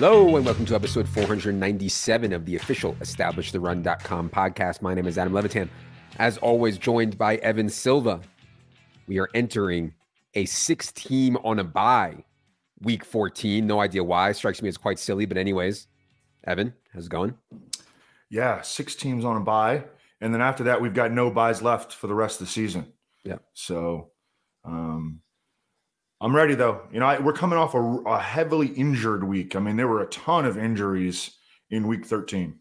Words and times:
Hello 0.00 0.36
and 0.36 0.44
welcome 0.46 0.64
to 0.64 0.76
episode 0.76 1.08
497 1.08 2.32
of 2.32 2.44
the 2.46 2.54
official 2.54 2.94
EstablishTheRun.com 3.00 4.30
podcast. 4.30 4.80
My 4.80 4.94
name 4.94 5.08
is 5.08 5.18
Adam 5.18 5.32
Levitan. 5.32 5.68
As 6.20 6.38
always, 6.38 6.78
joined 6.78 7.18
by 7.18 7.34
Evan 7.38 7.68
Silva. 7.68 8.20
We 9.08 9.18
are 9.18 9.28
entering 9.34 9.92
a 10.34 10.44
six 10.44 10.92
team 10.92 11.36
on 11.42 11.58
a 11.58 11.64
bye 11.64 12.22
week 12.82 13.04
14. 13.04 13.66
No 13.66 13.80
idea 13.80 14.04
why. 14.04 14.30
Strikes 14.30 14.62
me 14.62 14.68
as 14.68 14.76
quite 14.76 15.00
silly, 15.00 15.26
but 15.26 15.36
anyways, 15.36 15.88
Evan, 16.44 16.74
how's 16.94 17.06
it 17.06 17.10
going? 17.10 17.34
Yeah, 18.30 18.62
six 18.62 18.94
teams 18.94 19.24
on 19.24 19.36
a 19.36 19.40
bye. 19.40 19.82
And 20.20 20.32
then 20.32 20.40
after 20.40 20.62
that, 20.62 20.80
we've 20.80 20.94
got 20.94 21.10
no 21.10 21.28
byes 21.28 21.60
left 21.60 21.92
for 21.92 22.06
the 22.06 22.14
rest 22.14 22.40
of 22.40 22.46
the 22.46 22.52
season. 22.52 22.92
Yeah. 23.24 23.38
So 23.52 24.12
um, 24.64 25.22
I'm 26.20 26.34
ready 26.34 26.54
though. 26.54 26.82
You 26.92 27.00
know, 27.00 27.06
I, 27.06 27.18
we're 27.20 27.32
coming 27.32 27.58
off 27.58 27.74
a, 27.74 27.78
a, 27.78 28.18
heavily 28.18 28.68
injured 28.68 29.22
week. 29.22 29.54
I 29.54 29.60
mean, 29.60 29.76
there 29.76 29.86
were 29.86 30.02
a 30.02 30.08
ton 30.08 30.44
of 30.44 30.58
injuries 30.58 31.36
in 31.70 31.86
week 31.86 32.04
13. 32.04 32.58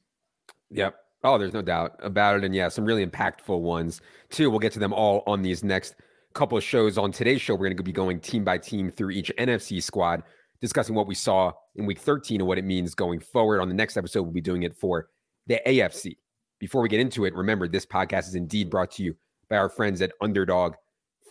Yep. 0.69 0.95
Oh, 1.23 1.37
there's 1.37 1.53
no 1.53 1.63
doubt 1.63 1.93
about 1.99 2.37
it. 2.37 2.43
And 2.43 2.53
yeah, 2.53 2.69
some 2.69 2.85
really 2.85 3.05
impactful 3.05 3.59
ones 3.59 4.01
too. 4.29 4.51
We'll 4.51 4.59
get 4.59 4.73
to 4.73 4.79
them 4.79 4.93
all 4.93 5.23
on 5.25 5.41
these 5.41 5.63
next 5.63 5.95
couple 6.33 6.57
of 6.57 6.63
shows. 6.63 6.99
On 6.99 7.11
today's 7.11 7.41
show, 7.41 7.55
we're 7.55 7.65
going 7.65 7.77
to 7.77 7.83
be 7.83 7.91
going 7.91 8.19
team 8.19 8.43
by 8.43 8.59
team 8.59 8.91
through 8.91 9.09
each 9.09 9.31
NFC 9.39 9.81
squad, 9.81 10.21
discussing 10.61 10.93
what 10.93 11.07
we 11.07 11.15
saw 11.15 11.51
in 11.75 11.87
week 11.87 11.99
13 11.99 12.41
and 12.41 12.47
what 12.47 12.59
it 12.59 12.65
means 12.65 12.93
going 12.93 13.19
forward. 13.19 13.59
On 13.59 13.67
the 13.67 13.73
next 13.73 13.97
episode, 13.97 14.21
we'll 14.21 14.31
be 14.31 14.41
doing 14.41 14.63
it 14.63 14.75
for 14.75 15.09
the 15.47 15.59
AFC. 15.65 16.17
Before 16.59 16.81
we 16.83 16.89
get 16.89 16.99
into 16.99 17.25
it, 17.25 17.33
remember 17.33 17.67
this 17.67 17.85
podcast 17.87 18.27
is 18.27 18.35
indeed 18.35 18.69
brought 18.69 18.91
to 18.91 19.03
you 19.03 19.15
by 19.49 19.57
our 19.57 19.69
friends 19.69 20.01
at 20.03 20.11
Underdog 20.21 20.75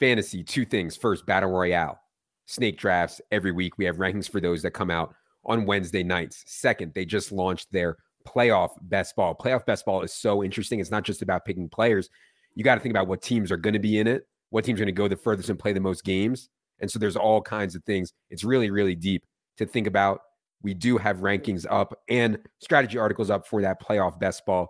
Fantasy. 0.00 0.42
Two 0.42 0.64
things. 0.64 0.96
First, 0.96 1.24
Battle 1.24 1.50
Royale 1.50 2.00
snake 2.46 2.78
drafts 2.78 3.20
every 3.30 3.52
week. 3.52 3.76
We 3.76 3.84
have 3.84 3.96
rankings 3.96 4.30
for 4.30 4.40
those 4.40 4.62
that 4.62 4.70
come 4.70 4.90
out 4.90 5.14
on 5.44 5.66
Wednesday 5.66 6.02
nights. 6.02 6.42
Second, 6.46 6.92
they 6.94 7.04
just 7.04 7.32
launched 7.32 7.70
their 7.72 7.96
playoff 8.26 8.70
best 8.82 9.14
ball. 9.14 9.34
Playoff 9.34 9.66
best 9.66 9.84
ball 9.84 10.02
is 10.02 10.12
so 10.12 10.42
interesting. 10.42 10.80
It's 10.80 10.90
not 10.90 11.04
just 11.04 11.22
about 11.22 11.44
picking 11.44 11.68
players. 11.68 12.08
You 12.54 12.64
got 12.64 12.74
to 12.76 12.80
think 12.80 12.92
about 12.92 13.06
what 13.06 13.22
teams 13.22 13.52
are 13.52 13.56
going 13.56 13.74
to 13.74 13.78
be 13.78 13.98
in 13.98 14.06
it, 14.06 14.26
what 14.50 14.64
teams 14.64 14.80
are 14.80 14.84
going 14.84 14.94
to 14.94 14.98
go 14.98 15.08
the 15.08 15.16
furthest 15.16 15.50
and 15.50 15.58
play 15.58 15.72
the 15.72 15.80
most 15.80 16.04
games. 16.04 16.48
And 16.80 16.90
so 16.90 16.98
there's 16.98 17.16
all 17.16 17.40
kinds 17.40 17.74
of 17.74 17.84
things. 17.84 18.12
It's 18.30 18.44
really, 18.44 18.70
really 18.70 18.94
deep 18.94 19.24
to 19.58 19.66
think 19.66 19.86
about. 19.86 20.20
We 20.62 20.74
do 20.74 20.98
have 20.98 21.18
rankings 21.18 21.66
up 21.70 21.98
and 22.08 22.38
strategy 22.60 22.98
articles 22.98 23.30
up 23.30 23.46
for 23.46 23.62
that 23.62 23.80
playoff 23.80 24.18
best 24.18 24.44
ball 24.46 24.68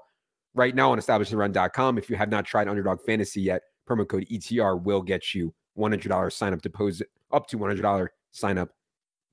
right 0.55 0.75
now 0.75 0.93
on 0.93 0.99
establishtheRun.com. 0.99 1.99
If 1.99 2.11
you 2.11 2.17
have 2.17 2.29
not 2.29 2.45
tried 2.45 2.69
Underdog 2.69 3.01
Fantasy 3.07 3.41
yet, 3.41 3.63
promo 3.89 4.07
code 4.07 4.27
ETR 4.31 4.83
will 4.83 5.03
get 5.03 5.35
you 5.35 5.55
$100 5.79 6.33
sign 6.33 6.53
up 6.53 6.63
deposit 6.63 7.09
up 7.33 7.49
to 7.49 7.59
$100 7.59 8.09
sign 8.31 8.59
up 8.59 8.71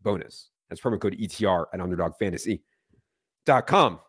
bonus. 0.01 0.49
That's 0.69 0.81
promo 0.81 0.99
code 0.99 1.15
ETR 1.19 1.65
at 1.73 1.79
underdogfantasy.com. 1.79 3.99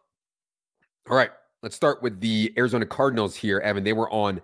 All 1.10 1.16
right, 1.16 1.30
let's 1.62 1.76
start 1.76 2.02
with 2.02 2.20
the 2.20 2.52
Arizona 2.56 2.86
Cardinals 2.86 3.36
here, 3.36 3.60
Evan. 3.60 3.84
They 3.84 3.92
were 3.92 4.10
on 4.10 4.40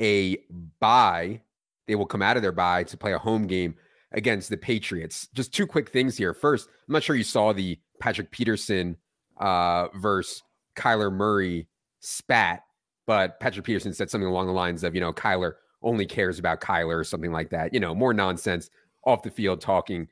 a 0.00 0.38
bye. 0.80 1.42
They 1.86 1.94
will 1.94 2.06
come 2.06 2.22
out 2.22 2.36
of 2.36 2.42
their 2.42 2.52
bye 2.52 2.84
to 2.84 2.96
play 2.96 3.12
a 3.12 3.18
home 3.18 3.46
game 3.46 3.74
against 4.12 4.48
the 4.48 4.56
Patriots. 4.56 5.28
Just 5.34 5.52
two 5.52 5.66
quick 5.66 5.90
things 5.90 6.16
here. 6.16 6.32
First, 6.32 6.68
I'm 6.88 6.94
not 6.94 7.02
sure 7.02 7.16
you 7.16 7.24
saw 7.24 7.52
the 7.52 7.78
Patrick 8.00 8.30
Peterson 8.30 8.96
uh, 9.38 9.88
versus 9.96 10.42
Kyler 10.76 11.12
Murray 11.12 11.68
spat, 12.00 12.62
but 13.06 13.38
Patrick 13.40 13.66
Peterson 13.66 13.92
said 13.92 14.10
something 14.10 14.28
along 14.28 14.46
the 14.46 14.52
lines 14.52 14.84
of, 14.84 14.94
you 14.94 15.00
know, 15.00 15.12
Kyler 15.12 15.54
only 15.82 16.06
cares 16.06 16.38
about 16.38 16.60
Kyler 16.60 16.98
or 17.00 17.04
something 17.04 17.32
like 17.32 17.50
that. 17.50 17.72
You 17.72 17.80
know, 17.80 17.94
more 17.94 18.14
nonsense 18.14 18.70
off 19.04 19.22
the 19.22 19.30
field 19.30 19.60
talking 19.60 20.08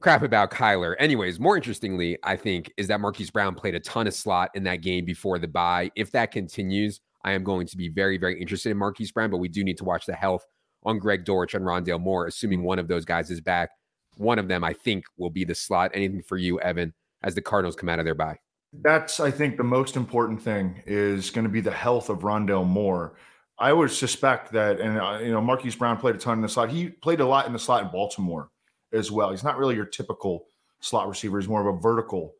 crap 0.00 0.22
about 0.22 0.50
Kyler. 0.50 0.94
Anyways, 0.98 1.40
more 1.40 1.56
interestingly, 1.56 2.18
I 2.22 2.36
think, 2.36 2.70
is 2.76 2.88
that 2.88 3.00
Marquise 3.00 3.30
Brown 3.30 3.54
played 3.54 3.74
a 3.74 3.80
ton 3.80 4.06
of 4.06 4.12
slot 4.12 4.50
in 4.54 4.64
that 4.64 4.82
game 4.82 5.06
before 5.06 5.38
the 5.38 5.48
bye. 5.48 5.90
If 5.96 6.10
that 6.12 6.30
continues, 6.30 7.00
I 7.24 7.32
am 7.32 7.42
going 7.42 7.66
to 7.68 7.76
be 7.76 7.88
very, 7.88 8.18
very 8.18 8.38
interested 8.38 8.70
in 8.70 8.76
Marquise 8.76 9.12
Brown, 9.12 9.30
but 9.30 9.38
we 9.38 9.48
do 9.48 9.64
need 9.64 9.78
to 9.78 9.84
watch 9.84 10.04
the 10.04 10.14
health 10.14 10.46
on 10.82 10.98
Greg 10.98 11.24
Dortch 11.24 11.54
and 11.54 11.64
Rondale 11.64 12.00
Moore, 12.00 12.26
assuming 12.26 12.62
one 12.62 12.78
of 12.78 12.86
those 12.86 13.06
guys 13.06 13.30
is 13.30 13.40
back. 13.40 13.70
One 14.18 14.38
of 14.38 14.46
them, 14.46 14.62
I 14.62 14.74
think, 14.74 15.06
will 15.16 15.30
be 15.30 15.44
the 15.44 15.54
slot. 15.54 15.90
Anything 15.94 16.22
for 16.22 16.36
you, 16.36 16.60
Evan, 16.60 16.92
as 17.22 17.34
the 17.34 17.40
Cardinals 17.40 17.74
come 17.74 17.88
out 17.88 17.98
of 17.98 18.04
their 18.04 18.14
bye? 18.14 18.38
That's, 18.82 19.20
I 19.20 19.30
think, 19.30 19.56
the 19.56 19.64
most 19.64 19.96
important 19.96 20.42
thing 20.42 20.82
is 20.84 21.30
going 21.30 21.46
to 21.46 21.50
be 21.50 21.62
the 21.62 21.70
health 21.70 22.10
of 22.10 22.18
Rondale 22.18 22.66
Moore. 22.66 23.14
I 23.64 23.72
would 23.72 23.90
suspect 23.90 24.52
that, 24.52 24.78
and 24.78 24.98
uh, 24.98 25.20
you 25.22 25.32
know, 25.32 25.40
Marquise 25.40 25.74
Brown 25.74 25.96
played 25.96 26.14
a 26.16 26.18
ton 26.18 26.36
in 26.36 26.42
the 26.42 26.48
slot. 26.50 26.68
He 26.68 26.90
played 26.90 27.20
a 27.20 27.26
lot 27.26 27.46
in 27.46 27.54
the 27.54 27.58
slot 27.58 27.82
in 27.82 27.90
Baltimore 27.90 28.50
as 28.92 29.10
well. 29.10 29.30
He's 29.30 29.42
not 29.42 29.56
really 29.56 29.74
your 29.74 29.86
typical 29.86 30.44
slot 30.80 31.08
receiver. 31.08 31.40
He's 31.40 31.48
more 31.48 31.66
of 31.66 31.74
a 31.74 31.80
vertical, 31.80 32.34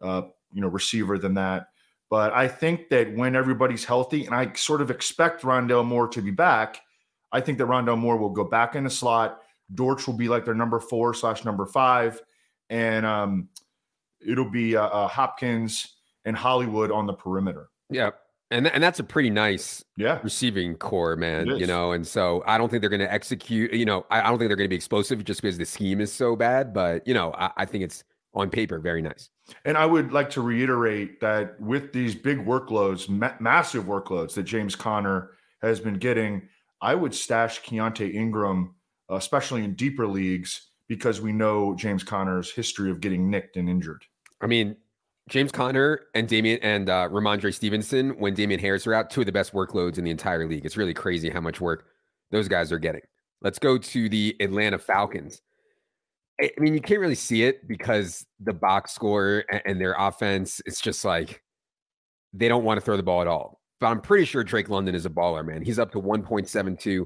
uh, 0.00 0.22
you 0.52 0.60
know, 0.60 0.68
receiver 0.68 1.18
than 1.18 1.34
that. 1.34 1.66
But 2.10 2.32
I 2.32 2.46
think 2.46 2.90
that 2.90 3.12
when 3.16 3.34
everybody's 3.34 3.84
healthy, 3.84 4.24
and 4.24 4.32
I 4.32 4.52
sort 4.52 4.80
of 4.80 4.88
expect 4.92 5.42
Rondale 5.42 5.84
Moore 5.84 6.06
to 6.06 6.22
be 6.22 6.30
back, 6.30 6.80
I 7.32 7.40
think 7.40 7.58
that 7.58 7.64
Rondale 7.64 7.98
Moore 7.98 8.16
will 8.16 8.30
go 8.30 8.44
back 8.44 8.76
in 8.76 8.84
the 8.84 8.90
slot. 8.90 9.40
Dortch 9.74 10.06
will 10.06 10.16
be 10.16 10.28
like 10.28 10.44
their 10.44 10.54
number 10.54 10.78
four 10.78 11.12
slash 11.12 11.44
number 11.44 11.66
five, 11.66 12.22
and 12.70 13.04
um, 13.04 13.48
it'll 14.24 14.48
be 14.48 14.76
uh, 14.76 14.86
uh, 14.86 15.08
Hopkins 15.08 15.96
and 16.24 16.36
Hollywood 16.36 16.92
on 16.92 17.06
the 17.06 17.14
perimeter. 17.14 17.68
Yeah, 17.90 18.10
and 18.50 18.66
and 18.66 18.82
that's 18.82 18.98
a 18.98 19.04
pretty 19.04 19.30
nice 19.30 19.84
yeah 19.96 20.20
receiving 20.22 20.74
corps, 20.74 21.16
man. 21.16 21.46
You 21.46 21.66
know, 21.66 21.92
and 21.92 22.06
so 22.06 22.42
I 22.46 22.58
don't 22.58 22.70
think 22.70 22.80
they're 22.80 22.90
going 22.90 23.00
to 23.00 23.12
execute. 23.12 23.72
You 23.72 23.84
know, 23.84 24.06
I, 24.10 24.20
I 24.20 24.28
don't 24.28 24.38
think 24.38 24.48
they're 24.48 24.56
going 24.56 24.68
to 24.68 24.70
be 24.70 24.76
explosive 24.76 25.24
just 25.24 25.42
because 25.42 25.58
the 25.58 25.66
scheme 25.66 26.00
is 26.00 26.12
so 26.12 26.36
bad. 26.36 26.72
But 26.72 27.06
you 27.06 27.14
know, 27.14 27.32
I, 27.34 27.50
I 27.58 27.64
think 27.64 27.84
it's 27.84 28.04
on 28.34 28.50
paper 28.50 28.78
very 28.78 29.02
nice. 29.02 29.30
And 29.64 29.76
I 29.76 29.86
would 29.86 30.12
like 30.12 30.30
to 30.30 30.42
reiterate 30.42 31.20
that 31.20 31.60
with 31.60 31.92
these 31.92 32.14
big 32.14 32.44
workloads, 32.44 33.08
ma- 33.08 33.34
massive 33.40 33.84
workloads 33.84 34.34
that 34.34 34.44
James 34.44 34.76
Conner 34.76 35.30
has 35.62 35.80
been 35.80 35.94
getting, 35.94 36.48
I 36.80 36.94
would 36.94 37.14
stash 37.14 37.62
Keaontay 37.62 38.14
Ingram, 38.14 38.74
especially 39.08 39.64
in 39.64 39.74
deeper 39.74 40.06
leagues, 40.06 40.70
because 40.88 41.20
we 41.20 41.32
know 41.32 41.74
James 41.74 42.04
Conner's 42.04 42.50
history 42.50 42.90
of 42.90 43.00
getting 43.00 43.30
nicked 43.30 43.56
and 43.56 43.68
injured. 43.68 44.04
I 44.40 44.46
mean, 44.46 44.76
James 45.28 45.52
Conner 45.52 46.00
and 46.14 46.26
Damien 46.26 46.58
and 46.62 46.88
uh, 46.88 47.08
Rhamondre 47.08 47.54
Stevenson, 47.54 48.18
when 48.18 48.34
Damien 48.34 48.58
Harris 48.58 48.86
are 48.86 48.94
out, 48.94 49.10
two 49.10 49.20
of 49.20 49.26
the 49.26 49.32
best 49.32 49.52
workloads 49.52 49.98
in 49.98 50.04
the 50.04 50.10
entire 50.10 50.48
league. 50.48 50.64
It's 50.64 50.76
really 50.76 50.94
crazy 50.94 51.28
how 51.28 51.40
much 51.40 51.60
work 51.60 51.84
those 52.30 52.48
guys 52.48 52.72
are 52.72 52.78
getting. 52.78 53.02
Let's 53.42 53.58
go 53.58 53.78
to 53.78 54.08
the 54.08 54.34
Atlanta 54.40 54.78
Falcons. 54.78 55.42
I 56.40 56.50
mean, 56.58 56.72
you 56.72 56.80
can't 56.80 57.00
really 57.00 57.14
see 57.14 57.42
it 57.42 57.68
because 57.68 58.24
the 58.40 58.52
box 58.52 58.92
score 58.92 59.44
and 59.66 59.80
their 59.80 59.94
offense, 59.98 60.62
it's 60.66 60.80
just 60.80 61.04
like 61.04 61.42
they 62.32 62.48
don't 62.48 62.64
want 62.64 62.78
to 62.78 62.84
throw 62.84 62.96
the 62.96 63.02
ball 63.02 63.20
at 63.20 63.28
all. 63.28 63.60
But 63.80 63.88
I'm 63.88 64.00
pretty 64.00 64.24
sure 64.24 64.42
Drake 64.42 64.68
London 64.68 64.94
is 64.94 65.04
a 65.04 65.10
baller, 65.10 65.44
man. 65.44 65.62
He's 65.62 65.78
up 65.78 65.92
to 65.92 66.00
1.72 66.00 67.04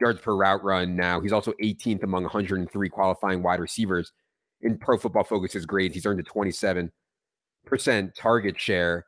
yards 0.00 0.20
per 0.20 0.36
route 0.36 0.62
run 0.62 0.94
now. 0.94 1.20
He's 1.20 1.32
also 1.32 1.52
18th 1.62 2.02
among 2.02 2.24
103 2.24 2.88
qualifying 2.88 3.42
wide 3.42 3.60
receivers 3.60 4.12
in 4.60 4.78
Pro 4.78 4.98
Football 4.98 5.24
Focus's 5.24 5.64
grades. 5.64 5.94
He's 5.94 6.06
earned 6.06 6.20
a 6.20 6.24
27 6.24 6.90
percent 7.72 8.14
target 8.14 8.60
share. 8.60 9.06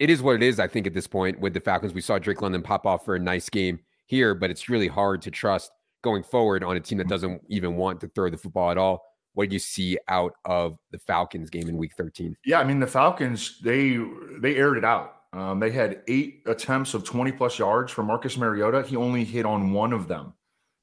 It 0.00 0.10
is 0.10 0.20
what 0.20 0.34
it 0.34 0.42
is, 0.42 0.58
I 0.58 0.66
think, 0.66 0.88
at 0.88 0.92
this 0.92 1.06
point 1.06 1.38
with 1.38 1.54
the 1.54 1.60
Falcons. 1.60 1.94
We 1.94 2.00
saw 2.00 2.18
Drake 2.18 2.42
London 2.42 2.60
pop 2.60 2.84
off 2.84 3.04
for 3.04 3.14
a 3.14 3.18
nice 3.18 3.48
game 3.48 3.78
here, 4.06 4.34
but 4.34 4.50
it's 4.50 4.68
really 4.68 4.88
hard 4.88 5.22
to 5.22 5.30
trust 5.30 5.70
going 6.02 6.24
forward 6.24 6.64
on 6.64 6.76
a 6.76 6.80
team 6.80 6.98
that 6.98 7.06
doesn't 7.06 7.40
even 7.48 7.76
want 7.76 8.00
to 8.00 8.08
throw 8.08 8.28
the 8.28 8.36
football 8.36 8.72
at 8.72 8.76
all. 8.76 9.04
What 9.34 9.50
do 9.50 9.54
you 9.54 9.60
see 9.60 9.96
out 10.08 10.32
of 10.44 10.76
the 10.90 10.98
Falcons 10.98 11.48
game 11.48 11.68
in 11.68 11.76
Week 11.76 11.92
13? 11.96 12.36
Yeah, 12.44 12.58
I 12.58 12.64
mean 12.64 12.80
the 12.80 12.88
Falcons 12.88 13.60
they 13.60 13.98
they 14.40 14.56
aired 14.56 14.78
it 14.78 14.84
out. 14.84 15.12
Um, 15.32 15.60
they 15.60 15.70
had 15.70 16.02
eight 16.08 16.42
attempts 16.46 16.92
of 16.92 17.04
20 17.04 17.32
plus 17.32 17.56
yards 17.56 17.92
for 17.92 18.02
Marcus 18.02 18.36
Mariota. 18.36 18.82
He 18.82 18.96
only 18.96 19.22
hit 19.22 19.46
on 19.46 19.72
one 19.72 19.92
of 19.92 20.08
them. 20.08 20.32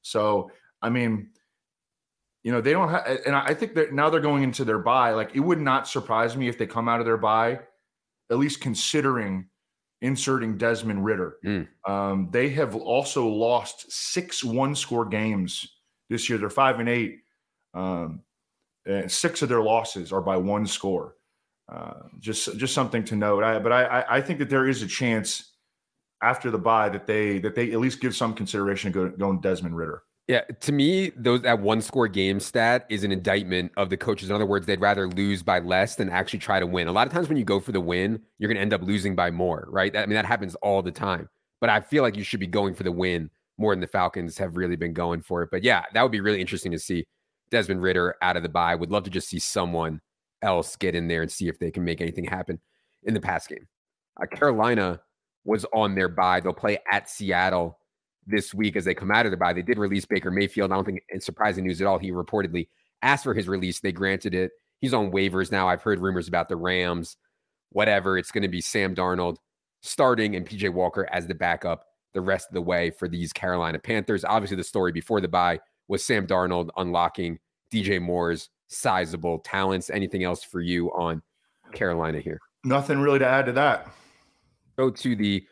So 0.00 0.50
I 0.80 0.88
mean, 0.88 1.30
you 2.44 2.52
know, 2.52 2.60
they 2.60 2.72
don't 2.72 2.90
have, 2.90 3.06
and 3.26 3.34
I 3.34 3.54
think 3.54 3.74
that 3.74 3.92
now 3.92 4.10
they're 4.10 4.20
going 4.20 4.42
into 4.42 4.64
their 4.64 4.78
bye. 4.78 5.10
Like, 5.12 5.34
it 5.34 5.40
would 5.40 5.60
not 5.60 5.88
surprise 5.88 6.36
me 6.36 6.46
if 6.46 6.58
they 6.58 6.66
come 6.66 6.88
out 6.88 7.00
of 7.00 7.06
their 7.06 7.16
bye, 7.16 7.58
at 8.30 8.38
least 8.38 8.60
considering 8.60 9.46
inserting 10.02 10.58
Desmond 10.58 11.04
Ridder. 11.04 11.36
Mm. 11.44 11.68
Um, 11.88 12.28
they 12.30 12.50
have 12.50 12.76
also 12.76 13.26
lost 13.26 13.90
six 13.90 14.44
one 14.44 14.74
score 14.74 15.06
games 15.06 15.66
this 16.10 16.28
year. 16.28 16.38
They're 16.38 16.50
five 16.50 16.78
and 16.78 16.88
eight. 16.88 17.20
Um, 17.72 18.20
and 18.86 19.10
six 19.10 19.40
of 19.40 19.48
their 19.48 19.62
losses 19.62 20.12
are 20.12 20.20
by 20.20 20.36
one 20.36 20.66
score. 20.66 21.16
Uh, 21.72 21.94
just 22.20 22.58
just 22.58 22.74
something 22.74 23.02
to 23.04 23.16
note. 23.16 23.42
I, 23.42 23.58
but 23.58 23.72
I, 23.72 24.04
I 24.08 24.20
think 24.20 24.38
that 24.40 24.50
there 24.50 24.68
is 24.68 24.82
a 24.82 24.86
chance 24.86 25.52
after 26.22 26.50
the 26.50 26.58
bye 26.58 26.90
that 26.90 27.06
they 27.06 27.38
that 27.38 27.54
they 27.54 27.72
at 27.72 27.80
least 27.80 28.02
give 28.02 28.14
some 28.14 28.34
consideration 28.34 28.92
to 28.92 29.08
go, 29.08 29.16
going 29.16 29.40
Desmond 29.40 29.74
Ridder. 29.74 30.02
Yeah, 30.26 30.40
to 30.60 30.72
me, 30.72 31.10
those 31.16 31.42
that 31.42 31.60
one 31.60 31.82
score 31.82 32.08
game 32.08 32.40
stat 32.40 32.86
is 32.88 33.04
an 33.04 33.12
indictment 33.12 33.72
of 33.76 33.90
the 33.90 33.96
coaches. 33.96 34.30
In 34.30 34.34
other 34.34 34.46
words, 34.46 34.64
they'd 34.64 34.80
rather 34.80 35.06
lose 35.06 35.42
by 35.42 35.58
less 35.58 35.96
than 35.96 36.08
actually 36.08 36.38
try 36.38 36.58
to 36.58 36.66
win. 36.66 36.88
A 36.88 36.92
lot 36.92 37.06
of 37.06 37.12
times 37.12 37.28
when 37.28 37.36
you 37.36 37.44
go 37.44 37.60
for 37.60 37.72
the 37.72 37.80
win, 37.80 38.22
you're 38.38 38.48
going 38.48 38.56
to 38.56 38.62
end 38.62 38.72
up 38.72 38.82
losing 38.82 39.14
by 39.14 39.30
more, 39.30 39.66
right? 39.68 39.94
I 39.94 40.06
mean, 40.06 40.14
that 40.14 40.24
happens 40.24 40.54
all 40.56 40.80
the 40.80 40.90
time. 40.90 41.28
But 41.60 41.68
I 41.68 41.80
feel 41.80 42.02
like 42.02 42.16
you 42.16 42.24
should 42.24 42.40
be 42.40 42.46
going 42.46 42.74
for 42.74 42.84
the 42.84 42.92
win 42.92 43.28
more 43.58 43.72
than 43.72 43.80
the 43.80 43.86
Falcons 43.86 44.38
have 44.38 44.56
really 44.56 44.76
been 44.76 44.94
going 44.94 45.20
for 45.20 45.42
it. 45.42 45.50
But 45.52 45.62
yeah, 45.62 45.84
that 45.92 46.02
would 46.02 46.12
be 46.12 46.20
really 46.20 46.40
interesting 46.40 46.72
to 46.72 46.78
see 46.78 47.06
Desmond 47.50 47.82
Ridder 47.82 48.16
out 48.22 48.36
of 48.38 48.42
the 48.42 48.48
bye. 48.48 48.74
Would 48.74 48.90
love 48.90 49.04
to 49.04 49.10
just 49.10 49.28
see 49.28 49.38
someone 49.38 50.00
else 50.40 50.74
get 50.76 50.94
in 50.94 51.06
there 51.06 51.20
and 51.20 51.30
see 51.30 51.48
if 51.48 51.58
they 51.58 51.70
can 51.70 51.84
make 51.84 52.00
anything 52.00 52.24
happen 52.24 52.58
in 53.04 53.12
the 53.12 53.20
pass 53.20 53.46
game. 53.46 53.66
Uh, 54.20 54.26
Carolina 54.26 55.00
was 55.44 55.66
on 55.74 55.94
their 55.94 56.08
bye. 56.08 56.40
They'll 56.40 56.54
play 56.54 56.78
at 56.90 57.10
Seattle 57.10 57.78
this 58.26 58.54
week 58.54 58.76
as 58.76 58.84
they 58.84 58.94
come 58.94 59.10
out 59.10 59.26
of 59.26 59.30
the 59.30 59.36
bye. 59.36 59.52
They 59.52 59.62
did 59.62 59.78
release 59.78 60.04
Baker 60.04 60.30
Mayfield. 60.30 60.72
I 60.72 60.74
don't 60.76 60.84
think 60.84 61.02
it's 61.08 61.26
surprising 61.26 61.64
news 61.64 61.80
at 61.80 61.86
all. 61.86 61.98
He 61.98 62.10
reportedly 62.10 62.68
asked 63.02 63.24
for 63.24 63.34
his 63.34 63.48
release. 63.48 63.80
They 63.80 63.92
granted 63.92 64.34
it. 64.34 64.52
He's 64.80 64.94
on 64.94 65.10
waivers 65.10 65.52
now. 65.52 65.68
I've 65.68 65.82
heard 65.82 66.00
rumors 66.00 66.28
about 66.28 66.48
the 66.48 66.56
Rams, 66.56 67.16
whatever. 67.70 68.18
It's 68.18 68.30
going 68.30 68.42
to 68.42 68.48
be 68.48 68.60
Sam 68.60 68.94
Darnold 68.94 69.36
starting 69.82 70.36
and 70.36 70.48
PJ 70.48 70.72
Walker 70.72 71.08
as 71.12 71.26
the 71.26 71.34
backup 71.34 71.86
the 72.14 72.20
rest 72.20 72.48
of 72.48 72.54
the 72.54 72.62
way 72.62 72.90
for 72.90 73.08
these 73.08 73.32
Carolina 73.32 73.78
Panthers. 73.78 74.24
Obviously, 74.24 74.56
the 74.56 74.64
story 74.64 74.92
before 74.92 75.20
the 75.20 75.28
bye 75.28 75.60
was 75.88 76.04
Sam 76.04 76.26
Darnold 76.26 76.70
unlocking 76.76 77.38
DJ 77.72 78.00
Moore's 78.00 78.50
sizable 78.68 79.40
talents. 79.40 79.90
Anything 79.90 80.24
else 80.24 80.42
for 80.42 80.60
you 80.60 80.88
on 80.92 81.22
Carolina 81.72 82.20
here? 82.20 82.40
Nothing 82.64 82.98
really 83.00 83.18
to 83.18 83.26
add 83.26 83.46
to 83.46 83.52
that. 83.52 83.92
Go 84.76 84.90
to 84.90 85.16
the 85.16 85.44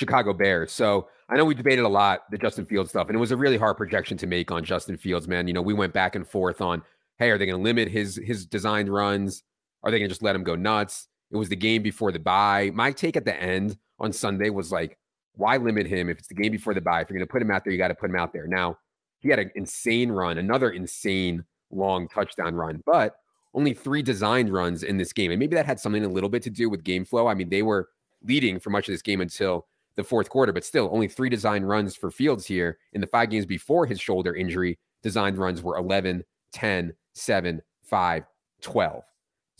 Chicago 0.00 0.32
Bears. 0.32 0.72
So 0.72 1.08
I 1.28 1.36
know 1.36 1.44
we 1.44 1.54
debated 1.54 1.84
a 1.84 1.88
lot 1.88 2.22
the 2.30 2.38
Justin 2.38 2.64
Fields 2.64 2.90
stuff, 2.90 3.08
and 3.08 3.16
it 3.16 3.20
was 3.20 3.30
a 3.30 3.36
really 3.36 3.58
hard 3.58 3.76
projection 3.76 4.16
to 4.18 4.26
make 4.26 4.50
on 4.50 4.64
Justin 4.64 4.96
Fields, 4.96 5.28
man. 5.28 5.46
You 5.46 5.52
know, 5.52 5.62
we 5.62 5.74
went 5.74 5.92
back 5.92 6.16
and 6.16 6.26
forth 6.26 6.60
on, 6.60 6.82
hey, 7.18 7.30
are 7.30 7.38
they 7.38 7.46
going 7.46 7.58
to 7.58 7.62
limit 7.62 7.88
his 7.88 8.16
his 8.24 8.46
designed 8.46 8.88
runs? 8.88 9.44
Are 9.82 9.90
they 9.90 9.98
going 9.98 10.08
to 10.08 10.12
just 10.12 10.22
let 10.22 10.34
him 10.34 10.42
go 10.42 10.56
nuts? 10.56 11.06
It 11.30 11.36
was 11.36 11.48
the 11.48 11.56
game 11.56 11.82
before 11.82 12.10
the 12.10 12.18
bye. 12.18 12.70
My 12.74 12.90
take 12.90 13.16
at 13.16 13.24
the 13.24 13.40
end 13.40 13.76
on 13.98 14.12
Sunday 14.12 14.50
was 14.50 14.72
like, 14.72 14.98
why 15.34 15.56
limit 15.58 15.86
him 15.86 16.08
if 16.08 16.18
it's 16.18 16.28
the 16.28 16.34
game 16.34 16.50
before 16.50 16.74
the 16.74 16.80
bye? 16.80 17.02
If 17.02 17.10
you're 17.10 17.18
going 17.18 17.26
to 17.26 17.30
put 17.30 17.42
him 17.42 17.50
out 17.50 17.62
there, 17.62 17.72
you 17.72 17.78
got 17.78 17.88
to 17.88 17.94
put 17.94 18.10
him 18.10 18.16
out 18.16 18.32
there. 18.32 18.46
Now, 18.46 18.78
he 19.20 19.28
had 19.28 19.38
an 19.38 19.50
insane 19.54 20.10
run, 20.10 20.38
another 20.38 20.70
insane 20.70 21.44
long 21.70 22.08
touchdown 22.08 22.54
run, 22.54 22.82
but 22.84 23.16
only 23.54 23.74
three 23.74 24.02
designed 24.02 24.52
runs 24.52 24.82
in 24.82 24.96
this 24.96 25.12
game. 25.12 25.30
And 25.30 25.38
maybe 25.38 25.54
that 25.56 25.66
had 25.66 25.78
something 25.78 26.04
a 26.04 26.08
little 26.08 26.28
bit 26.28 26.42
to 26.44 26.50
do 26.50 26.68
with 26.68 26.84
game 26.84 27.04
flow. 27.04 27.26
I 27.26 27.34
mean, 27.34 27.48
they 27.48 27.62
were 27.62 27.88
leading 28.24 28.58
for 28.58 28.70
much 28.70 28.88
of 28.88 28.92
this 28.92 29.02
game 29.02 29.20
until 29.20 29.66
the 29.96 30.04
fourth 30.04 30.30
quarter, 30.30 30.52
but 30.52 30.64
still 30.64 30.88
only 30.92 31.08
three 31.08 31.28
design 31.28 31.62
runs 31.62 31.96
for 31.96 32.10
Fields 32.10 32.46
here. 32.46 32.78
In 32.92 33.00
the 33.00 33.06
five 33.06 33.30
games 33.30 33.46
before 33.46 33.86
his 33.86 34.00
shoulder 34.00 34.34
injury, 34.34 34.78
designed 35.02 35.38
runs 35.38 35.62
were 35.62 35.76
11, 35.76 36.24
10, 36.52 36.92
7, 37.14 37.62
5, 37.84 38.24
12. 38.62 39.02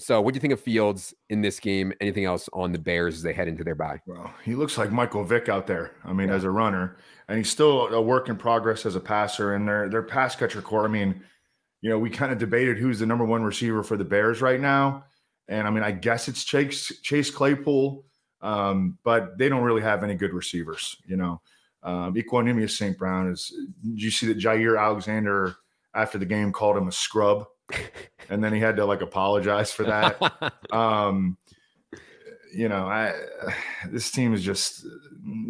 So, 0.00 0.18
what 0.18 0.32
do 0.32 0.36
you 0.36 0.40
think 0.40 0.54
of 0.54 0.60
Fields 0.60 1.12
in 1.28 1.42
this 1.42 1.60
game? 1.60 1.92
Anything 2.00 2.24
else 2.24 2.48
on 2.54 2.72
the 2.72 2.78
Bears 2.78 3.16
as 3.16 3.22
they 3.22 3.34
head 3.34 3.48
into 3.48 3.62
their 3.62 3.74
bye? 3.74 4.00
Well, 4.06 4.32
he 4.42 4.54
looks 4.54 4.78
like 4.78 4.90
Michael 4.90 5.24
Vick 5.24 5.50
out 5.50 5.66
there. 5.66 5.92
I 6.06 6.14
mean, 6.14 6.28
yeah. 6.28 6.36
as 6.36 6.44
a 6.44 6.50
runner, 6.50 6.96
and 7.28 7.36
he's 7.36 7.50
still 7.50 7.88
a 7.88 8.00
work 8.00 8.30
in 8.30 8.36
progress 8.36 8.86
as 8.86 8.96
a 8.96 9.00
passer. 9.00 9.54
And 9.54 9.68
their 9.68 9.90
their 9.90 10.02
pass 10.02 10.34
catcher 10.34 10.62
corps. 10.62 10.86
I 10.86 10.88
mean, 10.88 11.22
you 11.82 11.90
know, 11.90 11.98
we 11.98 12.08
kind 12.08 12.32
of 12.32 12.38
debated 12.38 12.78
who's 12.78 12.98
the 12.98 13.04
number 13.04 13.26
one 13.26 13.42
receiver 13.42 13.82
for 13.82 13.98
the 13.98 14.04
Bears 14.04 14.40
right 14.40 14.58
now, 14.58 15.04
and 15.48 15.66
I 15.66 15.70
mean, 15.70 15.82
I 15.82 15.90
guess 15.90 16.28
it's 16.28 16.44
Chase 16.44 16.90
Chase 17.02 17.30
Claypool. 17.30 18.02
Um, 18.42 18.98
but 19.04 19.36
they 19.38 19.48
don't 19.48 19.62
really 19.62 19.82
have 19.82 20.02
any 20.02 20.14
good 20.14 20.32
receivers, 20.32 20.96
you 21.06 21.16
know. 21.16 21.40
Um, 21.82 22.14
Equanimeous 22.14 22.76
St. 22.76 22.96
Brown 22.98 23.30
is. 23.30 23.52
Did 23.82 24.02
you 24.02 24.10
see 24.10 24.26
that 24.26 24.38
Jaire 24.38 24.80
Alexander 24.80 25.56
after 25.94 26.18
the 26.18 26.26
game 26.26 26.52
called 26.52 26.76
him 26.76 26.88
a 26.88 26.92
scrub, 26.92 27.46
and 28.30 28.42
then 28.42 28.52
he 28.52 28.60
had 28.60 28.76
to 28.76 28.84
like 28.84 29.00
apologize 29.00 29.72
for 29.72 29.84
that. 29.84 30.52
um, 30.72 31.36
you 32.54 32.68
know, 32.68 32.86
I 32.86 33.14
this 33.88 34.10
team 34.10 34.34
is 34.34 34.42
just 34.42 34.84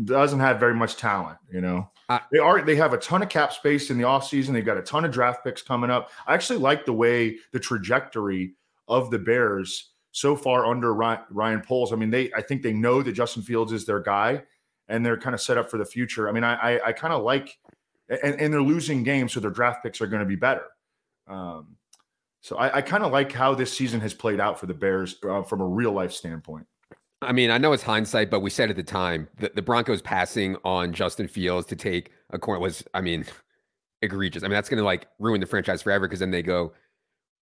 doesn't 0.05 0.41
have 0.41 0.61
very 0.61 0.75
much 0.75 0.97
talent. 0.97 1.39
You 1.51 1.61
know, 1.61 1.91
uh, 2.09 2.21
they 2.31 2.39
are 2.39 2.63
they 2.63 2.77
have 2.77 2.93
a 2.93 2.99
ton 2.99 3.23
of 3.23 3.29
cap 3.29 3.53
space 3.53 3.91
in 3.91 3.99
the 3.99 4.05
offseason. 4.05 4.53
They've 4.53 4.65
got 4.65 4.79
a 4.79 4.83
ton 4.83 5.05
of 5.05 5.11
draft 5.11 5.45
picks 5.45 5.63
coming 5.63 5.91
up. 5.91 6.11
I 6.27 6.35
actually 6.35 6.59
like 6.59 6.85
the 6.85 6.93
way 6.93 7.39
the 7.53 7.61
trajectory 7.61 8.55
of 8.89 9.11
the 9.11 9.19
Bears 9.19 9.90
so 10.12 10.37
far 10.37 10.67
under 10.67 10.95
Ryan, 10.95 11.62
Poles. 11.62 11.93
I 11.93 11.97
mean, 11.97 12.11
they 12.11 12.33
I 12.35 12.43
think 12.43 12.62
they 12.62 12.73
know 12.73 13.03
that 13.03 13.12
Justin 13.12 13.43
Fields 13.43 13.73
is 13.73 13.87
their 13.87 14.01
guy, 14.01 14.43
and 14.89 15.05
they're 15.05 15.19
kind 15.19 15.35
of 15.35 15.41
set 15.41 15.59
up 15.59 15.71
for 15.71 15.79
the 15.79 15.85
future. 15.85 16.29
I 16.29 16.33
mean, 16.33 16.45
I 16.45 16.55
I, 16.55 16.89
I 16.89 16.93
kind 16.93 17.12
of 17.12 17.23
like, 17.23 17.59
and, 18.09 18.41
and 18.41 18.53
they're 18.53 18.62
losing 18.62 19.03
games, 19.03 19.33
so 19.33 19.41
their 19.41 19.51
draft 19.51 19.83
picks 19.83 20.01
are 20.01 20.07
going 20.07 20.21
to 20.21 20.27
be 20.27 20.37
better. 20.37 20.67
Um, 21.29 21.77
so 22.43 22.57
I, 22.57 22.79
I 22.79 22.83
kind 22.83 23.05
of 23.05 23.12
like 23.12 23.33
how 23.33 23.55
this 23.55 23.73
season 23.73 24.01
has 24.01 24.15
played 24.15 24.41
out 24.41 24.59
for 24.59 24.67
the 24.67 24.75
Bears 24.75 25.17
uh, 25.29 25.43
from 25.43 25.61
a 25.61 25.67
real 25.67 25.93
life 25.93 26.13
standpoint. 26.13 26.67
I 27.23 27.33
mean, 27.33 27.51
I 27.51 27.59
know 27.59 27.73
it's 27.73 27.83
hindsight, 27.83 28.31
but 28.31 28.41
we 28.41 28.49
said 28.49 28.71
at 28.71 28.77
the 28.77 28.83
time 28.83 29.29
that 29.39 29.55
the 29.55 29.61
Broncos 29.61 30.01
passing 30.01 30.56
on 30.65 30.93
Justin 30.95 31.29
Fields 31.29 31.67
to 31.67 31.77
take 31.77 32.13
a 32.31 32.39
corner 32.39 32.61
was, 32.61 32.83
I 32.95 33.03
mean, 33.03 33.27
egregious. 34.03 34.43
I 34.43 34.47
mean, 34.47 34.55
that's 34.55 34.71
going 34.71 34.79
to 34.79 34.85
like 34.85 35.06
ruin 35.19 35.41
the 35.41 35.47
franchise 35.47 35.83
forever 35.83 36.09
because 36.09 36.21
then 36.21 36.31
they 36.31 36.43
go 36.43 36.73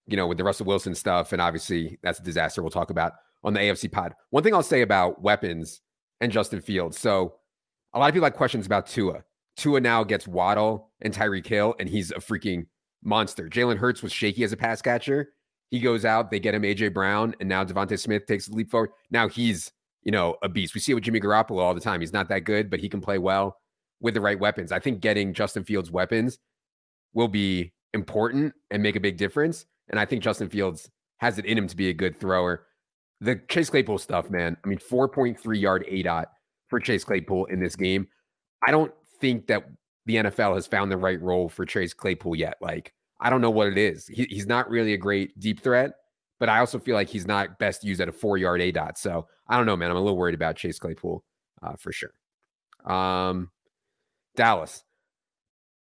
you 0.08 0.16
know, 0.16 0.26
with 0.26 0.38
the 0.38 0.44
Russell 0.44 0.66
Wilson 0.66 0.94
stuff. 0.94 1.32
And 1.32 1.40
obviously, 1.40 1.99
that's 2.02 2.19
a 2.19 2.22
disaster 2.22 2.62
we'll 2.62 2.70
talk 2.70 2.90
about 2.90 3.12
on 3.44 3.52
the 3.52 3.60
AFC 3.60 3.90
pod. 3.93 4.14
One 4.31 4.43
thing 4.43 4.55
I'll 4.55 4.62
say 4.62 4.82
about 4.82 5.22
weapons 5.22 5.81
and 6.20 6.32
Justin 6.32 6.60
Fields. 6.60 6.99
So, 6.99 7.34
a 7.94 7.99
lot 7.99 8.08
of 8.08 8.14
people 8.14 8.26
have 8.26 8.34
questions 8.34 8.66
about 8.66 8.87
Tua. 8.87 9.22
Tua 9.56 9.81
now 9.81 10.05
gets 10.05 10.26
Waddle 10.28 10.90
and 11.00 11.14
Tyreek 11.14 11.46
Hill, 11.46 11.75
and 11.78 11.88
he's 11.88 12.10
a 12.10 12.16
freaking 12.16 12.66
monster. 13.02 13.49
Jalen 13.49 13.76
Hurts 13.76 14.02
was 14.02 14.12
shaky 14.12 14.44
as 14.44 14.52
a 14.52 14.56
pass 14.56 14.82
catcher. 14.82 15.32
He 15.70 15.81
goes 15.81 16.05
out, 16.05 16.31
they 16.31 16.40
get 16.40 16.54
him 16.54 16.62
AJ 16.62 16.94
Brown, 16.94 17.34
and 17.40 17.49
now 17.49 17.64
DeVonta 17.64 17.99
Smith 17.99 18.26
takes 18.26 18.49
a 18.49 18.52
leap 18.52 18.70
forward. 18.70 18.90
Now 19.11 19.28
he's, 19.28 19.70
you 20.02 20.12
know, 20.12 20.37
a 20.43 20.49
beast. 20.49 20.75
We 20.75 20.81
see 20.81 20.93
it 20.93 20.94
with 20.94 21.04
Jimmy 21.04 21.20
Garoppolo 21.20 21.61
all 21.61 21.75
the 21.75 21.81
time. 21.81 22.00
He's 22.00 22.12
not 22.12 22.28
that 22.28 22.40
good, 22.40 22.70
but 22.70 22.81
he 22.81 22.88
can 22.88 23.00
play 23.00 23.19
well 23.19 23.58
with 24.00 24.14
the 24.14 24.20
right 24.20 24.38
weapons. 24.38 24.72
I 24.72 24.78
think 24.78 25.00
getting 25.00 25.34
Justin 25.34 25.64
Fields 25.64 25.90
weapons 25.90 26.38
will 27.12 27.28
be 27.28 27.72
important 27.94 28.54
and 28.70 28.82
make 28.82 28.96
a 28.96 29.00
big 29.00 29.16
difference. 29.16 29.66
And 29.90 29.99
I 29.99 30.05
think 30.05 30.23
Justin 30.23 30.49
Fields 30.49 30.90
has 31.19 31.38
it 31.38 31.44
in 31.44 31.58
him 31.58 31.67
to 31.69 31.76
be 31.76 31.88
a 31.88 31.94
good 31.94 32.19
thrower. 32.19 32.67
The 33.20 33.37
Chase 33.49 33.70
Claypool 33.70 33.99
stuff, 33.99 34.31
man. 34.31 34.56
I 34.64 34.69
mean, 34.69 34.79
4.3 34.79 35.61
yard 35.61 35.85
A 35.88 36.02
dot 36.02 36.29
for 36.69 36.79
Chase 36.81 37.05
Claypool 37.05 37.46
in 37.46 37.61
this 37.61 37.76
game. 37.76 38.06
I 38.67 38.70
don't 38.70 38.93
think 39.20 39.46
that 39.49 39.69
the 40.06 40.17
NFL 40.17 40.55
has 40.55 40.67
found 40.67 40.90
the 40.90 40.96
right 40.96 41.20
role 41.20 41.49
for 41.49 41.67
Chase 41.67 41.93
Claypool 41.93 42.37
yet. 42.37 42.56
Like, 42.61 42.93
I 43.20 43.31
don't 43.31 43.40
know 43.40 43.50
what 43.50 43.69
it 43.69 43.79
is. 43.79 44.06
He, 44.06 44.25
he's 44.25 44.46
not 44.46 44.70
really 44.70 44.94
a 44.94 44.99
great 44.99 45.38
deep 45.38 45.61
threat, 45.61 45.93
but 46.38 46.49
I 46.49 46.61
also 46.61 46.79
feel 46.79 46.94
like 46.94 47.08
he's 47.08 47.26
not 47.26 47.58
best 47.58 47.85
used 47.85 48.00
at 48.00 48.09
a 48.09 48.12
four 48.12 48.38
yard 48.38 48.61
A 48.61 48.71
dot. 48.71 48.99
So 48.99 49.26
I 49.49 49.57
don't 49.57 49.66
know, 49.66 49.76
man. 49.76 49.90
I'm 49.90 49.97
a 49.97 50.00
little 50.00 50.16
worried 50.16 50.35
about 50.35 50.57
Chase 50.57 50.78
Claypool 50.78 51.25
uh, 51.62 51.75
for 51.76 51.92
sure. 51.92 52.12
Um, 52.85 53.50
Dallas. 54.37 54.85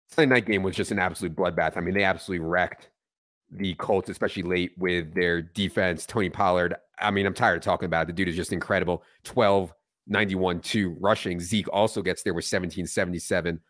Sunday 0.08 0.34
night 0.34 0.46
game 0.46 0.64
was 0.64 0.74
just 0.74 0.90
an 0.90 0.98
absolute 0.98 1.36
bloodbath. 1.36 1.76
I 1.76 1.80
mean, 1.80 1.94
they 1.94 2.02
absolutely 2.02 2.44
wrecked 2.44 2.89
the 3.50 3.74
Colts, 3.74 4.08
especially 4.08 4.42
late 4.42 4.72
with 4.78 5.14
their 5.14 5.42
defense. 5.42 6.06
Tony 6.06 6.30
Pollard, 6.30 6.76
I 6.98 7.10
mean, 7.10 7.26
I'm 7.26 7.34
tired 7.34 7.56
of 7.56 7.62
talking 7.62 7.86
about 7.86 8.02
it. 8.02 8.06
The 8.08 8.12
dude 8.12 8.28
is 8.28 8.36
just 8.36 8.52
incredible. 8.52 9.02
12, 9.24 9.72
91, 10.06 10.60
2 10.60 10.96
rushing. 11.00 11.40
Zeke 11.40 11.68
also 11.72 12.02
gets 12.02 12.22
there 12.22 12.34
with 12.34 12.44
17, 12.44 12.86
77. 12.86 13.60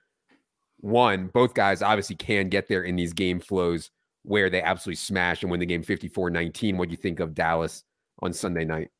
One, 0.79 1.27
both 1.29 1.55
guys 1.55 1.83
obviously 1.83 2.17
can 2.17 2.49
get 2.49 2.69
there 2.69 2.83
in 2.83 2.97
these 2.97 3.13
game 3.13 3.41
flows 3.41 3.91
where 4.23 4.51
they 4.51 4.63
absolutely 4.63 4.97
smash 4.97 5.43
and 5.43 5.51
win 5.51 5.61
the 5.61 5.67
game 5.67 5.83
54 5.83 6.31
19. 6.31 6.77
What 6.77 6.89
do 6.89 6.93
you 6.93 6.97
think 6.97 7.21
of 7.21 7.35
Dallas 7.35 7.85
on 8.21 8.33
Sunday 8.33 8.65
night? 8.65 8.91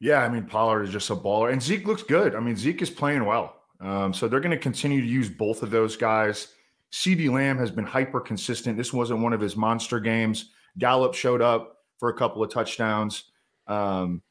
Yeah, 0.00 0.22
I 0.22 0.28
mean, 0.28 0.44
Pollard 0.44 0.84
is 0.84 0.90
just 0.90 1.10
a 1.10 1.16
baller. 1.16 1.52
And 1.52 1.62
Zeke 1.62 1.86
looks 1.86 2.02
good. 2.02 2.34
I 2.34 2.40
mean, 2.40 2.56
Zeke 2.56 2.80
is 2.80 2.90
playing 2.90 3.24
well. 3.24 3.56
Um, 3.80 4.12
so 4.14 4.28
they're 4.28 4.40
going 4.40 4.50
to 4.50 4.58
continue 4.58 5.00
to 5.00 5.06
use 5.06 5.28
both 5.28 5.62
of 5.62 5.70
those 5.70 5.96
guys. 5.96 6.48
CeeDee 6.92 7.30
Lamb 7.30 7.58
has 7.58 7.70
been 7.70 7.84
hyper 7.84 8.20
consistent. 8.20 8.76
This 8.76 8.92
wasn't 8.92 9.20
one 9.20 9.32
of 9.32 9.40
his 9.40 9.56
monster 9.56 10.00
games. 10.00 10.50
Gallup 10.78 11.14
showed 11.14 11.42
up 11.42 11.76
for 11.98 12.08
a 12.08 12.14
couple 12.14 12.42
of 12.42 12.50
touchdowns. 12.50 13.24
Um, 13.66 14.22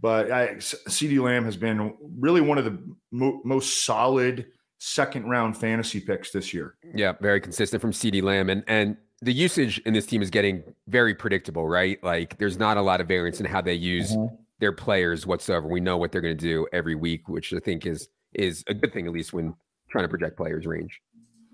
but 0.00 0.30
I, 0.30 0.54
CeeDee 0.56 1.20
Lamb 1.20 1.44
has 1.44 1.56
been 1.56 1.94
really 2.18 2.40
one 2.40 2.58
of 2.58 2.64
the 2.64 2.78
mo- 3.10 3.40
most 3.44 3.84
solid 3.84 4.46
second 4.78 5.28
round 5.28 5.56
fantasy 5.56 6.00
picks 6.00 6.30
this 6.30 6.54
year. 6.54 6.76
Yeah, 6.94 7.14
very 7.20 7.40
consistent 7.40 7.80
from 7.80 7.90
CeeDee 7.90 8.22
Lamb. 8.22 8.48
And, 8.48 8.62
and 8.68 8.96
the 9.20 9.32
usage 9.32 9.78
in 9.84 9.94
this 9.94 10.06
team 10.06 10.22
is 10.22 10.30
getting 10.30 10.62
very 10.86 11.14
predictable, 11.14 11.66
right? 11.66 12.02
Like 12.04 12.38
there's 12.38 12.58
not 12.58 12.76
a 12.76 12.82
lot 12.82 13.00
of 13.00 13.08
variance 13.08 13.40
in 13.40 13.46
how 13.46 13.60
they 13.60 13.74
use 13.74 14.12
mm-hmm. 14.12 14.34
their 14.60 14.72
players 14.72 15.26
whatsoever. 15.26 15.66
We 15.66 15.80
know 15.80 15.96
what 15.96 16.12
they're 16.12 16.20
going 16.20 16.36
to 16.36 16.40
do 16.40 16.68
every 16.72 16.94
week, 16.94 17.28
which 17.28 17.52
I 17.52 17.58
think 17.58 17.86
is 17.86 18.08
is 18.34 18.62
a 18.68 18.74
good 18.74 18.92
thing, 18.92 19.06
at 19.06 19.12
least 19.12 19.32
when 19.32 19.54
trying 19.90 20.04
to 20.04 20.08
project 20.08 20.36
players' 20.36 20.66
range. 20.66 21.00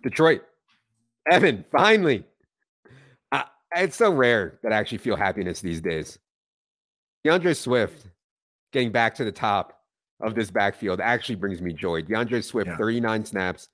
Detroit. 0.04 0.42
Evan, 1.28 1.64
finally. 1.72 2.24
Uh, 3.32 3.42
it's 3.74 3.96
so 3.96 4.12
rare 4.12 4.58
that 4.62 4.72
I 4.72 4.76
actually 4.76 4.98
feel 4.98 5.16
happiness 5.16 5.60
these 5.60 5.80
days. 5.80 6.18
D'Andre 7.24 7.54
Swift 7.54 8.06
getting 8.70 8.92
back 8.92 9.14
to 9.16 9.24
the 9.24 9.32
top 9.32 9.80
of 10.20 10.34
this 10.34 10.50
backfield 10.50 11.00
actually 11.00 11.36
brings 11.36 11.62
me 11.62 11.72
joy. 11.72 12.02
D'Andre 12.02 12.42
Swift, 12.42 12.68
yeah. 12.68 12.76
39 12.76 13.24
snaps, 13.24 13.70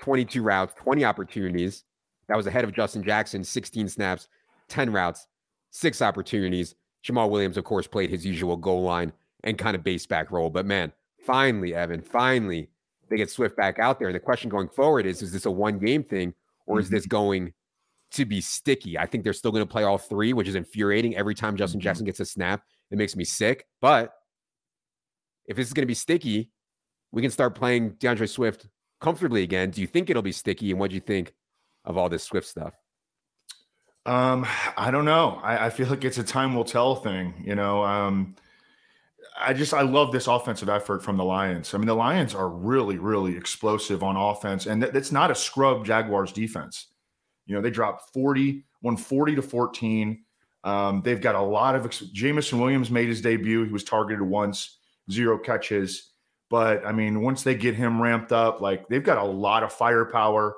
22 0.00 0.42
routes, 0.42 0.72
20 0.76 1.04
opportunities. 1.04 1.84
That 2.28 2.36
was 2.36 2.46
ahead 2.46 2.64
of 2.64 2.72
Justin 2.72 3.02
Jackson, 3.02 3.42
16 3.42 3.88
snaps, 3.88 4.28
10 4.68 4.92
routes, 4.92 5.26
six 5.70 6.00
opportunities. 6.00 6.76
Jamaal 7.04 7.28
Williams, 7.28 7.56
of 7.56 7.64
course, 7.64 7.88
played 7.88 8.10
his 8.10 8.24
usual 8.24 8.56
goal 8.56 8.82
line 8.82 9.12
and 9.42 9.58
kind 9.58 9.74
of 9.74 9.82
base 9.82 10.06
back 10.06 10.30
role. 10.30 10.48
But 10.48 10.64
man, 10.64 10.92
finally, 11.26 11.74
Evan, 11.74 12.00
finally, 12.00 12.68
they 13.08 13.16
get 13.16 13.30
Swift 13.30 13.56
back 13.56 13.78
out 13.78 13.98
there. 13.98 14.08
And 14.08 14.14
the 14.14 14.20
question 14.20 14.50
going 14.50 14.68
forward 14.68 15.06
is 15.06 15.22
is 15.22 15.32
this 15.32 15.46
a 15.46 15.50
one 15.50 15.78
game 15.78 16.02
thing 16.02 16.34
or 16.66 16.78
is 16.78 16.86
mm-hmm. 16.86 16.94
this 16.94 17.06
going 17.06 17.52
to 18.12 18.24
be 18.24 18.40
sticky. 18.40 18.98
I 18.98 19.06
think 19.06 19.24
they're 19.24 19.32
still 19.32 19.50
going 19.50 19.66
to 19.66 19.70
play 19.70 19.84
all 19.84 19.98
three, 19.98 20.32
which 20.32 20.48
is 20.48 20.54
infuriating. 20.54 21.16
Every 21.16 21.34
time 21.34 21.56
Justin 21.56 21.80
Mhm. 21.80 21.84
Jackson 21.84 22.06
gets 22.06 22.20
a 22.20 22.26
snap, 22.26 22.62
it 22.90 22.98
makes 22.98 23.16
me 23.16 23.24
sick. 23.24 23.66
But 23.80 24.12
if 25.46 25.56
this 25.56 25.66
is 25.66 25.72
going 25.72 25.82
to 25.82 25.86
be 25.86 25.94
sticky, 25.94 26.50
we 27.10 27.22
can 27.22 27.30
start 27.30 27.54
playing 27.54 27.90
D'Andre 27.92 28.26
Swift 28.26 28.68
comfortably 29.00 29.42
again. 29.42 29.70
Do 29.70 29.80
you 29.80 29.86
think 29.86 30.10
it'll 30.10 30.22
be 30.22 30.32
sticky? 30.32 30.70
And 30.70 30.80
what 30.80 30.90
do 30.90 30.94
you 30.94 31.00
think 31.00 31.34
of 31.84 31.96
all 31.96 32.08
this 32.08 32.22
Swift 32.22 32.46
stuff? 32.46 32.74
Um, 34.04 34.46
I 34.76 34.90
don't 34.90 35.04
know. 35.04 35.40
I, 35.42 35.66
I 35.66 35.70
feel 35.70 35.88
like 35.88 36.04
it's 36.04 36.18
a 36.18 36.24
time 36.24 36.54
will 36.54 36.64
tell 36.64 36.96
thing. 36.96 37.34
You 37.46 37.54
know, 37.54 37.84
um, 37.84 38.34
I 39.44 39.52
just 39.52 39.74
I 39.74 39.82
love 39.82 40.12
this 40.12 40.26
offensive 40.26 40.68
effort 40.68 41.02
from 41.02 41.16
the 41.16 41.24
Lions. 41.24 41.74
I 41.74 41.78
mean, 41.78 41.86
the 41.86 41.94
Lions 41.94 42.34
are 42.34 42.48
really, 42.48 42.98
really 42.98 43.36
explosive 43.36 44.02
on 44.02 44.16
offense, 44.16 44.66
and 44.66 44.82
th- 44.82 44.92
that's 44.92 45.12
not 45.12 45.30
a 45.30 45.34
scrub 45.34 45.84
Jaguars 45.84 46.32
defense. 46.32 46.88
You 47.46 47.54
know, 47.54 47.60
they 47.60 47.70
dropped 47.70 48.12
40, 48.12 48.64
won 48.82 48.96
40 48.96 49.36
to 49.36 49.42
14. 49.42 50.24
Um, 50.64 51.02
they've 51.04 51.20
got 51.20 51.34
a 51.34 51.40
lot 51.40 51.74
of 51.74 51.84
ex- 51.84 52.00
Jameson 52.00 52.60
Williams 52.60 52.90
made 52.90 53.08
his 53.08 53.20
debut. 53.20 53.64
He 53.64 53.72
was 53.72 53.84
targeted 53.84 54.22
once, 54.22 54.78
zero 55.10 55.38
catches. 55.38 56.12
But 56.50 56.84
I 56.86 56.92
mean, 56.92 57.22
once 57.22 57.42
they 57.42 57.54
get 57.54 57.74
him 57.74 58.00
ramped 58.00 58.30
up, 58.30 58.60
like 58.60 58.86
they've 58.88 59.02
got 59.02 59.18
a 59.18 59.24
lot 59.24 59.62
of 59.62 59.72
firepower. 59.72 60.54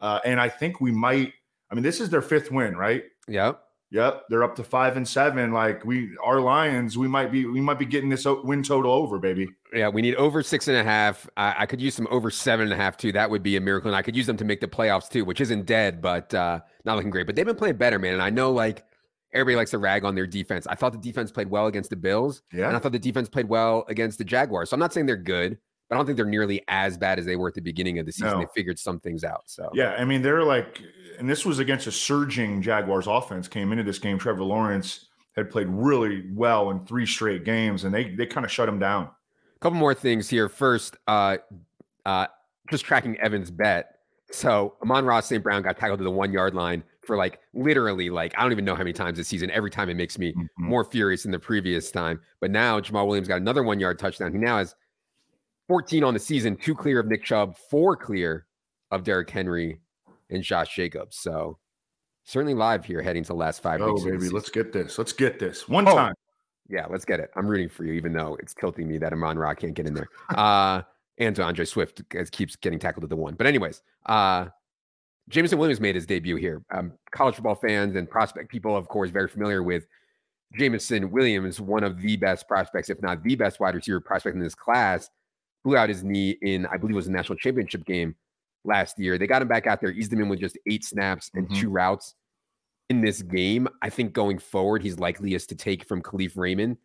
Uh, 0.00 0.20
and 0.24 0.40
I 0.40 0.48
think 0.48 0.80
we 0.80 0.90
might, 0.90 1.32
I 1.70 1.74
mean, 1.74 1.82
this 1.84 2.00
is 2.00 2.10
their 2.10 2.22
fifth 2.22 2.50
win, 2.50 2.76
right? 2.76 3.04
Yep. 3.28 3.60
Yep, 3.90 4.24
they're 4.28 4.42
up 4.42 4.56
to 4.56 4.64
five 4.64 4.96
and 4.96 5.06
seven. 5.06 5.52
Like 5.52 5.84
we, 5.84 6.10
our 6.24 6.40
Lions, 6.40 6.98
we 6.98 7.06
might 7.06 7.30
be, 7.30 7.46
we 7.46 7.60
might 7.60 7.78
be 7.78 7.86
getting 7.86 8.08
this 8.10 8.26
win 8.26 8.62
total 8.62 8.92
over, 8.92 9.18
baby. 9.18 9.48
Yeah, 9.72 9.88
we 9.88 10.02
need 10.02 10.16
over 10.16 10.42
six 10.42 10.66
and 10.66 10.76
a 10.76 10.82
half. 10.82 11.28
I, 11.36 11.54
I 11.58 11.66
could 11.66 11.80
use 11.80 11.94
some 11.94 12.08
over 12.10 12.30
seven 12.30 12.64
and 12.64 12.72
a 12.72 12.76
half 12.76 12.96
too. 12.96 13.12
That 13.12 13.30
would 13.30 13.42
be 13.42 13.56
a 13.56 13.60
miracle. 13.60 13.88
And 13.88 13.96
I 13.96 14.02
could 14.02 14.16
use 14.16 14.26
them 14.26 14.36
to 14.38 14.44
make 14.44 14.60
the 14.60 14.66
playoffs 14.66 15.08
too, 15.08 15.24
which 15.24 15.40
isn't 15.40 15.66
dead, 15.66 16.02
but 16.02 16.34
uh, 16.34 16.60
not 16.84 16.96
looking 16.96 17.10
great. 17.10 17.26
But 17.26 17.36
they've 17.36 17.46
been 17.46 17.56
playing 17.56 17.76
better, 17.76 17.98
man. 17.98 18.14
And 18.14 18.22
I 18.22 18.30
know 18.30 18.50
like 18.50 18.84
everybody 19.32 19.56
likes 19.56 19.70
to 19.70 19.78
rag 19.78 20.04
on 20.04 20.14
their 20.14 20.26
defense. 20.26 20.66
I 20.66 20.74
thought 20.74 20.92
the 20.92 20.98
defense 20.98 21.30
played 21.30 21.48
well 21.48 21.66
against 21.66 21.90
the 21.90 21.96
Bills, 21.96 22.42
Yeah, 22.52 22.66
and 22.68 22.76
I 22.76 22.78
thought 22.78 22.92
the 22.92 22.98
defense 22.98 23.28
played 23.28 23.48
well 23.48 23.84
against 23.88 24.18
the 24.18 24.24
Jaguars. 24.24 24.70
So 24.70 24.74
I'm 24.74 24.80
not 24.80 24.92
saying 24.92 25.06
they're 25.06 25.16
good, 25.16 25.58
I 25.90 25.94
don't 25.96 26.04
think 26.06 26.16
they're 26.16 26.26
nearly 26.26 26.62
as 26.68 26.98
bad 26.98 27.18
as 27.18 27.24
they 27.26 27.36
were 27.36 27.48
at 27.48 27.54
the 27.54 27.60
beginning 27.60 27.98
of 27.98 28.06
the 28.06 28.12
season. 28.12 28.32
No. 28.32 28.40
They 28.40 28.46
figured 28.54 28.78
some 28.78 28.98
things 29.00 29.22
out. 29.24 29.42
So 29.46 29.70
yeah. 29.74 29.94
I 29.98 30.04
mean, 30.04 30.20
they're 30.22 30.42
like, 30.44 30.80
and 31.18 31.28
this 31.30 31.44
was 31.46 31.58
against 31.60 31.86
a 31.86 31.92
surging 31.92 32.60
Jaguars 32.60 33.06
offense. 33.06 33.46
Came 33.48 33.70
into 33.72 33.84
this 33.84 33.98
game, 33.98 34.18
Trevor 34.18 34.42
Lawrence 34.42 35.06
had 35.36 35.50
played 35.50 35.68
really 35.68 36.24
well 36.32 36.70
in 36.70 36.84
three 36.86 37.06
straight 37.06 37.44
games, 37.44 37.84
and 37.84 37.94
they 37.94 38.14
they 38.14 38.26
kind 38.26 38.44
of 38.44 38.50
shut 38.50 38.68
him 38.68 38.78
down. 38.78 39.04
a 39.04 39.58
couple 39.60 39.78
more 39.78 39.94
things 39.94 40.28
here. 40.28 40.48
First, 40.48 40.96
uh, 41.06 41.36
uh, 42.04 42.26
just 42.70 42.84
tracking 42.84 43.16
Evan's 43.18 43.50
bet. 43.50 43.92
So 44.32 44.74
Amon-Ra 44.82 45.20
St. 45.20 45.42
Brown 45.42 45.62
got 45.62 45.78
tackled 45.78 45.98
to 46.00 46.04
the 46.04 46.10
one 46.10 46.32
yard 46.32 46.54
line 46.54 46.82
for 47.04 47.16
like 47.16 47.38
literally 47.54 48.10
like 48.10 48.34
I 48.36 48.42
don't 48.42 48.50
even 48.50 48.64
know 48.64 48.74
how 48.74 48.80
many 48.82 48.92
times 48.92 49.18
this 49.18 49.28
season. 49.28 49.50
Every 49.52 49.70
time 49.70 49.88
it 49.88 49.94
makes 49.94 50.18
me 50.18 50.32
Mhm. 50.32 50.48
more 50.58 50.82
furious 50.84 51.22
than 51.22 51.30
the 51.32 51.38
previous 51.38 51.92
time. 51.92 52.20
But 52.40 52.50
now 52.50 52.80
Jamaal 52.80 53.06
Williams 53.06 53.28
got 53.28 53.40
another 53.40 53.62
one 53.62 53.78
yard 53.78 53.98
touchdown. 54.00 54.32
He 54.32 54.38
now 54.38 54.58
has 54.58 54.74
14 55.68 56.04
on 56.04 56.14
the 56.14 56.20
season, 56.20 56.56
two 56.56 56.74
clear 56.74 57.00
of 57.00 57.06
Nick 57.06 57.24
Chubb, 57.24 57.56
four 57.56 57.96
clear 57.96 58.46
of 58.90 59.02
Derrick 59.04 59.28
Henry 59.30 59.80
and 60.30 60.42
Josh 60.42 60.74
Jacobs. 60.74 61.16
So 61.18 61.58
certainly 62.24 62.54
live 62.54 62.84
here 62.84 63.02
heading 63.02 63.22
to 63.24 63.28
the 63.28 63.34
last 63.34 63.62
five 63.62 63.80
Oh 63.80 63.92
weeks. 63.92 64.04
the 64.04 64.10
baby, 64.12 64.28
let's 64.30 64.50
get 64.50 64.72
this. 64.72 64.98
Let's 64.98 65.12
get 65.12 65.38
this 65.38 65.68
one 65.68 65.86
Oh, 65.88 65.94
time. 65.94 66.14
Yeah, 66.68 66.86
let's 66.90 67.04
get 67.04 67.20
it. 67.20 67.30
I'm 67.36 67.46
rooting 67.46 67.68
for 67.68 67.84
you, 67.84 67.92
even 67.92 68.12
though 68.12 68.36
it's 68.40 68.52
tilting 68.54 68.88
me 68.88 68.98
that 68.98 69.12
Amon 69.12 69.38
Ra 69.38 69.54
can't 69.54 69.74
get 69.74 69.86
in 69.86 69.94
there. 69.94 70.08
Uh, 70.36 70.82
and 71.18 71.34
D'Andre 71.34 71.64
Swift 71.64 72.02
keeps 72.30 72.56
getting 72.56 72.78
tackled 72.78 73.02
at 73.04 73.08
the 73.08 73.16
one. 73.16 73.34
But 73.34 73.46
anyways, 73.46 73.80
uh, 74.04 74.48
Jameson 75.30 75.58
Williams 75.58 75.80
made 75.80 75.94
his 75.94 76.04
debut 76.04 76.36
here. 76.36 76.62
Um, 76.70 76.92
college 77.10 77.36
football 77.36 77.54
fans 77.54 77.96
and 77.96 78.08
prospect 78.10 78.50
people, 78.50 78.76
of 78.76 78.86
course, 78.88 79.08
very 79.10 79.26
familiar 79.26 79.62
with 79.62 79.86
Jameson 80.58 81.10
Williams, 81.10 81.58
one 81.58 81.84
of 81.84 82.00
the 82.02 82.16
best 82.16 82.46
prospects, 82.46 82.90
if 82.90 83.00
not 83.00 83.22
the 83.22 83.34
best 83.34 83.60
wide 83.60 83.74
receiver 83.74 83.98
prospect 83.98 84.36
in 84.36 84.42
this 84.42 84.54
class. 84.54 85.08
Blew 85.66 85.76
out 85.76 85.88
his 85.88 86.04
knee 86.04 86.38
in, 86.42 86.64
I 86.66 86.76
believe, 86.76 86.94
it 86.94 86.96
was 86.96 87.08
a 87.08 87.10
national 87.10 87.38
championship 87.38 87.84
game 87.84 88.14
last 88.64 89.00
year. 89.00 89.18
They 89.18 89.26
got 89.26 89.42
him 89.42 89.48
back 89.48 89.66
out 89.66 89.80
there, 89.80 89.90
eased 89.90 90.12
him 90.12 90.20
in 90.20 90.28
with 90.28 90.38
just 90.38 90.56
eight 90.70 90.84
snaps 90.84 91.28
and 91.34 91.48
Mhm. 91.48 91.56
two 91.60 91.70
routes 91.70 92.14
in 92.88 93.00
this 93.00 93.20
game. 93.20 93.66
I 93.82 93.90
think 93.90 94.12
going 94.12 94.38
forward, 94.38 94.84
he's 94.84 95.00
likeliest 95.00 95.48
to 95.48 95.56
take 95.56 95.84
from 95.84 96.02
Kalif 96.02 96.36
Raymond. 96.36 96.76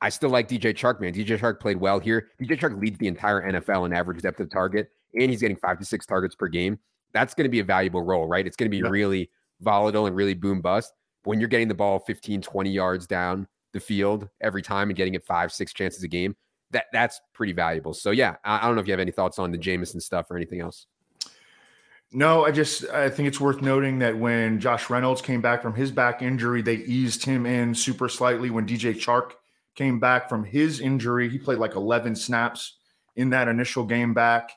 I 0.00 0.08
still 0.08 0.30
like 0.30 0.46
DJ 0.46 0.72
Chark, 0.72 1.00
man. 1.00 1.12
DJ 1.12 1.36
Chark 1.36 1.58
played 1.58 1.78
well 1.78 1.98
here. 1.98 2.28
DJ 2.40 2.54
Chark 2.56 2.80
leads 2.80 2.96
the 2.98 3.08
entire 3.08 3.42
NFL 3.42 3.86
in 3.86 3.92
average 3.92 4.22
depth 4.22 4.38
of 4.38 4.50
target, 4.50 4.92
and 5.18 5.28
he's 5.28 5.40
getting 5.40 5.56
five 5.56 5.80
to 5.80 5.84
six 5.84 6.06
targets 6.06 6.36
per 6.36 6.46
game. 6.46 6.78
That's 7.12 7.34
going 7.34 7.44
to 7.46 7.50
be 7.50 7.58
a 7.58 7.64
valuable 7.64 8.02
role, 8.02 8.28
right? 8.28 8.46
It's 8.46 8.54
going 8.56 8.70
to 8.70 8.76
be 8.76 8.84
Yeah. 8.84 8.88
really 8.90 9.30
volatile 9.60 10.06
and 10.06 10.14
really 10.14 10.34
boom 10.34 10.60
bust. 10.60 10.92
When 11.24 11.40
you're 11.40 11.48
getting 11.48 11.66
the 11.66 11.74
ball 11.74 11.98
15, 11.98 12.40
20 12.40 12.70
yards 12.70 13.08
down 13.08 13.48
the 13.72 13.80
field 13.80 14.28
every 14.40 14.62
time 14.62 14.90
and 14.90 14.96
getting 14.96 15.14
it 15.14 15.24
five, 15.24 15.50
six 15.52 15.72
chances 15.72 16.04
a 16.04 16.08
game, 16.08 16.36
that 16.72 16.86
that's 16.92 17.20
pretty 17.32 17.52
valuable. 17.52 17.94
So 17.94 18.10
yeah, 18.10 18.36
I, 18.44 18.58
I 18.58 18.66
don't 18.66 18.74
know 18.74 18.80
if 18.80 18.86
you 18.86 18.92
have 18.92 19.00
any 19.00 19.12
thoughts 19.12 19.38
on 19.38 19.50
the 19.50 19.58
Jameson 19.58 20.00
stuff 20.00 20.30
or 20.30 20.36
anything 20.36 20.60
else. 20.60 20.86
No, 22.12 22.44
I 22.44 22.50
just 22.50 22.84
I 22.90 23.08
think 23.08 23.28
it's 23.28 23.40
worth 23.40 23.62
noting 23.62 23.98
that 24.00 24.18
when 24.18 24.60
Josh 24.60 24.90
Reynolds 24.90 25.22
came 25.22 25.40
back 25.40 25.62
from 25.62 25.74
his 25.74 25.90
back 25.90 26.20
injury, 26.20 26.60
they 26.60 26.76
eased 26.76 27.24
him 27.24 27.46
in 27.46 27.74
super 27.74 28.08
slightly. 28.08 28.50
When 28.50 28.66
DJ 28.66 28.94
Chark 28.94 29.32
came 29.74 29.98
back 29.98 30.28
from 30.28 30.44
his 30.44 30.80
injury, 30.80 31.30
he 31.30 31.38
played 31.38 31.58
like 31.58 31.74
11 31.74 32.16
snaps 32.16 32.76
in 33.16 33.30
that 33.30 33.48
initial 33.48 33.84
game 33.84 34.12
back. 34.12 34.52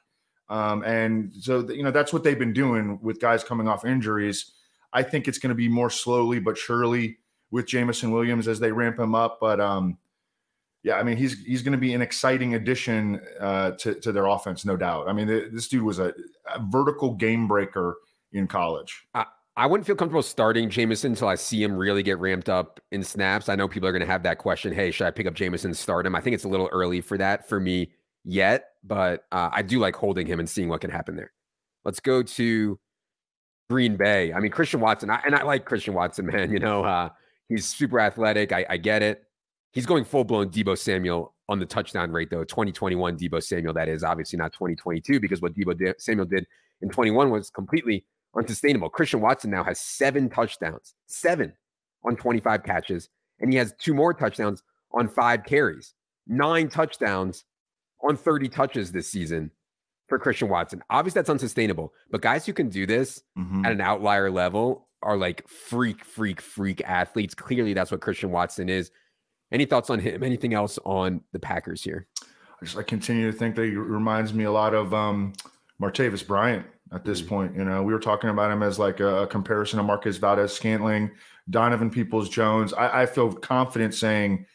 Um, 0.50 0.84
and 0.84 1.34
so 1.39 1.67
you 1.69 1.84
know 1.84 1.91
that's 1.91 2.12
what 2.12 2.24
they've 2.24 2.38
been 2.38 2.53
doing 2.53 3.00
with 3.01 3.22
guys 3.22 3.43
coming 3.43 3.67
off 3.69 3.86
injuries. 3.86 4.51
I 4.91 5.03
think 5.03 5.27
it's 5.27 5.39
going 5.39 5.50
to 5.50 5.55
be 5.55 5.69
more 5.69 5.89
slowly 5.89 6.39
but 6.39 6.57
surely 6.57 7.17
with 7.51 7.67
Jameson 7.67 8.12
Williams 8.12 8.48
as 8.50 8.60
they 8.60 8.72
ramp 8.72 9.00
him 9.00 9.15
up. 9.15 9.39
But 9.39 9.62
um, 9.62 9.98
yeah, 10.86 10.98
I 10.98 11.04
mean 11.04 11.18
he's 11.18 11.44
he's 11.44 11.63
going 11.63 11.72
to 11.72 11.80
be 11.80 11.96
an 11.96 12.01
exciting 12.04 12.54
addition 12.54 13.20
uh, 13.39 13.72
to 13.72 13.96
to 13.96 14.12
their 14.12 14.27
offense, 14.27 14.65
no 14.65 14.77
doubt. 14.77 15.10
I 15.10 15.13
mean 15.13 15.27
th- 15.27 15.51
this 15.51 15.68
dude 15.68 15.82
was 15.82 15.98
a, 15.98 16.13
a 16.54 16.63
vertical 16.70 17.15
game 17.15 17.48
breaker 17.48 17.98
in 18.34 18.48
college. 18.48 19.08
I 19.58 19.65
wouldn't 19.65 19.88
feel 19.88 19.96
comfortable 19.96 20.22
starting 20.22 20.70
Jameson 20.70 21.13
until 21.13 21.30
I 21.30 21.36
see 21.36 21.63
him 21.63 21.75
really 21.75 22.04
get 22.04 22.20
ramped 22.20 22.50
up 22.50 22.80
in 22.92 23.04
snaps. 23.04 23.50
I 23.50 23.56
know 23.56 23.68
people 23.68 23.88
are 23.88 23.94
going 23.94 24.01
to 24.01 24.06
have 24.06 24.24
that 24.24 24.38
question. 24.38 24.74
Hey, 24.74 24.92
should 24.92 25.08
I 25.08 25.12
pick 25.12 25.25
up 25.25 25.34
Jameson 25.34 25.70
and 25.70 25.77
start 25.77 26.06
him? 26.06 26.13
I 26.13 26.20
think 26.22 26.34
it's 26.34 26.44
a 26.44 26.50
little 26.50 26.70
early 26.74 27.00
for 27.00 27.18
that 27.18 27.48
for 27.48 27.60
me 27.60 27.92
yet, 28.25 28.72
but 28.84 29.24
uh, 29.32 29.50
I 29.54 29.62
do 29.62 29.80
like 29.80 29.96
holding 29.96 30.27
him 30.27 30.39
and 30.39 30.50
seeing 30.50 30.68
what 30.68 30.82
can 30.82 30.92
happen 30.92 31.15
there. 31.15 31.32
Let's 31.86 32.01
go 32.01 32.22
to 32.22 32.80
Green 33.70 33.96
Bay. 33.96 34.34
I 34.34 34.42
mean, 34.42 34.51
Christian 34.51 34.82
Watson, 34.82 35.10
I, 35.10 35.22
and 35.25 35.34
I 35.34 35.44
like 35.44 35.63
Christian 35.63 35.94
Watson, 35.94 36.25
man. 36.25 36.51
You 36.56 36.60
know, 36.60 36.84
uh, 36.84 37.10
he's 37.48 37.65
super 37.65 38.00
athletic. 38.00 38.51
I, 38.51 38.65
I 38.70 38.77
get 38.77 39.01
it. 39.01 39.24
He's 39.75 39.86
going 39.86 40.05
full 40.05 40.24
blown 40.24 40.50
Deebo 40.50 40.77
Samuel 40.77 41.36
on 41.50 41.60
the 41.60 41.65
touchdown 41.65 42.12
rate, 42.12 42.29
though. 42.32 42.46
2021 42.46 43.17
Deebo 43.20 43.44
Samuel, 43.44 43.74
that 43.74 43.89
is 43.89 44.03
obviously 44.03 44.38
not 44.38 44.53
2022 44.53 45.20
because 45.20 45.41
what 45.41 45.53
Deebo 45.53 45.94
Samuel 46.00 46.25
did 46.25 46.48
in 46.82 46.89
21 46.89 47.29
was 47.29 47.50
completely 47.50 48.05
unsustainable. 48.36 48.89
Christian 48.89 49.20
Watson 49.22 49.51
now 49.51 49.63
has 49.65 49.79
seven 49.79 50.29
touchdowns, 50.29 50.96
seven 51.08 51.53
on 52.05 52.15
25 52.15 52.63
catches, 52.63 53.10
and 53.39 53.51
he 53.51 53.58
has 53.60 53.74
two 53.77 53.94
more 53.94 54.13
touchdowns 54.13 54.63
on 54.94 55.10
five 55.10 55.44
carries, 55.44 55.94
nine 56.25 56.70
touchdowns 56.70 57.44
on 58.01 58.15
30 58.15 58.48
touches 58.48 58.94
this 58.94 59.10
season 59.12 59.51
for 60.08 60.17
Christian 60.17 60.48
Watson. 60.48 60.82
Obviously, 60.89 61.20
that's 61.20 61.29
unsustainable, 61.29 61.91
but 62.12 62.22
guys 62.22 62.46
who 62.46 62.53
can 62.53 62.70
do 62.70 62.86
this 62.86 63.24
Mhm. 63.38 63.65
at 63.65 63.74
an 63.74 63.82
outlier 63.82 64.32
level 64.32 64.88
are 65.01 65.17
like 65.17 65.48
freak, 65.50 66.05
freak, 66.05 66.39
freak 66.39 66.82
athletes. 66.86 67.36
Clearly, 67.36 67.74
that's 67.74 67.91
what 67.91 68.01
Christian 68.01 68.32
Watson 68.32 68.70
is. 68.70 68.89
Any 69.52 69.66
thoughts 69.66 69.90
on 69.90 70.00
him? 70.00 70.24
Anything 70.24 70.54
else 70.54 70.80
on 70.86 71.22
the 71.32 71.40
Packers 71.40 71.84
here? 71.84 72.08
I 72.62 72.66
just 72.66 72.78
I 72.78 72.84
continue 72.84 73.32
to 73.32 73.38
think 73.38 73.56
that 73.56 73.66
he 73.66 73.75
reminds 73.75 74.34
me 74.34 74.46
a 74.46 74.52
lot 74.52 74.74
of 74.74 74.94
um, 74.94 75.34
Martavis 75.82 76.25
Bryant 76.25 76.66
at 76.94 77.04
this 77.04 77.22
Mhm. 77.22 77.28
point. 77.28 77.56
You 77.56 77.66
know, 77.66 77.84
we 77.84 77.94
were 77.94 78.00
talking 78.00 78.30
about 78.30 78.52
him 78.52 78.64
as 78.64 78.80
like 78.80 79.00
a, 79.00 79.24
a 79.24 79.28
comparison 79.28 79.78
to 79.78 79.84
Marquez 79.84 80.18
Valdes-Scantling, 80.18 81.12
Donovan 81.50 81.90
Peoples 81.90 82.30
Jones. 82.30 82.74
I, 82.74 83.02
I 83.04 83.06
feel 83.06 83.32
confident 83.34 83.94
saying 83.94 84.46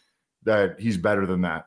that 0.45 0.81
he's 0.81 0.97
better 0.97 1.27
than 1.27 1.43
that. 1.43 1.67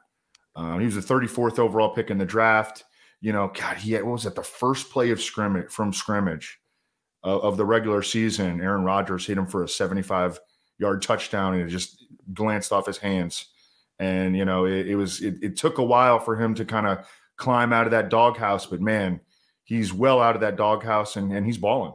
Um, 0.56 0.80
he 0.80 0.86
was 0.86 0.96
the 0.96 1.02
34th 1.14 1.60
overall 1.60 1.94
pick 1.94 2.10
in 2.12 2.18
the 2.18 2.26
draft. 2.26 2.84
You 3.22 3.32
know, 3.32 3.52
God, 3.54 3.78
he 3.78 3.94
had, 3.94 4.04
what 4.04 4.14
was 4.14 4.26
it? 4.26 4.36
The 4.36 4.44
first 4.44 4.90
play 4.92 5.12
of 5.12 5.22
scrimmage 5.22 5.72
from 5.72 5.94
scrimmage 5.94 6.60
of, 7.24 7.42
of 7.42 7.58
the 7.58 7.66
regular 7.66 8.02
season. 8.02 8.60
Aaron 8.62 8.84
Rodgers 8.84 9.26
hit 9.26 9.38
him 9.38 9.46
for 9.48 9.64
a 9.64 9.68
75 9.70 10.40
yard 10.78 11.02
touchdown, 11.02 11.54
and 11.54 11.64
it 11.64 11.68
just 11.70 12.06
glanced 12.34 12.72
off 12.72 12.86
his 12.86 12.98
hands. 12.98 13.48
And 14.00 14.36
you 14.36 14.46
know, 14.46 14.66
it, 14.66 14.88
it 14.88 14.96
was 14.96 15.22
it, 15.22 15.36
it 15.42 15.58
took 15.58 15.78
a 15.78 15.84
while 15.84 16.20
for 16.20 16.36
him 16.36 16.56
to 16.56 16.66
kind 16.66 16.88
of 16.88 17.06
climb 17.38 17.74
out 17.74 17.86
of 17.86 17.92
that 17.92 18.10
doghouse, 18.10 18.66
but 18.66 18.82
man, 18.82 19.20
he's 19.64 19.94
well 19.94 20.22
out 20.22 20.36
of 20.36 20.42
that 20.42 20.56
doghouse, 20.56 21.16
and 21.16 21.32
and 21.32 21.46
he's 21.46 21.58
balling. 21.58 21.94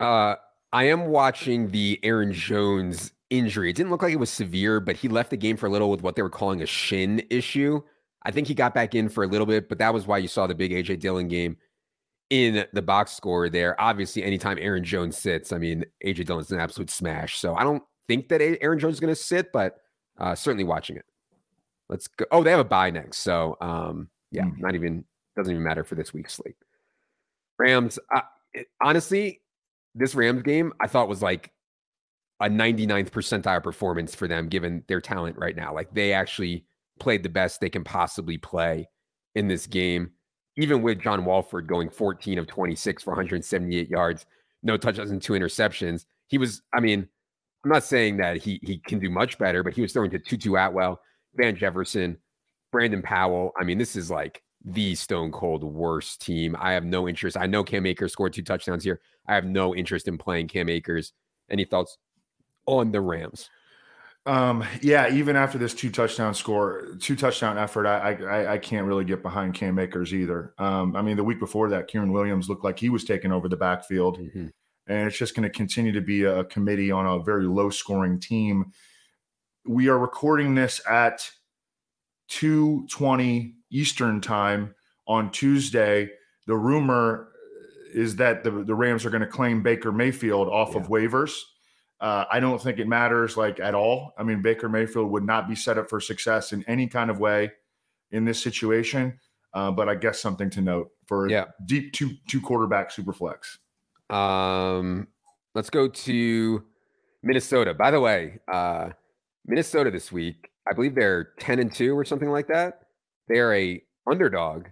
Uh, 0.00 0.34
I 0.72 0.84
am 0.84 1.06
watching 1.06 1.70
the 1.70 2.00
Aaron 2.02 2.32
Jones 2.32 3.12
injury. 3.30 3.70
It 3.70 3.76
didn't 3.76 3.90
look 3.90 4.02
like 4.02 4.12
it 4.12 4.18
was 4.18 4.30
severe, 4.30 4.80
but 4.80 4.96
he 4.96 5.08
left 5.08 5.30
the 5.30 5.36
game 5.36 5.56
for 5.56 5.66
a 5.66 5.70
little 5.70 5.90
with 5.90 6.02
what 6.02 6.16
they 6.16 6.22
were 6.22 6.30
calling 6.30 6.62
a 6.62 6.66
shin 6.66 7.22
issue. 7.30 7.80
I 8.24 8.30
think 8.30 8.48
he 8.48 8.54
got 8.54 8.74
back 8.74 8.94
in 8.94 9.08
for 9.08 9.22
a 9.22 9.26
little 9.26 9.46
bit, 9.46 9.68
but 9.68 9.78
that 9.78 9.92
was 9.92 10.06
why 10.06 10.18
you 10.18 10.28
saw 10.28 10.46
the 10.46 10.54
big 10.54 10.72
AJ 10.72 11.00
Dillon 11.00 11.28
game 11.28 11.56
in 12.30 12.66
the 12.72 12.82
box 12.82 13.12
score 13.12 13.48
there. 13.48 13.80
Obviously, 13.80 14.24
anytime 14.24 14.58
Aaron 14.60 14.82
Jones 14.82 15.18
sits, 15.18 15.52
I 15.52 15.58
mean, 15.58 15.84
AJ 16.04 16.26
Dillon's 16.26 16.50
an 16.50 16.58
absolute 16.58 16.90
smash. 16.90 17.38
So 17.38 17.54
I 17.54 17.62
don't 17.62 17.82
think 18.08 18.28
that 18.28 18.40
Aaron 18.40 18.78
Jones 18.78 18.94
is 18.94 19.00
going 19.00 19.14
to 19.14 19.20
sit, 19.20 19.52
but 19.52 19.78
uh, 20.18 20.34
certainly 20.34 20.64
watching 20.64 20.96
it. 20.96 21.04
Let's 21.88 22.06
go. 22.08 22.24
Oh, 22.30 22.42
they 22.42 22.50
have 22.50 22.60
a 22.60 22.64
bye 22.64 22.90
next. 22.90 23.18
So 23.18 23.56
um, 23.60 24.08
yeah, 24.30 24.44
mm. 24.44 24.58
not 24.58 24.74
even, 24.74 25.04
doesn't 25.36 25.52
even 25.52 25.62
matter 25.62 25.84
for 25.84 25.94
this 25.94 26.12
week's 26.14 26.34
slate. 26.34 26.56
Rams, 27.58 27.98
uh, 28.14 28.20
it, 28.52 28.66
honestly, 28.82 29.42
this 29.94 30.14
Rams 30.14 30.42
game 30.42 30.72
I 30.80 30.86
thought 30.86 31.08
was 31.08 31.22
like 31.22 31.52
a 32.40 32.48
99th 32.48 33.10
percentile 33.10 33.62
performance 33.62 34.14
for 34.14 34.26
them 34.26 34.48
given 34.48 34.82
their 34.88 35.00
talent 35.00 35.36
right 35.38 35.56
now. 35.56 35.72
Like 35.74 35.94
they 35.94 36.12
actually 36.12 36.64
played 36.98 37.22
the 37.22 37.28
best 37.28 37.60
they 37.60 37.70
can 37.70 37.84
possibly 37.84 38.38
play 38.38 38.88
in 39.34 39.48
this 39.48 39.66
game, 39.66 40.10
even 40.56 40.82
with 40.82 41.00
John 41.00 41.24
Wolford 41.24 41.66
going 41.66 41.90
14 41.90 42.38
of 42.38 42.46
26 42.46 43.02
for 43.02 43.10
178 43.10 43.88
yards, 43.88 44.26
no 44.62 44.76
touchdowns 44.76 45.10
and 45.10 45.22
two 45.22 45.34
interceptions. 45.34 46.06
He 46.28 46.38
was, 46.38 46.62
I 46.72 46.80
mean, 46.80 47.08
I'm 47.64 47.70
not 47.70 47.84
saying 47.84 48.18
that 48.18 48.36
he 48.36 48.60
he 48.62 48.78
can 48.78 48.98
do 48.98 49.08
much 49.08 49.38
better, 49.38 49.62
but 49.62 49.74
he 49.74 49.80
was 49.80 49.92
throwing 49.92 50.10
to 50.10 50.18
Tutu 50.18 50.54
Atwell, 50.54 51.00
Van 51.34 51.56
Jefferson, 51.56 52.18
Brandon 52.70 53.02
Powell. 53.02 53.52
I 53.58 53.64
mean, 53.64 53.78
this 53.78 53.96
is 53.96 54.10
like 54.10 54.42
the 54.64 54.94
stone 54.94 55.32
cold 55.32 55.64
worst 55.64 56.20
team. 56.20 56.56
I 56.58 56.72
have 56.72 56.84
no 56.84 57.08
interest. 57.08 57.36
I 57.36 57.46
know 57.46 57.64
Cam 57.64 57.86
Akers 57.86 58.12
scored 58.12 58.32
two 58.32 58.42
touchdowns 58.42 58.84
here. 58.84 59.00
I 59.26 59.34
have 59.34 59.44
no 59.46 59.74
interest 59.74 60.08
in 60.08 60.18
playing 60.18 60.48
Cam 60.48 60.68
Akers. 60.68 61.12
Any 61.50 61.64
thoughts 61.64 61.96
on 62.66 62.92
the 62.92 63.00
Rams? 63.00 63.48
Um, 64.26 64.64
yeah, 64.80 65.12
even 65.12 65.36
after 65.36 65.58
this 65.58 65.74
two 65.74 65.90
touchdown 65.90 66.32
score, 66.34 66.96
two 66.98 67.14
touchdown 67.14 67.58
effort, 67.58 67.86
I 67.86 68.12
I, 68.12 68.52
I 68.54 68.58
can't 68.58 68.86
really 68.86 69.04
get 69.04 69.22
behind 69.22 69.54
Cam 69.54 69.78
Akers 69.78 70.14
either. 70.14 70.54
Um, 70.58 70.96
I 70.96 71.02
mean, 71.02 71.16
the 71.16 71.24
week 71.24 71.38
before 71.38 71.68
that, 71.70 71.90
Kyren 71.90 72.10
Williams 72.10 72.48
looked 72.48 72.64
like 72.64 72.78
he 72.78 72.88
was 72.88 73.04
taking 73.04 73.32
over 73.32 73.48
the 73.48 73.56
backfield, 73.56 74.18
mm-hmm. 74.18 74.46
And 74.86 75.06
it's 75.06 75.16
just 75.16 75.34
going 75.34 75.48
to 75.48 75.56
continue 75.56 75.92
to 75.92 76.00
be 76.00 76.24
a 76.24 76.44
committee 76.44 76.90
on 76.90 77.06
a 77.06 77.22
very 77.22 77.46
low 77.46 77.70
scoring 77.70 78.20
team. 78.20 78.72
We 79.66 79.88
are 79.88 79.98
recording 79.98 80.54
this 80.54 80.80
at 80.88 81.30
two 82.28 82.86
twenty 82.90 83.56
Eastern 83.70 84.20
time 84.20 84.74
on 85.06 85.30
Tuesday. 85.30 86.10
The 86.46 86.56
rumor 86.56 87.28
is 87.94 88.16
that 88.16 88.44
the 88.44 88.50
the 88.50 88.74
Rams 88.74 89.04
are 89.06 89.10
going 89.10 89.22
to 89.22 89.26
claim 89.26 89.62
Baker 89.62 89.92
Mayfield 89.92 90.48
off 90.48 90.74
yeah. 90.74 90.80
of 90.80 90.88
waivers. 90.88 91.32
Uh, 92.00 92.24
I 92.30 92.40
don't 92.40 92.60
think 92.60 92.78
it 92.78 92.88
matters 92.88 93.36
like 93.36 93.60
at 93.60 93.74
all. 93.74 94.12
I 94.18 94.24
mean, 94.24 94.42
Baker 94.42 94.68
Mayfield 94.68 95.10
would 95.10 95.24
not 95.24 95.48
be 95.48 95.54
set 95.54 95.78
up 95.78 95.88
for 95.88 96.00
success 96.00 96.52
in 96.52 96.64
any 96.68 96.88
kind 96.88 97.10
of 97.10 97.18
way 97.18 97.52
in 98.10 98.24
this 98.24 98.42
situation. 98.42 99.18
Uh, 99.54 99.70
but 99.70 99.88
I 99.88 99.94
guess 99.94 100.20
something 100.20 100.50
to 100.50 100.60
note 100.60 100.90
for 101.06 101.30
yeah. 101.30 101.44
deep 101.64 101.92
two 101.92 102.10
two 102.28 102.40
quarterback 102.40 102.90
super 102.90 103.12
flex. 103.12 103.58
Um, 104.10 105.08
let's 105.54 105.70
go 105.70 105.88
to 105.88 106.64
Minnesota. 107.22 107.74
By 107.74 107.90
the 107.90 108.00
way, 108.00 108.38
uh, 108.52 108.90
Minnesota 109.46 109.90
this 109.90 110.12
week, 110.12 110.50
I 110.68 110.74
believe 110.74 110.94
they're 110.94 111.30
ten 111.38 111.58
and 111.58 111.72
two 111.72 111.96
or 111.96 112.04
something 112.04 112.30
like 112.30 112.48
that. 112.48 112.80
They 113.28 113.38
are 113.38 113.54
a 113.54 113.82
underdog 114.08 114.66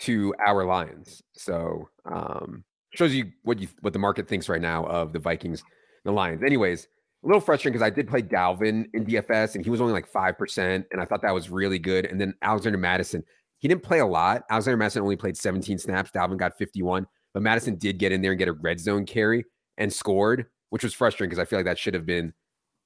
to 0.00 0.34
our 0.44 0.64
Lions. 0.64 1.22
So 1.32 1.88
um, 2.10 2.64
shows 2.94 3.14
you 3.14 3.32
what 3.42 3.58
you 3.58 3.68
what 3.80 3.92
the 3.92 3.98
market 3.98 4.28
thinks 4.28 4.48
right 4.48 4.60
now 4.60 4.84
of 4.86 5.12
the 5.12 5.18
Vikings 5.18 5.62
the 6.04 6.12
Lions. 6.12 6.42
Anyways, 6.42 6.88
a 7.24 7.26
little 7.26 7.40
frustrating 7.40 7.72
because 7.72 7.84
I 7.84 7.90
did 7.90 8.08
play 8.08 8.22
Dalvin 8.22 8.86
in 8.94 9.04
DFS 9.04 9.56
and 9.56 9.64
he 9.64 9.70
was 9.70 9.80
only 9.80 9.92
like 9.92 10.10
5%. 10.10 10.84
And 10.90 11.00
I 11.00 11.04
thought 11.04 11.22
that 11.22 11.34
was 11.34 11.50
really 11.50 11.78
good. 11.78 12.06
And 12.06 12.20
then 12.20 12.34
Alexander 12.42 12.78
Mattison, 12.78 13.24
he 13.58 13.68
didn't 13.68 13.82
play 13.82 13.98
a 13.98 14.06
lot. 14.06 14.42
Alexander 14.50 14.76
Mattison 14.76 15.02
only 15.02 15.16
played 15.16 15.36
17 15.36 15.78
snaps. 15.78 16.10
Dalvin 16.12 16.38
got 16.38 16.56
51. 16.56 17.06
But 17.36 17.42
Mattison 17.42 17.76
did 17.76 17.98
get 17.98 18.12
in 18.12 18.22
there 18.22 18.32
and 18.32 18.38
get 18.38 18.48
a 18.48 18.54
red 18.54 18.80
zone 18.80 19.04
carry 19.04 19.44
and 19.76 19.92
scored, 19.92 20.46
which 20.70 20.82
was 20.82 20.94
frustrating 20.94 21.28
because 21.28 21.38
I 21.38 21.44
feel 21.44 21.58
like 21.58 21.66
that 21.66 21.78
should 21.78 21.92
have 21.92 22.06
been 22.06 22.32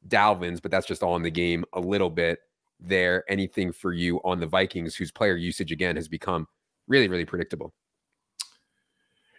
Dalvin's, 0.08 0.60
but 0.60 0.72
that's 0.72 0.88
just 0.88 1.04
all 1.04 1.14
in 1.14 1.22
the 1.22 1.30
game 1.30 1.64
a 1.72 1.78
little 1.78 2.10
bit 2.10 2.40
there. 2.80 3.22
Anything 3.28 3.70
for 3.70 3.92
you 3.92 4.20
on 4.24 4.40
the 4.40 4.48
Vikings, 4.48 4.96
whose 4.96 5.12
player 5.12 5.36
usage 5.36 5.70
again 5.70 5.94
has 5.94 6.08
become 6.08 6.48
really, 6.88 7.06
really 7.06 7.24
predictable? 7.24 7.72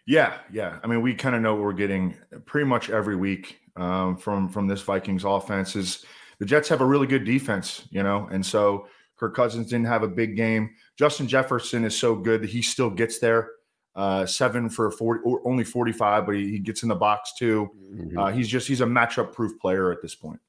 Yeah, 0.07 0.37
yeah. 0.49 0.79
I 0.81 0.87
mean, 0.87 1.01
we 1.01 1.13
kind 1.13 1.35
of 1.35 1.41
know 1.41 1.55
what 1.55 1.63
we're 1.63 1.73
getting 1.73 2.15
pretty 2.45 2.67
much 2.67 2.89
every 2.89 3.17
week 3.17 3.59
um, 3.75 4.15
from 4.15 4.47
from 4.47 4.65
this 4.65 4.81
Vikings 4.81 5.25
offense. 5.25 5.75
Is 5.75 6.05
the 6.39 6.45
Jets 6.45 6.69
have 6.69 6.79
a 6.79 6.85
really 6.85 7.05
good 7.05 7.25
defense, 7.25 7.85
you 7.91 8.01
know, 8.01 8.29
and 8.31 8.45
so 8.45 8.87
Kirk 9.17 9.35
Cousins 9.35 9.67
didn't 9.67 9.87
have 9.87 10.03
a 10.03 10.07
big 10.07 10.37
game. 10.37 10.69
Justin 10.97 11.27
Jefferson 11.27 11.83
is 11.83 11.99
so 11.99 12.15
good 12.15 12.41
that 12.43 12.49
he 12.49 12.61
still 12.61 12.89
gets 12.89 13.19
there. 13.19 13.49
Uh, 13.93 14.25
seven 14.25 14.69
for 14.69 14.89
40, 14.89 15.21
only 15.43 15.65
45, 15.65 16.25
but 16.25 16.35
he, 16.35 16.51
he 16.51 16.59
gets 16.59 16.81
in 16.83 16.89
the 16.89 16.95
box 16.95 17.33
too. 17.37 17.69
Mm-hmm. 17.93 18.17
Uh, 18.17 18.31
he's 18.31 18.47
just 18.47 18.67
he's 18.67 18.79
a 18.79 18.85
matchup 18.85 19.33
proof 19.33 19.59
player 19.59 19.91
at 19.91 20.01
this 20.01 20.15
point. 20.15 20.39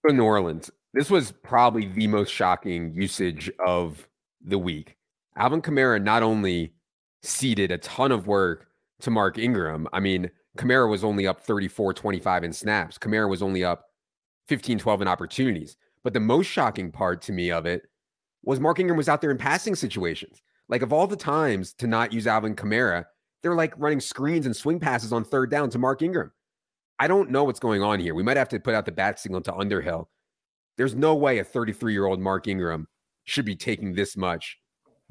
For 0.00 0.10
New 0.10 0.24
Orleans, 0.24 0.70
this 0.94 1.10
was 1.10 1.32
probably 1.32 1.86
the 1.86 2.06
most 2.06 2.30
shocking 2.30 2.94
usage 2.94 3.50
of 3.64 4.08
the 4.42 4.58
week. 4.58 4.96
Alvin 5.36 5.60
Kamara 5.60 6.02
not 6.02 6.22
only 6.22 6.72
ceded 7.22 7.70
a 7.70 7.78
ton 7.78 8.10
of 8.10 8.26
work 8.26 8.68
to 9.00 9.10
Mark 9.10 9.38
Ingram. 9.38 9.86
I 9.92 10.00
mean, 10.00 10.30
Kamara 10.56 10.88
was 10.88 11.04
only 11.04 11.26
up 11.26 11.40
34 11.40 11.94
25 11.94 12.44
in 12.44 12.52
snaps. 12.52 12.98
Kamara 12.98 13.28
was 13.28 13.42
only 13.42 13.64
up 13.64 13.86
15 14.48 14.78
12 14.78 15.02
in 15.02 15.08
opportunities. 15.08 15.76
But 16.02 16.14
the 16.14 16.20
most 16.20 16.46
shocking 16.46 16.90
part 16.90 17.22
to 17.22 17.32
me 17.32 17.50
of 17.50 17.66
it 17.66 17.82
was 18.42 18.58
Mark 18.58 18.80
Ingram 18.80 18.96
was 18.96 19.08
out 19.08 19.20
there 19.20 19.30
in 19.30 19.38
passing 19.38 19.74
situations. 19.74 20.40
Like, 20.70 20.82
of 20.82 20.92
all 20.92 21.06
the 21.06 21.16
times 21.16 21.74
to 21.74 21.86
not 21.86 22.12
use 22.12 22.26
Alvin 22.26 22.54
Kamara, 22.54 23.04
they're 23.42 23.54
like 23.54 23.74
running 23.76 24.00
screens 24.00 24.46
and 24.46 24.54
swing 24.54 24.80
passes 24.80 25.12
on 25.12 25.24
third 25.24 25.50
down 25.50 25.68
to 25.70 25.78
Mark 25.78 26.00
Ingram. 26.00 26.32
I 26.98 27.08
don't 27.08 27.30
know 27.30 27.44
what's 27.44 27.60
going 27.60 27.82
on 27.82 27.98
here. 27.98 28.14
We 28.14 28.22
might 28.22 28.36
have 28.36 28.48
to 28.50 28.60
put 28.60 28.74
out 28.74 28.84
the 28.84 28.92
bat 28.92 29.18
signal 29.18 29.40
to 29.42 29.54
Underhill. 29.54 30.08
There's 30.76 30.94
no 30.94 31.14
way 31.14 31.38
a 31.38 31.44
33 31.44 31.92
year 31.92 32.06
old 32.06 32.20
Mark 32.20 32.46
Ingram 32.46 32.86
should 33.24 33.44
be 33.44 33.56
taking 33.56 33.94
this 33.94 34.16
much 34.16 34.58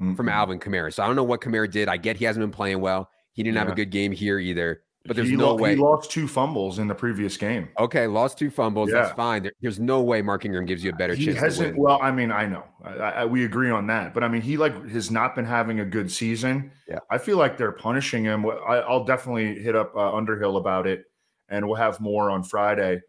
mm-hmm. 0.00 0.14
from 0.14 0.28
Alvin 0.28 0.58
Kamara. 0.58 0.92
So 0.92 1.02
I 1.02 1.06
don't 1.06 1.16
know 1.16 1.24
what 1.24 1.40
Kamara 1.40 1.70
did. 1.70 1.88
I 1.88 1.96
get 1.96 2.16
he 2.16 2.24
hasn't 2.24 2.42
been 2.42 2.52
playing 2.52 2.80
well. 2.80 3.10
He 3.32 3.42
didn't 3.42 3.56
yeah. 3.56 3.64
have 3.64 3.72
a 3.72 3.76
good 3.76 3.90
game 3.90 4.12
here 4.12 4.38
either. 4.38 4.82
But 5.06 5.16
there's 5.16 5.30
he 5.30 5.36
no 5.36 5.54
lo- 5.54 5.56
way 5.56 5.70
he 5.70 5.80
lost 5.80 6.10
two 6.10 6.28
fumbles 6.28 6.78
in 6.78 6.86
the 6.86 6.94
previous 6.94 7.38
game. 7.38 7.70
Okay, 7.78 8.06
lost 8.06 8.36
two 8.36 8.50
fumbles. 8.50 8.90
Yeah. 8.90 9.02
That's 9.02 9.14
fine. 9.14 9.42
There, 9.42 9.52
there's 9.62 9.80
no 9.80 10.02
way 10.02 10.20
Mark 10.20 10.44
Ingram 10.44 10.66
gives 10.66 10.84
you 10.84 10.90
a 10.90 10.94
better 10.94 11.14
he 11.14 11.26
chance. 11.26 11.38
Hasn't. 11.38 11.78
Well, 11.78 11.98
I 12.02 12.10
mean, 12.10 12.30
I 12.30 12.44
know 12.44 12.64
I, 12.84 12.90
I, 12.90 13.24
we 13.24 13.46
agree 13.46 13.70
on 13.70 13.86
that, 13.86 14.12
but 14.12 14.22
I 14.22 14.28
mean, 14.28 14.42
he 14.42 14.58
like 14.58 14.90
has 14.90 15.10
not 15.10 15.34
been 15.34 15.46
having 15.46 15.80
a 15.80 15.86
good 15.86 16.12
season. 16.12 16.70
Yeah, 16.86 16.98
I 17.10 17.16
feel 17.16 17.38
like 17.38 17.56
they're 17.56 17.72
punishing 17.72 18.24
him. 18.24 18.44
I, 18.46 18.86
will 18.86 19.04
definitely 19.04 19.58
hit 19.58 19.74
up 19.74 19.96
uh, 19.96 20.14
Underhill 20.14 20.58
about 20.58 20.86
it, 20.86 21.06
and 21.48 21.66
we'll 21.66 21.76
have 21.76 21.98
more 22.00 22.30
on 22.30 22.42
Friday. 22.42 23.00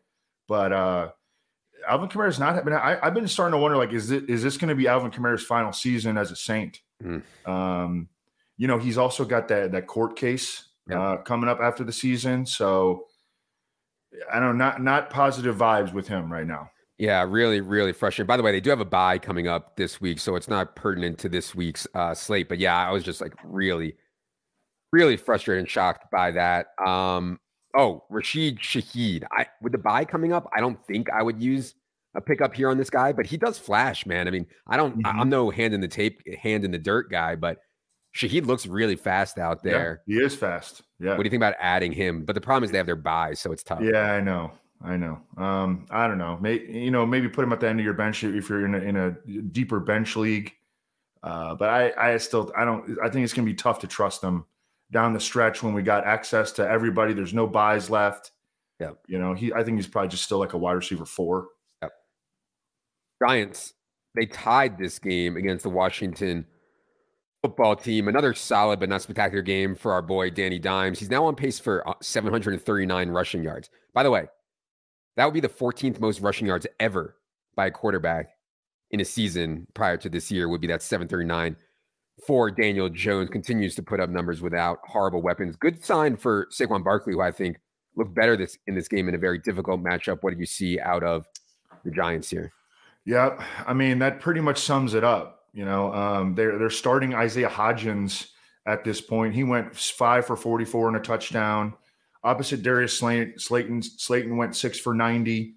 But 0.47 0.71
uh 0.71 1.09
Alvin 1.87 2.09
Kamara's 2.09 2.39
not 2.39 2.63
been. 2.63 2.73
I, 2.73 2.99
have 3.03 3.13
been 3.13 3.27
starting 3.27 3.53
to 3.53 3.57
wonder, 3.57 3.77
like, 3.77 3.91
is 3.91 4.11
it 4.11 4.29
is 4.29 4.43
this 4.43 4.57
going 4.57 4.69
to 4.69 4.75
be 4.75 4.87
Alvin 4.87 5.11
Kamara's 5.11 5.43
final 5.43 5.73
season 5.73 6.17
as 6.17 6.31
a 6.31 6.35
Saint? 6.35 6.79
Mm. 7.03 7.23
Um, 7.45 8.07
you 8.57 8.67
know, 8.67 8.77
he's 8.77 8.97
also 8.97 9.25
got 9.25 9.47
that 9.49 9.71
that 9.71 9.87
court 9.87 10.15
case 10.15 10.69
yeah. 10.91 11.01
uh, 11.01 11.17
coming 11.17 11.49
up 11.49 11.59
after 11.59 11.83
the 11.83 11.91
season, 11.91 12.45
so 12.45 13.05
I 14.31 14.39
don't 14.39 14.57
know, 14.57 14.65
not 14.65 14.81
not 14.81 15.09
positive 15.09 15.55
vibes 15.55 15.93
with 15.93 16.07
him 16.07 16.31
right 16.31 16.45
now. 16.45 16.69
Yeah, 16.97 17.25
really, 17.27 17.61
really 17.61 17.93
frustrating. 17.93 18.27
By 18.27 18.37
the 18.37 18.43
way, 18.43 18.51
they 18.51 18.61
do 18.61 18.69
have 18.69 18.79
a 18.79 18.85
bye 18.85 19.17
coming 19.17 19.47
up 19.47 19.75
this 19.75 19.99
week, 19.99 20.19
so 20.19 20.35
it's 20.35 20.47
not 20.47 20.75
pertinent 20.75 21.17
to 21.19 21.29
this 21.29 21.55
week's 21.55 21.87
uh, 21.95 22.13
slate. 22.13 22.47
But 22.47 22.59
yeah, 22.59 22.77
I 22.77 22.91
was 22.91 23.03
just 23.03 23.21
like 23.21 23.33
really, 23.43 23.95
really 24.91 25.17
frustrated 25.17 25.61
and 25.61 25.69
shocked 25.69 26.11
by 26.11 26.31
that. 26.31 26.67
Um, 26.85 27.39
oh, 27.75 28.03
Rashid 28.09 28.59
Shaheed. 28.59 29.23
I 29.31 29.47
with 29.61 29.71
the 29.71 29.79
bye 29.79 30.05
coming 30.05 30.31
up, 30.31 30.47
I 30.55 30.59
don't 30.59 30.77
think 30.85 31.09
I 31.09 31.23
would 31.23 31.41
use 31.41 31.73
a 32.15 32.21
pickup 32.21 32.53
here 32.53 32.69
on 32.69 32.77
this 32.77 32.89
guy, 32.89 33.13
but 33.13 33.25
he 33.25 33.37
does 33.37 33.57
flash, 33.57 34.05
man. 34.05 34.27
I 34.27 34.31
mean, 34.31 34.45
I 34.67 34.77
don't, 34.77 34.97
mm-hmm. 34.97 35.19
I'm 35.19 35.29
no 35.29 35.49
hand 35.49 35.73
in 35.73 35.81
the 35.81 35.87
tape, 35.87 36.21
hand 36.41 36.65
in 36.65 36.71
the 36.71 36.77
dirt 36.77 37.09
guy, 37.09 37.35
but 37.35 37.59
Shaheed 38.15 38.45
looks 38.45 38.65
really 38.67 38.95
fast 38.95 39.37
out 39.37 39.63
there. 39.63 40.01
Yeah, 40.05 40.19
he 40.19 40.25
is 40.25 40.35
fast. 40.35 40.81
Yeah. 40.99 41.11
What 41.11 41.19
do 41.19 41.23
you 41.23 41.29
think 41.29 41.39
about 41.39 41.55
adding 41.59 41.91
him? 41.91 42.25
But 42.25 42.35
the 42.35 42.41
problem 42.41 42.63
is 42.63 42.71
they 42.71 42.77
have 42.77 42.85
their 42.85 42.95
byes, 42.95 43.39
so 43.39 43.51
it's 43.51 43.63
tough. 43.63 43.79
Yeah, 43.81 44.11
I 44.11 44.19
know. 44.19 44.51
I 44.83 44.97
know. 44.97 45.19
Um, 45.37 45.85
I 45.89 46.07
don't 46.07 46.17
know. 46.17 46.37
Maybe 46.41 46.79
you 46.79 46.91
know, 46.91 47.05
maybe 47.05 47.29
put 47.29 47.43
him 47.43 47.53
at 47.53 47.59
the 47.59 47.69
end 47.69 47.79
of 47.79 47.85
your 47.85 47.93
bench 47.93 48.23
if 48.23 48.49
you're 48.49 48.65
in 48.65 48.75
a, 48.75 48.79
in 48.79 48.95
a 48.97 49.11
deeper 49.51 49.79
bench 49.79 50.15
league. 50.15 50.53
Uh, 51.23 51.55
but 51.55 51.69
I, 51.69 52.13
I 52.13 52.17
still, 52.17 52.51
I 52.57 52.65
don't. 52.65 52.97
I 53.01 53.09
think 53.09 53.23
it's 53.23 53.33
gonna 53.33 53.45
be 53.45 53.53
tough 53.53 53.79
to 53.79 53.87
trust 53.87 54.21
them 54.21 54.45
down 54.91 55.13
the 55.13 55.19
stretch 55.19 55.63
when 55.63 55.73
we 55.73 55.83
got 55.83 56.05
access 56.05 56.51
to 56.53 56.67
everybody. 56.67 57.13
There's 57.13 57.33
no 57.33 57.47
byes 57.47 57.89
left. 57.89 58.31
Yeah. 58.79 58.91
You 59.07 59.19
know, 59.19 59.33
he. 59.33 59.53
I 59.53 59.63
think 59.63 59.77
he's 59.77 59.87
probably 59.87 60.09
just 60.09 60.23
still 60.23 60.39
like 60.39 60.53
a 60.53 60.57
wide 60.57 60.73
receiver 60.73 61.05
four. 61.05 61.47
Giants, 63.23 63.73
they 64.15 64.25
tied 64.25 64.79
this 64.79 64.97
game 64.97 65.37
against 65.37 65.61
the 65.61 65.69
Washington 65.69 66.47
football 67.41 67.75
team. 67.75 68.07
Another 68.07 68.33
solid 68.33 68.79
but 68.79 68.89
not 68.89 69.01
spectacular 69.01 69.41
game 69.41 69.75
for 69.75 69.93
our 69.93 70.01
boy 70.01 70.29
Danny 70.29 70.59
Dimes. 70.59 70.99
He's 70.99 71.09
now 71.09 71.25
on 71.25 71.35
pace 71.35 71.59
for 71.59 71.87
uh, 71.87 71.93
739 72.01 73.09
rushing 73.09 73.43
yards. 73.43 73.69
By 73.93 74.03
the 74.03 74.11
way, 74.11 74.27
that 75.17 75.25
would 75.25 75.33
be 75.33 75.39
the 75.39 75.49
14th 75.49 75.99
most 75.99 76.21
rushing 76.21 76.47
yards 76.47 76.67
ever 76.79 77.15
by 77.55 77.67
a 77.67 77.71
quarterback 77.71 78.29
in 78.91 78.99
a 78.99 79.05
season 79.05 79.67
prior 79.73 79.97
to 79.97 80.09
this 80.09 80.31
year 80.31 80.47
would 80.49 80.61
be 80.61 80.67
that 80.67 80.81
739 80.81 81.55
for 82.25 82.51
Daniel 82.51 82.89
Jones. 82.89 83.29
Continues 83.29 83.75
to 83.75 83.83
put 83.83 83.99
up 83.99 84.09
numbers 84.09 84.41
without 84.41 84.79
horrible 84.83 85.21
weapons. 85.21 85.55
Good 85.55 85.83
sign 85.83 86.17
for 86.17 86.47
Saquon 86.51 86.83
Barkley, 86.83 87.13
who 87.13 87.21
I 87.21 87.31
think 87.31 87.57
looked 87.95 88.13
better 88.13 88.37
this 88.37 88.57
in 88.67 88.75
this 88.75 88.87
game 88.87 89.09
in 89.09 89.15
a 89.15 89.17
very 89.17 89.39
difficult 89.39 89.83
matchup. 89.83 90.19
What 90.21 90.29
did 90.29 90.39
you 90.39 90.45
see 90.45 90.79
out 90.79 91.03
of 91.03 91.25
the 91.83 91.91
Giants 91.91 92.29
here? 92.29 92.53
Yeah, 93.03 93.43
I 93.65 93.73
mean 93.73 93.99
that 93.99 94.19
pretty 94.19 94.41
much 94.41 94.59
sums 94.59 94.93
it 94.93 95.03
up. 95.03 95.40
You 95.53 95.65
know, 95.65 95.93
um, 95.93 96.35
they're 96.35 96.57
they're 96.57 96.69
starting 96.69 97.13
Isaiah 97.13 97.49
Hodgins 97.49 98.27
at 98.65 98.83
this 98.83 99.01
point. 99.01 99.33
He 99.33 99.43
went 99.43 99.75
five 99.75 100.25
for 100.25 100.35
forty 100.35 100.65
four 100.65 100.87
and 100.87 100.97
a 100.97 100.99
touchdown. 100.99 101.73
Opposite 102.23 102.61
Darius 102.61 102.97
Slayton, 102.97 103.81
Slayton, 103.81 104.37
went 104.37 104.55
six 104.55 104.79
for 104.79 104.93
ninety. 104.93 105.55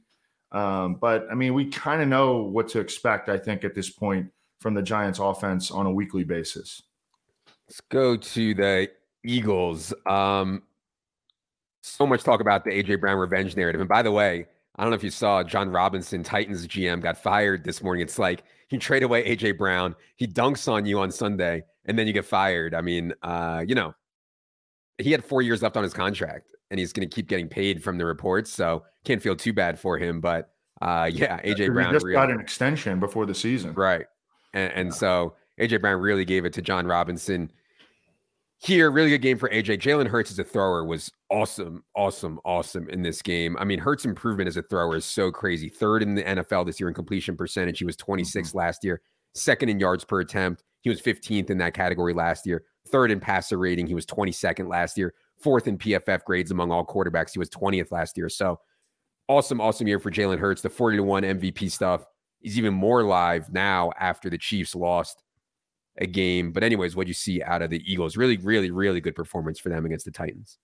Um, 0.52 0.96
but 1.00 1.26
I 1.30 1.34
mean, 1.34 1.54
we 1.54 1.66
kind 1.66 2.00
of 2.00 2.08
know 2.08 2.42
what 2.42 2.68
to 2.68 2.80
expect. 2.80 3.28
I 3.28 3.38
think 3.38 3.64
at 3.64 3.74
this 3.74 3.90
point 3.90 4.30
from 4.60 4.74
the 4.74 4.82
Giants' 4.82 5.18
offense 5.18 5.70
on 5.70 5.86
a 5.86 5.92
weekly 5.92 6.24
basis. 6.24 6.82
Let's 7.68 7.80
go 7.90 8.16
to 8.16 8.54
the 8.54 8.90
Eagles. 9.24 9.92
Um, 10.06 10.62
so 11.82 12.06
much 12.06 12.22
talk 12.22 12.40
about 12.40 12.64
the 12.64 12.70
AJ 12.70 13.00
Brown 13.00 13.18
revenge 13.18 13.56
narrative. 13.56 13.80
And 13.80 13.88
by 13.88 14.02
the 14.02 14.10
way, 14.10 14.46
I 14.76 14.82
don't 14.82 14.90
know 14.90 14.96
if 14.96 15.04
you 15.04 15.10
saw 15.10 15.42
Jon 15.42 15.70
Robinson, 15.70 16.22
Titans 16.22 16.66
GM, 16.66 17.02
got 17.02 17.18
fired 17.18 17.62
this 17.62 17.82
morning. 17.82 18.02
It's 18.02 18.18
like 18.18 18.42
you 18.70 18.78
trade 18.78 19.02
away 19.02 19.36
AJ 19.36 19.58
Brown, 19.58 19.94
he 20.16 20.26
dunks 20.26 20.70
on 20.70 20.86
you 20.86 21.00
on 21.00 21.10
Sunday, 21.10 21.64
and 21.84 21.98
then 21.98 22.06
you 22.06 22.12
get 22.12 22.24
fired. 22.24 22.74
I 22.74 22.80
mean, 22.80 23.12
uh, 23.22 23.64
you 23.66 23.74
know, 23.74 23.94
he 24.98 25.10
had 25.12 25.24
four 25.24 25.42
years 25.42 25.62
left 25.62 25.76
on 25.76 25.82
his 25.82 25.92
contract, 25.92 26.54
and 26.70 26.78
he's 26.78 26.92
going 26.92 27.08
to 27.08 27.14
keep 27.14 27.28
getting 27.28 27.48
paid 27.48 27.82
from 27.82 27.98
the 27.98 28.04
reports. 28.04 28.50
So 28.50 28.84
can't 29.04 29.22
feel 29.22 29.36
too 29.36 29.52
bad 29.52 29.78
for 29.78 29.98
him. 29.98 30.20
But 30.20 30.50
uh, 30.82 31.10
yeah, 31.12 31.40
AJ 31.40 31.72
Brown 31.72 31.92
just 31.92 32.04
really, 32.04 32.14
got 32.14 32.30
an 32.30 32.40
extension 32.40 33.00
before 33.00 33.26
the 33.26 33.34
season, 33.34 33.74
right? 33.74 34.06
And, 34.52 34.72
and 34.72 34.88
yeah. 34.88 34.94
so 34.94 35.34
AJ 35.60 35.80
Brown 35.80 36.00
really 36.00 36.24
gave 36.24 36.44
it 36.44 36.52
to 36.54 36.62
Jon 36.62 36.86
Robinson 36.86 37.50
here, 38.58 38.90
really 38.90 39.10
good 39.10 39.22
game 39.22 39.38
for 39.38 39.48
AJ. 39.50 39.80
Jalen 39.80 40.06
Hurts 40.06 40.30
as 40.30 40.38
a 40.38 40.44
thrower 40.44 40.84
was 40.84 41.10
awesome, 41.30 41.84
awesome, 41.94 42.38
awesome 42.44 42.88
in 42.88 43.02
this 43.02 43.20
game. 43.20 43.56
I 43.58 43.64
mean, 43.64 43.78
Hurts' 43.78 44.04
improvement 44.04 44.48
as 44.48 44.56
a 44.56 44.62
thrower 44.62 44.96
is 44.96 45.04
so 45.04 45.30
crazy. 45.30 45.68
Third 45.68 46.02
in 46.02 46.14
the 46.14 46.22
NFL 46.22 46.66
this 46.66 46.80
year 46.80 46.88
in 46.88 46.94
completion 46.94 47.36
percentage. 47.36 47.78
He 47.78 47.84
was 47.84 47.96
26 47.96 48.48
mm-hmm. 48.48 48.58
last 48.58 48.84
year. 48.84 49.02
Second 49.34 49.68
in 49.68 49.80
yards 49.80 50.04
per 50.04 50.20
attempt. 50.20 50.62
He 50.80 50.90
was 50.90 51.00
15th 51.00 51.50
in 51.50 51.58
that 51.58 51.74
category 51.74 52.14
last 52.14 52.46
year. 52.46 52.64
Third 52.88 53.10
in 53.10 53.18
passer 53.18 53.58
rating. 53.58 53.86
He 53.86 53.94
was 53.94 54.06
22nd 54.06 54.68
last 54.68 54.96
year. 54.96 55.14
Fourth 55.40 55.66
in 55.66 55.76
PFF 55.76 56.24
grades 56.24 56.50
among 56.50 56.70
all 56.70 56.86
quarterbacks. 56.86 57.32
He 57.32 57.38
was 57.38 57.50
20th 57.50 57.90
last 57.90 58.16
year. 58.16 58.28
So 58.28 58.60
awesome, 59.28 59.60
awesome 59.60 59.88
year 59.88 59.98
for 59.98 60.10
Jalen 60.10 60.38
Hurts. 60.38 60.62
The 60.62 60.70
40 60.70 60.98
to 60.98 61.02
1 61.02 61.22
MVP 61.22 61.70
stuff 61.70 62.04
is 62.42 62.56
even 62.58 62.74
more 62.74 63.02
live 63.02 63.50
now 63.52 63.90
after 63.98 64.30
the 64.30 64.38
Chiefs 64.38 64.74
lost 64.74 65.23
a 65.98 66.06
game. 66.06 66.52
But 66.52 66.62
anyways, 66.62 66.96
what 66.96 67.06
you 67.06 67.14
see 67.14 67.42
out 67.42 67.62
of 67.62 67.70
the 67.70 67.82
Eagles? 67.90 68.16
Really, 68.16 68.36
really, 68.38 68.70
really 68.70 69.00
good 69.00 69.14
performance 69.14 69.58
for 69.58 69.68
them 69.68 69.84
against 69.84 70.04
the 70.04 70.10
Titans. 70.10 70.58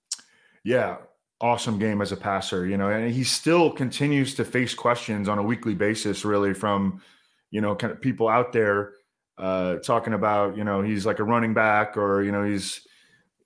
Yeah, 0.65 0.97
awesome 1.41 1.79
game 1.79 2.03
as 2.03 2.13
a 2.13 2.17
passer. 2.17 2.67
You 2.67 2.77
know, 2.77 2.91
and 2.91 3.13
he 3.13 3.25
still 3.25 3.71
continues 3.71 4.35
to 4.37 4.45
face 4.45 4.75
questions 4.75 5.29
on 5.29 5.39
a 5.39 5.43
weekly 5.43 5.75
basis, 5.75 6.25
really 6.25 6.55
from 6.55 7.01
you 7.51 7.61
know 7.61 7.75
kind 7.75 7.93
of 7.93 8.01
people 8.01 8.29
out 8.29 8.53
there 8.53 8.93
uh, 9.39 9.77
talking 9.77 10.15
about 10.15 10.57
you 10.57 10.65
know 10.65 10.83
he's 10.83 11.07
like 11.07 11.19
a 11.19 11.25
running 11.25 11.55
back 11.55 11.97
or 11.97 12.23
you 12.23 12.33
know 12.33 12.45
he's 12.45 12.87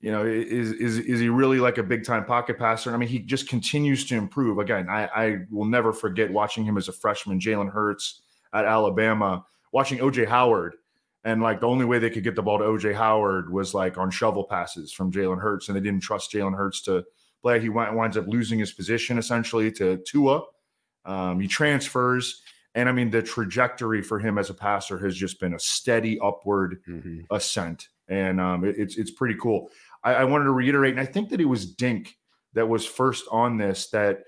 you 0.00 0.10
know 0.10 0.24
is 0.24 0.72
is 0.72 0.98
is 0.98 1.20
he 1.20 1.28
really 1.28 1.58
like 1.58 1.78
a 1.78 1.82
big 1.82 2.04
time 2.04 2.24
pocket 2.24 2.58
passer? 2.58 2.92
I 2.92 2.96
mean, 2.96 3.08
he 3.08 3.18
just 3.18 3.48
continues 3.48 4.06
to 4.06 4.16
improve. 4.16 4.58
Again, 4.58 4.88
I, 4.88 5.06
I 5.06 5.38
will 5.50 5.66
never 5.66 5.92
forget 5.92 6.32
watching 6.32 6.64
him 6.64 6.76
as 6.76 6.88
a 6.88 6.92
freshman, 6.92 7.38
Jalen 7.38 7.70
Hurts 7.70 8.22
at 8.52 8.64
Alabama, 8.64 9.44
watching 9.72 9.98
OJ 9.98 10.26
Howard 10.28 10.74
and 11.24 11.42
like 11.42 11.60
the 11.60 11.66
only 11.66 11.84
way 11.84 11.98
they 11.98 12.10
could 12.10 12.22
get 12.22 12.36
the 12.36 12.42
ball 12.42 12.58
to 12.58 12.64
OJ 12.64 12.94
Howard 12.94 13.50
was 13.50 13.74
like 13.74 13.96
on 13.96 14.10
shovel 14.10 14.44
passes 14.44 14.92
from 14.92 15.10
Jalen 15.10 15.40
Hurts, 15.40 15.68
and 15.68 15.76
they 15.76 15.80
didn't 15.80 16.02
trust 16.02 16.32
Jalen 16.32 16.56
Hurts 16.56 16.82
to 16.82 17.04
play. 17.42 17.60
He 17.60 17.70
went, 17.70 17.94
winds 17.94 18.16
up 18.16 18.26
losing 18.28 18.58
his 18.58 18.72
position 18.72 19.18
essentially 19.18 19.72
to 19.72 19.98
Tua. 20.06 20.42
Um, 21.06 21.40
he 21.40 21.48
transfers, 21.48 22.42
and 22.74 22.88
I 22.88 22.92
mean 22.92 23.10
the 23.10 23.22
trajectory 23.22 24.02
for 24.02 24.18
him 24.18 24.38
as 24.38 24.50
a 24.50 24.54
passer 24.54 24.98
has 24.98 25.16
just 25.16 25.40
been 25.40 25.54
a 25.54 25.58
steady 25.58 26.18
upward 26.20 26.82
mm-hmm. 26.88 27.20
ascent, 27.30 27.88
and 28.08 28.40
um, 28.40 28.64
it, 28.64 28.76
it's 28.78 28.96
it's 28.96 29.10
pretty 29.10 29.36
cool. 29.40 29.70
I, 30.02 30.14
I 30.14 30.24
wanted 30.24 30.44
to 30.44 30.52
reiterate, 30.52 30.92
and 30.92 31.00
I 31.00 31.06
think 31.06 31.30
that 31.30 31.40
it 31.40 31.46
was 31.46 31.66
Dink 31.66 32.16
that 32.52 32.68
was 32.68 32.86
first 32.86 33.24
on 33.30 33.56
this 33.56 33.88
that 33.90 34.20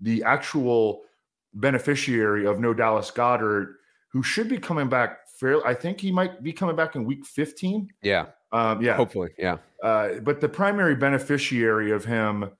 the 0.00 0.24
actual 0.24 1.02
beneficiary 1.54 2.46
of 2.46 2.58
no 2.58 2.74
Dallas 2.74 3.10
Goedert, 3.10 3.74
who 4.08 4.22
should 4.22 4.48
be 4.48 4.58
coming 4.58 4.88
back 4.88 5.21
fairly. 5.42 5.62
I 5.66 5.74
think 5.74 6.00
he 6.00 6.12
might 6.12 6.42
be 6.42 6.52
coming 6.52 6.76
back 6.76 6.94
in 6.94 7.04
week 7.04 7.26
15. 7.26 7.90
Yeah. 8.02 8.26
Um, 8.52 8.80
yeah. 8.80 8.96
Hopefully. 8.96 9.30
Yeah. 9.36 9.58
Uh, 9.82 10.20
but 10.22 10.40
the 10.40 10.48
primary 10.48 10.94
beneficiary 10.94 11.90
of 11.90 12.04
him 12.04 12.50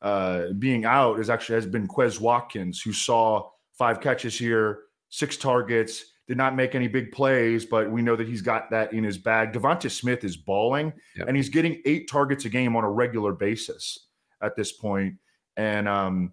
uh, 0.00 0.52
being 0.58 0.84
out 0.84 1.18
is 1.18 1.28
actually 1.28 1.56
has 1.56 1.66
been 1.66 1.88
Quez 1.88 2.20
Watkins, 2.20 2.80
who 2.80 2.92
saw 2.92 3.50
five 3.72 4.00
catches 4.00 4.38
here, 4.38 4.84
six 5.08 5.36
targets, 5.36 6.12
did 6.28 6.36
not 6.36 6.54
make 6.54 6.74
any 6.74 6.86
big 6.86 7.10
plays, 7.10 7.64
but 7.64 7.90
we 7.90 8.02
know 8.02 8.14
that 8.14 8.28
he's 8.28 8.42
got 8.42 8.70
that 8.70 8.92
in 8.92 9.02
his 9.02 9.18
bag. 9.18 9.52
Devonta 9.52 9.90
Smith 9.90 10.22
is 10.24 10.36
balling, 10.36 10.92
yep. 11.16 11.26
and 11.26 11.36
he's 11.36 11.48
getting 11.48 11.80
eight 11.86 12.08
targets 12.08 12.44
a 12.44 12.50
game 12.50 12.76
on 12.76 12.84
a 12.84 12.90
regular 12.90 13.32
basis 13.32 14.06
at 14.42 14.54
this 14.54 14.70
point. 14.70 15.14
And 15.56 15.88
um, 15.88 16.32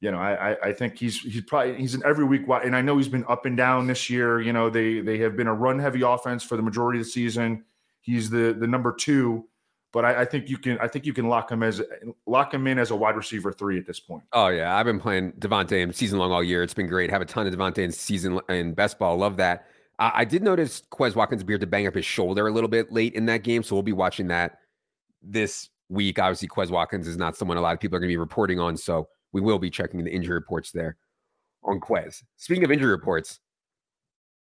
you 0.00 0.10
know, 0.10 0.18
I 0.18 0.56
I 0.62 0.72
think 0.72 0.98
he's 0.98 1.20
he's 1.20 1.42
probably 1.42 1.76
he's 1.76 1.94
an 1.94 2.02
every 2.04 2.24
week 2.24 2.42
and 2.64 2.76
I 2.76 2.82
know 2.82 2.98
he's 2.98 3.08
been 3.08 3.24
up 3.28 3.46
and 3.46 3.56
down 3.56 3.86
this 3.86 4.10
year. 4.10 4.40
You 4.40 4.52
know, 4.52 4.68
they 4.68 5.00
they 5.00 5.18
have 5.18 5.36
been 5.36 5.46
a 5.46 5.54
run 5.54 5.78
heavy 5.78 6.02
offense 6.02 6.42
for 6.42 6.56
the 6.56 6.62
majority 6.62 7.00
of 7.00 7.06
the 7.06 7.10
season. 7.10 7.64
He's 8.02 8.28
the 8.28 8.52
the 8.58 8.66
number 8.66 8.92
two, 8.92 9.48
but 9.92 10.04
I, 10.04 10.20
I 10.20 10.24
think 10.26 10.50
you 10.50 10.58
can 10.58 10.78
I 10.80 10.88
think 10.88 11.06
you 11.06 11.14
can 11.14 11.28
lock 11.28 11.50
him 11.50 11.62
as 11.62 11.80
lock 12.26 12.52
him 12.52 12.66
in 12.66 12.78
as 12.78 12.90
a 12.90 12.96
wide 12.96 13.16
receiver 13.16 13.52
three 13.52 13.78
at 13.78 13.86
this 13.86 13.98
point. 13.98 14.24
Oh 14.34 14.48
yeah, 14.48 14.76
I've 14.76 14.84
been 14.84 15.00
playing 15.00 15.32
Devonta 15.32 15.80
in 15.80 15.92
season 15.94 16.18
long 16.18 16.30
all 16.30 16.44
year. 16.44 16.62
It's 16.62 16.74
been 16.74 16.88
great. 16.88 17.10
Have 17.10 17.22
a 17.22 17.26
ton 17.26 17.46
of 17.46 17.54
Devonta 17.54 17.78
in 17.78 17.90
season 17.90 18.38
in 18.50 18.74
best 18.74 18.98
ball. 18.98 19.16
Love 19.16 19.38
that. 19.38 19.66
I, 19.98 20.12
I 20.14 20.24
did 20.26 20.42
notice 20.42 20.82
Quez 20.92 21.14
Watkins 21.14 21.40
appeared 21.40 21.62
to 21.62 21.66
bang 21.66 21.86
up 21.86 21.94
his 21.94 22.04
shoulder 22.04 22.46
a 22.46 22.52
little 22.52 22.68
bit 22.68 22.92
late 22.92 23.14
in 23.14 23.24
that 23.26 23.42
game, 23.42 23.62
so 23.62 23.74
we'll 23.74 23.82
be 23.82 23.94
watching 23.94 24.28
that 24.28 24.58
this 25.22 25.70
week. 25.88 26.18
Obviously, 26.18 26.48
Quez 26.48 26.70
Watkins 26.70 27.08
is 27.08 27.16
not 27.16 27.34
someone 27.34 27.56
a 27.56 27.62
lot 27.62 27.72
of 27.72 27.80
people 27.80 27.96
are 27.96 28.00
going 28.00 28.10
to 28.10 28.12
be 28.12 28.18
reporting 28.18 28.60
on, 28.60 28.76
so 28.76 29.08
we 29.36 29.42
will 29.42 29.58
be 29.58 29.68
checking 29.68 30.02
the 30.02 30.10
injury 30.10 30.32
reports 30.32 30.72
there 30.72 30.96
on 31.62 31.78
Quez. 31.78 32.22
Speaking 32.38 32.64
of 32.64 32.72
injury 32.72 32.90
reports, 32.90 33.38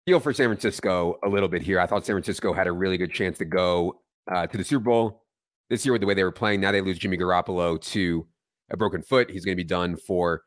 feel 0.05 0.19
for 0.19 0.31
San 0.33 0.49
Francisco 0.49 1.17
a 1.23 1.29
little 1.29 1.49
bit 1.49 1.63
here. 1.63 1.79
I 1.79 1.87
thought 1.87 2.05
San 2.05 2.13
Francisco 2.13 2.53
had 2.53 2.67
a 2.67 2.71
really 2.71 2.95
good 2.95 3.11
chance 3.11 3.39
to 3.39 3.45
go 3.45 4.01
uh, 4.31 4.45
to 4.45 4.55
the 4.55 4.63
Super 4.63 4.83
Bowl 4.83 5.23
this 5.71 5.83
year 5.83 5.93
with 5.93 6.01
the 6.01 6.05
way 6.05 6.13
they 6.13 6.23
were 6.23 6.31
playing. 6.31 6.61
Now 6.61 6.71
they 6.71 6.81
lose 6.81 6.99
Jimmy 6.99 7.17
Garoppolo 7.17 7.81
to 7.81 8.27
a 8.69 8.77
broken 8.77 9.01
foot. 9.01 9.31
He's 9.31 9.43
going 9.43 9.57
to 9.57 9.63
be 9.63 9.67
done 9.67 9.97
for 9.97 10.43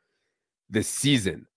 the 0.70 0.84
season. 0.84 1.48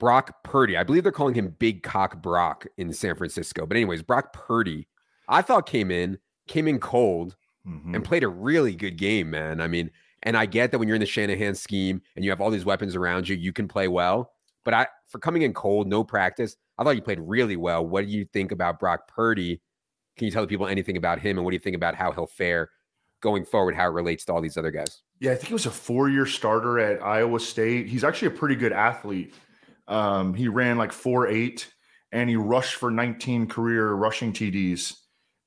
Brock 0.00 0.42
Purdy, 0.42 0.76
I 0.76 0.82
believe 0.82 1.04
they're 1.04 1.12
calling 1.12 1.36
him 1.36 1.54
Big 1.60 1.84
Cock 1.84 2.20
Brock 2.20 2.66
in 2.76 2.92
San 2.92 3.14
Francisco. 3.14 3.66
But, 3.66 3.76
anyways, 3.76 4.02
Brock 4.02 4.32
Purdy, 4.32 4.88
I 5.28 5.42
thought 5.42 5.68
came 5.68 5.92
in, 5.92 6.18
came 6.48 6.66
in 6.66 6.80
cold 6.80 7.36
mm-hmm. 7.64 7.94
and 7.94 8.04
played 8.04 8.24
a 8.24 8.28
really 8.28 8.74
good 8.74 8.98
game, 8.98 9.30
man. 9.30 9.60
I 9.60 9.68
mean, 9.68 9.92
and 10.22 10.36
I 10.36 10.46
get 10.46 10.70
that 10.70 10.78
when 10.78 10.88
you're 10.88 10.94
in 10.94 11.00
the 11.00 11.06
Shanahan 11.06 11.54
scheme 11.54 12.00
and 12.16 12.24
you 12.24 12.30
have 12.30 12.40
all 12.40 12.50
these 12.50 12.64
weapons 12.64 12.94
around 12.94 13.28
you, 13.28 13.36
you 13.36 13.52
can 13.52 13.68
play 13.68 13.88
well. 13.88 14.32
But 14.64 14.74
I, 14.74 14.86
for 15.08 15.18
coming 15.18 15.42
in 15.42 15.52
cold, 15.52 15.88
no 15.88 16.04
practice, 16.04 16.56
I 16.78 16.84
thought 16.84 16.96
you 16.96 17.02
played 17.02 17.20
really 17.20 17.56
well. 17.56 17.84
What 17.84 18.06
do 18.06 18.10
you 18.10 18.24
think 18.32 18.52
about 18.52 18.78
Brock 18.78 19.08
Purdy? 19.08 19.60
Can 20.16 20.26
you 20.26 20.30
tell 20.30 20.42
the 20.42 20.48
people 20.48 20.66
anything 20.66 20.96
about 20.96 21.20
him, 21.20 21.38
and 21.38 21.44
what 21.44 21.50
do 21.50 21.56
you 21.56 21.60
think 21.60 21.76
about 21.76 21.94
how 21.94 22.12
he'll 22.12 22.26
fare 22.26 22.70
going 23.20 23.44
forward? 23.44 23.74
How 23.74 23.86
it 23.86 23.92
relates 23.92 24.24
to 24.26 24.32
all 24.32 24.40
these 24.40 24.56
other 24.56 24.70
guys? 24.70 25.02
Yeah, 25.20 25.32
I 25.32 25.34
think 25.34 25.48
he 25.48 25.54
was 25.54 25.66
a 25.66 25.70
four-year 25.70 26.26
starter 26.26 26.78
at 26.78 27.02
Iowa 27.02 27.40
State. 27.40 27.88
He's 27.88 28.04
actually 28.04 28.28
a 28.28 28.38
pretty 28.38 28.56
good 28.56 28.72
athlete. 28.72 29.34
Um, 29.88 30.34
he 30.34 30.48
ran 30.48 30.78
like 30.78 30.92
four 30.92 31.28
eight, 31.28 31.72
and 32.12 32.30
he 32.30 32.36
rushed 32.36 32.74
for 32.74 32.90
19 32.90 33.48
career 33.48 33.92
rushing 33.94 34.32
TDs 34.32 34.94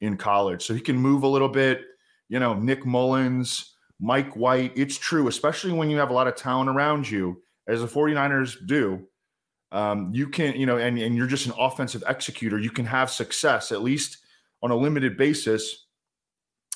in 0.02 0.18
college. 0.18 0.66
So 0.66 0.74
he 0.74 0.82
can 0.82 0.98
move 0.98 1.24
a 1.24 1.28
little 1.28 1.50
bit. 1.50 1.82
You 2.28 2.40
know, 2.40 2.56
Nick 2.56 2.86
Mullens 2.86 3.75
Mike 4.00 4.36
White. 4.36 4.74
It's 4.76 4.98
true, 4.98 5.28
especially 5.28 5.74
when 5.74 5.90
you 5.90 5.98
have 5.98 6.10
a 6.10 6.14
lot 6.14 6.28
of 6.28 6.36
talent 6.36 6.70
around 6.70 7.10
you, 7.10 7.42
as 7.68 7.82
the 7.82 7.88
49ers 7.88 8.58
do. 8.66 9.08
Um, 9.72 10.12
you 10.14 10.30
can, 10.30 10.56
you 10.56 10.66
know, 10.66 10.78
and, 10.78 10.98
and 10.98 11.16
you're 11.16 11.28
just 11.28 11.48
an 11.48 11.54
offensive 11.58 12.04
executor. 12.08 12.60
You 12.60 12.70
can 12.70 12.86
have 12.86 13.10
success, 13.10 13.72
at 13.72 13.82
least 13.82 14.20
on 14.62 14.72
a 14.72 14.76
limited 14.76 15.18
basis, 15.18 15.86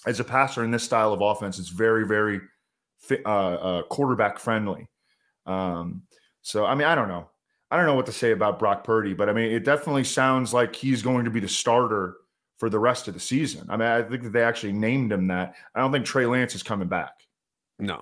as 0.05 0.19
a 0.19 0.23
passer 0.23 0.63
in 0.63 0.71
this 0.71 0.84
style 0.84 1.13
of 1.13 1.21
offense. 1.21 1.60
It's 1.60 1.69
very, 1.69 2.08
very 2.08 2.41
uh, 3.25 3.29
uh, 3.29 3.84
quarterback 3.84 4.39
friendly. 4.39 4.88
Um, 5.45 6.03
so, 6.41 6.65
I 6.65 6.75
mean, 6.75 6.88
I 6.88 6.95
don't 6.95 7.08
know. 7.08 7.29
I 7.71 7.77
don't 7.77 7.86
know 7.86 7.95
what 7.95 8.08
to 8.08 8.12
say 8.12 8.32
about 8.32 8.58
Brock 8.58 8.84
Purdy, 8.84 9.13
but 9.13 9.29
I 9.29 9.34
mean, 9.34 9.51
it 9.51 9.63
definitely 9.63 10.03
sounds 10.03 10.53
like 10.53 10.75
he's 10.75 11.01
going 11.01 11.25
to 11.25 11.32
be 11.32 11.39
the 11.39 11.47
starter 11.47 12.15
for 12.59 12.69
the 12.69 12.77
rest 12.79 13.07
of 13.07 13.13
the 13.15 13.19
season. 13.19 13.65
I 13.69 13.77
mean, 13.77 13.87
I 13.87 14.01
think 14.03 14.21
that 14.23 14.33
they 14.33 14.43
actually 14.43 14.73
named 14.73 15.11
him 15.11 15.27
that. 15.27 15.55
I 15.73 15.79
don't 15.79 15.91
think 15.91 16.05
Trey 16.05 16.25
Lance 16.27 16.53
is 16.53 16.61
coming 16.61 16.87
back. 16.87 17.13
No, 17.79 18.01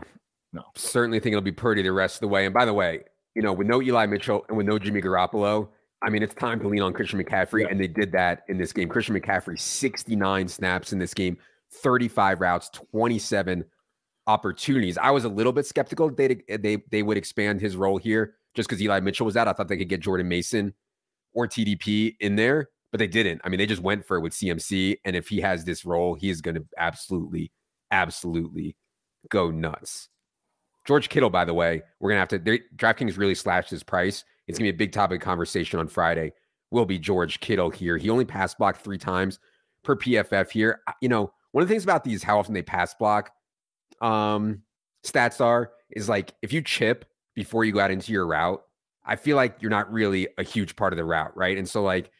no. 0.51 0.63
Certainly 0.75 1.19
think 1.21 1.33
it'll 1.33 1.41
be 1.41 1.51
Purdy 1.51 1.83
the 1.83 1.91
rest 1.91 2.15
of 2.17 2.21
the 2.21 2.27
way. 2.27 2.45
And 2.45 2.53
by 2.53 2.65
the 2.65 2.73
way, 2.73 3.01
you 3.35 3.41
know, 3.43 3.53
with 3.53 3.67
no 3.67 3.81
Eli 3.81 4.07
Mitchell 4.07 4.43
and 4.49 4.57
with 4.57 4.65
no 4.65 4.79
Jimmy 4.79 4.99
Garoppolo, 5.01 5.69
I 6.01 6.09
mean, 6.09 6.23
it's 6.23 6.33
time 6.33 6.59
to 6.61 6.67
lean 6.67 6.81
on 6.81 6.91
Christian 6.93 7.23
McCaffrey, 7.23 7.61
Yeah. 7.61 7.67
and 7.69 7.79
they 7.79 7.87
did 7.87 8.11
that 8.11 8.43
in 8.49 8.57
this 8.57 8.73
game. 8.73 8.89
Christian 8.89 9.15
McCaffrey, 9.19 9.59
69 9.59 10.47
snaps 10.47 10.91
in 10.91 10.99
this 10.99 11.13
game, 11.13 11.37
35 11.71 12.41
routes, 12.41 12.69
27 12.69 13.63
opportunities. 14.25 14.97
I 14.97 15.11
was 15.11 15.23
a 15.23 15.29
little 15.29 15.53
bit 15.53 15.65
skeptical 15.65 16.09
they 16.09 16.41
they 16.49 16.77
they 16.91 17.03
would 17.03 17.17
expand 17.17 17.61
his 17.61 17.75
role 17.75 17.97
here 17.97 18.35
just 18.55 18.67
because 18.67 18.81
Eli 18.81 18.99
Mitchell 18.99 19.25
was 19.25 19.37
out. 19.37 19.47
I 19.47 19.53
thought 19.53 19.67
they 19.67 19.77
could 19.77 19.89
get 19.89 20.01
Jordan 20.01 20.27
Mason 20.27 20.73
or 21.33 21.47
TDP 21.47 22.15
in 22.19 22.35
there, 22.35 22.69
but 22.91 22.99
they 22.99 23.07
didn't. 23.07 23.41
I 23.43 23.49
mean, 23.49 23.57
they 23.57 23.65
just 23.65 23.81
went 23.81 24.05
for 24.05 24.17
it 24.17 24.21
with 24.21 24.33
CMC, 24.33 24.97
and 25.05 25.15
if 25.15 25.27
he 25.27 25.41
has 25.41 25.65
this 25.65 25.85
role, 25.85 26.15
he 26.15 26.29
is 26.29 26.41
going 26.41 26.55
to 26.55 26.65
absolutely, 26.77 27.51
absolutely 27.91 28.75
go 29.29 29.51
nuts. 29.51 30.09
George 30.85 31.09
Kittle, 31.09 31.29
by 31.29 31.43
the 31.43 31.53
way, 31.53 31.83
we're 31.99 32.09
gonna 32.09 32.21
have 32.21 32.29
to. 32.29 32.39
DraftKings 32.77 33.17
really 33.17 33.35
slashed 33.35 33.69
his 33.69 33.83
price. 33.83 34.23
It's 34.47 34.57
gonna 34.57 34.71
be 34.71 34.75
a 34.75 34.77
big 34.77 34.93
topic 34.93 35.21
of 35.21 35.25
conversation 35.25 35.79
on 35.79 35.89
Friday. 35.89 36.31
Will 36.71 36.85
be 36.85 36.97
George 36.97 37.41
Kittle 37.41 37.69
here. 37.69 37.97
He 37.97 38.09
only 38.09 38.23
pass 38.23 38.55
blocked 38.55 38.81
three 38.81 38.97
times 38.97 39.39
per 39.83 39.97
PFF 39.97 40.49
here. 40.49 40.79
You 41.01 41.09
know, 41.09 41.33
one 41.51 41.61
of 41.61 41.67
the 41.67 41.73
things 41.73 41.83
about 41.83 42.05
these, 42.05 42.23
how 42.23 42.39
often 42.39 42.53
they 42.53 42.61
pass 42.61 42.93
block, 42.93 43.31
um, 43.99 44.61
stats 45.05 45.41
are 45.41 45.71
is 45.91 46.07
like 46.07 46.33
if 46.41 46.53
you 46.53 46.61
chip 46.61 47.03
before 47.35 47.65
you 47.65 47.73
go 47.73 47.79
out 47.79 47.91
into 47.91 48.13
your 48.13 48.25
route, 48.25 48.61
I 49.05 49.17
feel 49.17 49.35
like 49.35 49.57
you're 49.59 49.71
not 49.71 49.91
really 49.91 50.27
a 50.37 50.43
huge 50.43 50.75
part 50.77 50.93
of 50.93 50.97
the 50.97 51.05
route, 51.05 51.35
right? 51.35 51.57
And 51.57 51.67
so, 51.67 51.83
like, 51.83 52.11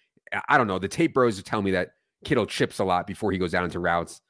I- 0.50 0.58
don't 0.58 0.68
know. 0.68 0.80
The 0.80 0.88
tape 0.88 1.14
bros 1.14 1.42
tell 1.44 1.62
me 1.62 1.72
that 1.72 1.90
Kittle 2.26 2.46
chips 2.46 2.80
a 2.80 2.84
lot 2.84 3.06
before 3.08 3.32
he 3.32 3.38
goes 3.38 3.54
out 3.54 3.64
into 3.64 3.80
routes. 3.80 4.22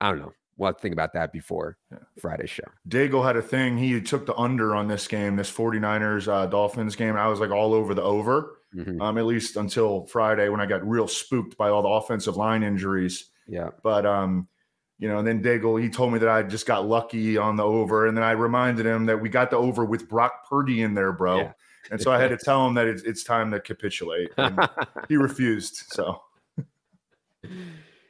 I 0.00 0.10
don't 0.10 0.18
know. 0.20 0.32
We'll 0.56 0.66
have 0.68 0.76
to 0.76 0.82
think 0.82 0.92
about 0.92 1.12
that 1.12 1.32
before 1.32 1.78
Yeah. 1.92 1.98
Friday's 2.20 2.50
show. 2.50 2.64
Daigle 2.88 3.24
had 3.24 3.36
a 3.36 3.42
thing. 3.42 3.78
He 3.78 4.00
took 4.00 4.26
the 4.26 4.34
under 4.34 4.74
on 4.74 4.88
this 4.88 5.06
game, 5.06 5.36
this 5.36 5.50
49ers 5.50 6.26
uh, 6.26 6.46
Dolphins 6.46 6.96
game. 6.96 7.14
I 7.16 7.28
was 7.28 7.38
like 7.38 7.50
all 7.50 7.72
over 7.74 7.94
the 7.94 8.02
over, 8.02 8.56
Mhm. 8.76 9.00
um, 9.00 9.18
at 9.18 9.24
least 9.26 9.56
until 9.56 10.06
Friday 10.06 10.48
when 10.48 10.60
I 10.60 10.66
got 10.66 10.84
real 10.86 11.06
spooked 11.06 11.56
by 11.56 11.68
all 11.68 11.82
the 11.82 11.88
offensive 11.88 12.36
line 12.36 12.64
injuries. 12.64 13.30
Yeah. 13.46 13.70
But 13.84 14.04
um, 14.04 14.48
you 14.98 15.08
know, 15.08 15.18
and 15.18 15.26
then 15.26 15.42
Daigle, 15.42 15.80
he 15.80 15.88
told 15.88 16.12
me 16.12 16.18
that 16.18 16.28
I 16.28 16.42
just 16.42 16.66
got 16.66 16.86
lucky 16.86 17.36
on 17.36 17.56
the 17.56 17.62
over, 17.62 18.06
and 18.06 18.16
then 18.16 18.24
I 18.24 18.32
reminded 18.32 18.86
him 18.86 19.06
that 19.06 19.20
we 19.20 19.28
got 19.28 19.50
the 19.50 19.56
over 19.56 19.84
with 19.84 20.08
Brock 20.08 20.48
Purdy 20.48 20.82
in 20.82 20.94
there, 20.94 21.12
bro. 21.12 21.38
Yeah. 21.38 21.52
And 21.90 22.00
so 22.00 22.10
I 22.12 22.20
had 22.20 22.30
to 22.30 22.36
tell 22.44 22.66
him 22.66 22.74
that 22.74 22.86
it's, 22.86 23.02
it's 23.02 23.22
time 23.22 23.50
to 23.52 23.60
capitulate. 23.60 24.30
And 24.36 24.58
he 25.08 25.16
refused. 25.16 25.84
So 25.88 26.20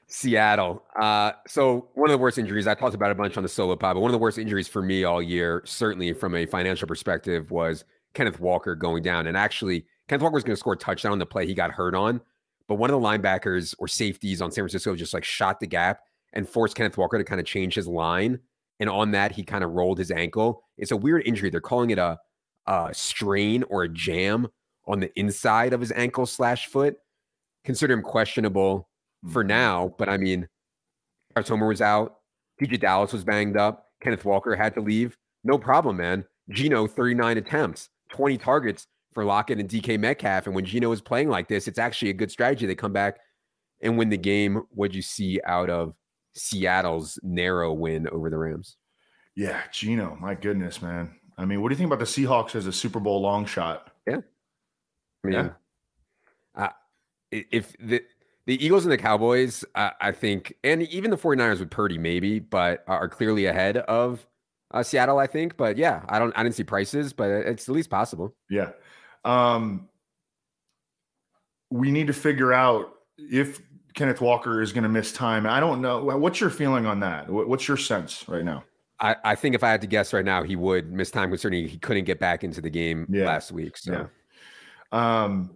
Seattle. 0.09 0.83
Uh, 0.99 1.33
so 1.47 1.89
one 1.95 2.09
of 2.09 2.13
the 2.13 2.19
worst 2.19 2.39
injuries 2.39 2.67
I 2.67 2.75
talked 2.75 2.95
about 2.95 3.11
a 3.11 3.15
bunch 3.15 3.37
on 3.37 3.43
the 3.43 3.49
solo 3.49 3.77
pod, 3.77 3.95
but 3.95 4.01
one 4.01 4.09
of 4.09 4.13
the 4.13 4.19
worst 4.19 4.39
injuries 4.39 4.67
for 4.67 4.81
me 4.81 5.05
all 5.05 5.23
year, 5.23 5.63
certainly 5.67 6.13
from 6.15 6.35
a 6.35 6.47
financial 6.47 6.89
perspective, 6.89 7.51
was 7.51 7.85
Kenneth 8.15 8.41
Walker 8.41 8.75
going 8.75 9.03
down. 9.03 9.27
And 9.27 9.37
actually, 9.37 9.85
Kenneth 10.09 10.23
Walker 10.23 10.35
was 10.35 10.45
going 10.45 10.57
to 10.57 10.61
score 10.61 10.73
a 10.73 10.79
touchdown 10.79 11.13
on 11.13 11.19
the 11.19 11.27
play 11.27 11.47
he 11.47 11.53
got 11.53 11.71
hurt 11.71 11.95
on, 11.95 12.23
but 12.67 12.77
one 12.77 12.91
of 12.91 13.01
the 13.01 13.07
linebackers 13.07 13.75
or 13.79 13.87
safeties 13.87 14.41
on 14.41 14.51
San 14.51 14.63
Francisco 14.63 14.97
just 14.97 15.13
like 15.13 15.25
shot 15.25 15.61
the 15.61 15.67
gap 15.67 16.01
and 16.33 16.49
forced 16.49 16.77
Kenneth 16.77 16.99
Walker 16.99 17.19
to 17.19 17.25
kind 17.25 17.41
of 17.41 17.47
change 17.47 17.75
his 17.75 17.87
line. 17.87 18.39
And 18.81 18.89
on 18.89 19.11
that, 19.13 19.33
he 19.33 19.43
kind 19.43 19.65
of 19.65 19.73
rolled 19.73 19.99
his 19.99 20.11
ankle. 20.11 20.63
It's 20.77 20.93
a 20.93 20.97
weird 20.97 21.27
injury. 21.27 21.51
They're 21.51 21.61
calling 21.61 21.91
it 21.91 21.99
a, 21.99 22.19
a 22.67 22.91
strain 22.93 23.65
or 23.65 23.83
a 23.83 23.89
jam 23.89 24.49
on 24.87 25.01
the 25.01 25.11
inside 25.19 25.73
of 25.73 25.81
his 25.81 25.93
ankle 25.93 26.27
slash 26.27 26.67
foot. 26.67 26.97
Consider 27.65 27.95
him 27.95 28.03
questionable 28.03 28.89
for 29.31 29.43
mm-hmm. 29.43 29.49
now. 29.49 29.95
But 29.99 30.09
I 30.09 30.17
mean, 30.17 30.49
Homer 31.37 31.69
was 31.69 31.83
out. 31.83 32.17
DeeJay 32.61 32.81
Dallas 32.81 33.13
was 33.13 33.25
banged 33.25 33.57
up. 33.57 33.87
Kenneth 34.03 34.25
Walker 34.25 34.57
had 34.57 34.75
to 34.75 34.81
leave. 34.81 35.17
No 35.45 35.59
problem, 35.59 35.97
man. 35.97 36.25
Gino, 36.51 36.87
39 36.87 37.39
attempts, 37.39 37.91
20 38.11 38.39
targets 38.39 38.87
for 39.13 39.25
Lockett 39.25 39.59
and 39.59 39.69
DK 39.69 39.99
Metcalf. 39.99 40.47
And 40.47 40.55
when 40.55 40.65
Gino 40.65 40.91
is 40.93 41.01
playing 41.01 41.29
like 41.29 41.49
this, 41.49 41.69
it's 41.69 41.79
actually 41.79 42.11
a 42.11 42.15
good 42.15 42.31
strategy. 42.31 42.67
They 42.67 42.75
come 42.75 42.93
back 42.93 43.19
and 43.81 43.99
win 43.99 44.09
the 44.09 44.17
game. 44.17 44.63
What'd 44.71 44.95
you 44.95 45.03
see 45.03 45.41
out 45.47 45.71
of 45.71 45.95
Seattle's 46.35 47.19
narrow 47.23 47.73
win 47.73 48.09
over 48.09 48.31
the 48.31 48.39
Rams? 48.39 48.77
Yeah, 49.37 49.63
Gino, 49.73 50.17
my 50.21 50.35
goodness, 50.35 50.83
man. 50.83 51.15
I 51.37 51.45
mean, 51.45 51.63
what 51.63 51.69
do 51.69 51.75
you 51.75 51.77
think 51.79 51.87
about 51.93 52.01
the 52.01 52.05
Seahawks 52.05 52.55
as 52.57 52.67
a 52.67 52.73
Super 52.73 52.99
Bowl 53.01 53.21
long 53.21 53.47
shot? 53.47 53.93
Yeah. 54.07 54.17
I 55.25 55.27
mean, 55.29 55.33
Yeah. 55.35 55.51
uh, 56.57 56.69
if 57.31 57.77
the 57.79 58.03
the 58.47 58.65
Eagles 58.65 58.85
and 58.87 58.93
the 58.93 58.97
Cowboys, 58.99 59.63
uh, 59.75 59.91
I 60.01 60.11
think, 60.11 60.55
and 60.65 60.83
even 60.85 61.11
the 61.11 61.19
49ers 61.19 61.61
with 61.61 61.71
Purdy, 61.71 61.99
maybe, 61.99 62.39
but 62.39 62.83
are 62.87 63.07
clearly 63.07 63.45
ahead 63.45 63.77
of 63.77 64.27
uh, 64.71 64.83
Seattle, 64.83 65.19
I 65.19 65.27
think. 65.27 65.59
But 65.59 65.77
yeah, 65.77 66.03
I 66.09 66.19
don't, 66.19 66.33
I 66.35 66.43
didn't 66.45 66.55
see 66.55 66.65
prices, 66.65 67.13
but 67.13 67.29
it's 67.29 67.69
at 67.69 67.75
least 67.75 67.91
possible. 67.91 68.35
Yeah. 68.49 68.71
Um, 69.27 69.91
we 71.71 71.91
need 71.91 72.07
to 72.07 72.15
figure 72.15 72.55
out 72.55 72.95
if 73.19 73.61
Kenneth 73.99 74.21
Walker 74.21 74.63
is 74.63 74.73
going 74.73 74.85
to 74.85 74.89
miss 74.89 75.13
time. 75.13 75.45
I 75.47 75.59
don't 75.61 75.83
know. 75.83 75.99
What's 76.17 76.41
your 76.41 76.51
feeling 76.51 76.87
on 76.87 77.01
that? 77.01 77.29
What's 77.29 77.67
your 77.67 77.77
sense 77.77 78.25
right 78.29 78.45
now? 78.45 78.65
I, 79.01 79.17
I 79.25 79.35
think 79.35 79.55
if 79.55 79.63
I 79.65 79.71
had 79.71 79.81
to 79.83 79.87
guess 79.87 80.13
right 80.13 80.25
now, 80.25 80.43
he 80.43 80.57
would 80.57 80.93
miss 80.93 81.11
time 81.11 81.29
concerning 81.31 81.69
he 81.69 81.79
couldn't 81.79 82.05
get 82.05 82.19
back 82.19 82.43
into 82.45 82.61
the 82.61 82.71
game 82.71 83.07
Yeah. 83.11 83.27
last 83.27 83.53
week. 83.53 83.77
So 83.77 83.93
Yeah. 83.93 84.07
Um, 85.25 85.51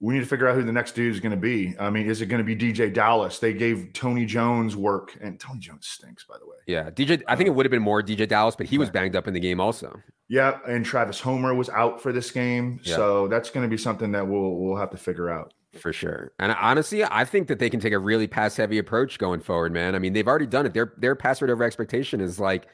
we 0.00 0.14
need 0.14 0.20
to 0.20 0.26
figure 0.26 0.48
out 0.48 0.56
who 0.56 0.64
the 0.64 0.72
next 0.72 0.92
dude 0.96 1.14
is 1.14 1.20
going 1.20 1.30
to 1.30 1.36
be. 1.36 1.76
I 1.78 1.88
mean, 1.88 2.06
is 2.10 2.20
it 2.22 2.26
going 2.26 2.44
to 2.44 2.56
be 2.56 2.56
DeeJay 2.56 2.92
Dallas? 2.92 3.38
They 3.38 3.52
gave 3.52 3.92
Tony 3.92 4.24
Jones 4.26 4.74
work, 4.74 5.16
and 5.20 5.38
Tony 5.38 5.60
Jones 5.60 5.86
stinks, 5.86 6.24
by 6.24 6.38
the 6.40 6.46
way. 6.46 6.56
yeah, 6.66 6.90
DJ. 6.90 7.22
I 7.28 7.36
think 7.36 7.46
it 7.46 7.50
would 7.50 7.64
have 7.64 7.70
been 7.70 7.82
more 7.82 8.02
DeeJay 8.02 8.26
Dallas, 8.26 8.56
but 8.56 8.66
he 8.66 8.78
was 8.78 8.90
banged 8.90 9.14
up 9.14 9.28
in 9.28 9.34
the 9.34 9.38
game 9.38 9.60
also. 9.60 10.00
Yeah, 10.28 10.58
and 10.66 10.84
Travis 10.84 11.20
Homer 11.20 11.54
was 11.54 11.68
out 11.68 12.00
for 12.02 12.10
this 12.12 12.32
game, 12.32 12.80
Yeah. 12.82 12.96
so 12.96 13.28
that's 13.28 13.50
going 13.50 13.62
to 13.64 13.70
be 13.70 13.76
something 13.76 14.10
that 14.12 14.26
we'll 14.26 14.56
we'll 14.56 14.76
have 14.76 14.90
to 14.90 14.96
figure 14.96 15.30
out. 15.30 15.54
For 15.74 15.92
sure. 15.92 16.32
And 16.38 16.52
honestly, 16.52 17.02
I 17.02 17.24
think 17.24 17.48
that 17.48 17.58
they 17.58 17.70
can 17.70 17.80
take 17.80 17.94
a 17.94 17.98
really 17.98 18.26
pass 18.26 18.56
heavy 18.56 18.78
approach 18.78 19.18
going 19.18 19.40
forward, 19.40 19.72
man. 19.72 19.94
I 19.94 19.98
mean, 19.98 20.12
they've 20.12 20.28
already 20.28 20.46
done 20.46 20.66
it. 20.66 20.74
Their 20.74 20.92
their 20.98 21.16
pass 21.16 21.40
rate 21.40 21.50
over 21.50 21.64
expectation 21.64 22.20
is 22.20 22.38
like 22.38 22.66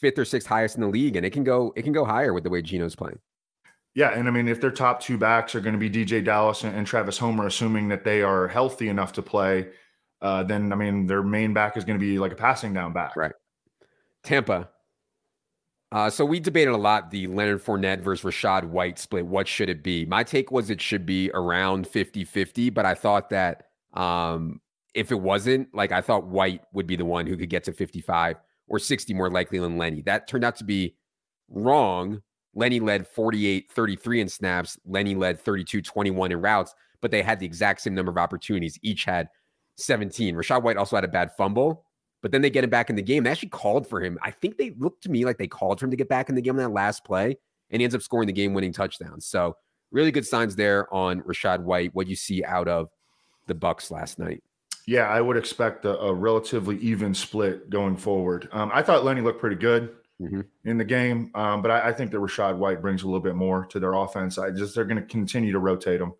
fifth 0.00 0.18
or 0.18 0.24
sixth 0.24 0.46
highest 0.46 0.76
in 0.76 0.82
the 0.82 0.88
league, 0.88 1.16
and 1.16 1.26
it 1.26 1.30
can 1.30 1.42
go 1.42 1.72
it 1.74 1.82
can 1.82 1.92
go 1.92 2.04
higher 2.04 2.32
with 2.32 2.44
the 2.44 2.50
way 2.50 2.62
Gino's 2.62 2.94
playing. 2.94 3.18
Yeah, 3.94 4.10
and 4.10 4.26
I 4.28 4.30
mean, 4.30 4.48
if 4.48 4.60
their 4.60 4.70
top 4.70 5.00
two 5.00 5.18
backs 5.18 5.54
are 5.54 5.60
going 5.60 5.78
to 5.78 5.78
be 5.78 5.90
DeeJay 5.90 6.24
Dallas 6.24 6.64
and, 6.64 6.76
and 6.76 6.86
Travis 6.86 7.18
Homer, 7.18 7.46
assuming 7.46 7.88
that 7.88 8.04
they 8.04 8.22
are 8.22 8.48
healthy 8.48 8.88
enough 8.88 9.12
to 9.14 9.22
play, 9.22 9.68
uh, 10.20 10.42
then 10.42 10.72
I 10.72 10.76
mean, 10.76 11.06
their 11.06 11.22
main 11.22 11.54
back 11.54 11.76
is 11.76 11.84
going 11.84 11.98
to 11.98 12.04
be 12.04 12.18
like 12.18 12.32
a 12.32 12.36
passing 12.36 12.72
down 12.72 12.92
back. 12.92 13.16
Right. 13.16 13.32
Tampa. 14.22 14.70
Uh, 15.94 16.10
so 16.10 16.24
we 16.24 16.40
debated 16.40 16.72
a 16.72 16.76
lot 16.76 17.12
the 17.12 17.28
Leonard 17.28 17.62
Fournette 17.64 18.00
versus 18.00 18.24
Rachaad 18.24 18.64
White 18.64 18.98
split. 18.98 19.26
What 19.26 19.46
should 19.46 19.68
it 19.68 19.84
be? 19.84 20.04
My 20.04 20.24
take 20.24 20.50
was 20.50 20.68
it 20.68 20.80
should 20.80 21.06
be 21.06 21.30
around 21.34 21.86
50 21.86 22.24
50, 22.24 22.70
but 22.70 22.84
I 22.84 22.96
thought 22.96 23.30
that 23.30 23.68
um, 23.92 24.60
if 24.94 25.12
it 25.12 25.20
wasn't, 25.20 25.72
like 25.72 25.92
I 25.92 26.00
thought 26.00 26.26
White 26.26 26.62
would 26.72 26.88
be 26.88 26.96
the 26.96 27.04
one 27.04 27.28
who 27.28 27.36
could 27.36 27.48
get 27.48 27.62
to 27.64 27.72
55 27.72 28.38
or 28.66 28.80
60 28.80 29.14
more 29.14 29.30
likely 29.30 29.60
than 29.60 29.78
Lenny. 29.78 30.02
That 30.02 30.26
turned 30.26 30.42
out 30.42 30.56
to 30.56 30.64
be 30.64 30.96
wrong. 31.48 32.22
Lenny 32.56 32.80
led 32.80 33.06
48 33.06 33.70
33 33.70 34.20
in 34.20 34.28
snaps, 34.28 34.76
Lenny 34.84 35.14
led 35.14 35.38
32 35.38 35.80
21 35.80 36.32
in 36.32 36.40
routes, 36.40 36.74
but 37.02 37.12
they 37.12 37.22
had 37.22 37.38
the 37.38 37.46
exact 37.46 37.82
same 37.82 37.94
number 37.94 38.10
of 38.10 38.18
opportunities. 38.18 38.80
Each 38.82 39.04
had 39.04 39.28
17. 39.76 40.34
Rachaad 40.34 40.64
White 40.64 40.76
also 40.76 40.96
had 40.96 41.04
a 41.04 41.08
bad 41.08 41.30
fumble, 41.36 41.83
but 42.24 42.32
then 42.32 42.40
they 42.40 42.48
get 42.48 42.64
him 42.64 42.70
back 42.70 42.88
in 42.88 42.96
the 42.96 43.02
game. 43.02 43.22
They 43.22 43.30
actually 43.30 43.50
called 43.50 43.86
for 43.86 44.00
him. 44.00 44.18
I 44.22 44.30
think 44.30 44.56
they 44.56 44.70
looked 44.78 45.02
to 45.02 45.10
me 45.10 45.26
like 45.26 45.36
they 45.36 45.46
called 45.46 45.78
for 45.78 45.84
him 45.84 45.90
to 45.90 45.96
get 45.98 46.08
back 46.08 46.30
in 46.30 46.34
the 46.34 46.40
game 46.40 46.52
on 46.54 46.56
that 46.62 46.70
last 46.70 47.04
play, 47.04 47.36
and 47.70 47.80
he 47.80 47.84
ends 47.84 47.94
up 47.94 48.00
scoring 48.00 48.26
the 48.26 48.32
game 48.32 48.54
winning 48.54 48.72
touchdown. 48.72 49.20
So, 49.20 49.58
really 49.92 50.10
good 50.10 50.24
signs 50.26 50.56
there 50.56 50.92
on 50.92 51.20
Rachaad 51.20 51.60
White. 51.64 51.94
What 51.94 52.06
you 52.06 52.16
see 52.16 52.42
out 52.42 52.66
of 52.66 52.88
the 53.46 53.54
Bucks 53.54 53.90
last 53.90 54.18
night? 54.18 54.42
Yeah, 54.86 55.06
I 55.06 55.20
would 55.20 55.36
expect 55.36 55.84
a, 55.84 55.98
a 55.98 56.14
relatively 56.14 56.78
even 56.78 57.12
split 57.12 57.68
going 57.68 57.94
forward. 57.98 58.48
Um, 58.52 58.70
I 58.72 58.80
thought 58.82 59.04
Lenny 59.04 59.20
looked 59.20 59.38
pretty 59.40 59.56
good 59.56 59.94
Mhm. 60.22 60.46
in 60.64 60.78
the 60.78 60.84
game, 60.84 61.30
um, 61.34 61.60
but 61.60 61.70
I, 61.70 61.88
I 61.88 61.92
think 61.92 62.10
that 62.12 62.18
Rachaad 62.18 62.56
White 62.56 62.80
brings 62.80 63.02
a 63.02 63.06
little 63.06 63.20
bit 63.20 63.34
more 63.34 63.66
to 63.66 63.78
their 63.78 63.92
offense. 63.92 64.38
I 64.38 64.50
just 64.50 64.74
they're 64.74 64.84
going 64.86 64.96
to 65.00 65.06
continue 65.06 65.52
to 65.52 65.58
rotate 65.58 66.00
him. 66.00 66.14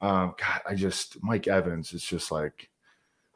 Um, 0.00 0.34
God, 0.38 0.60
I 0.68 0.76
just 0.76 1.20
Mike 1.24 1.48
Evans 1.48 1.92
is 1.92 2.04
just 2.04 2.30
like, 2.30 2.68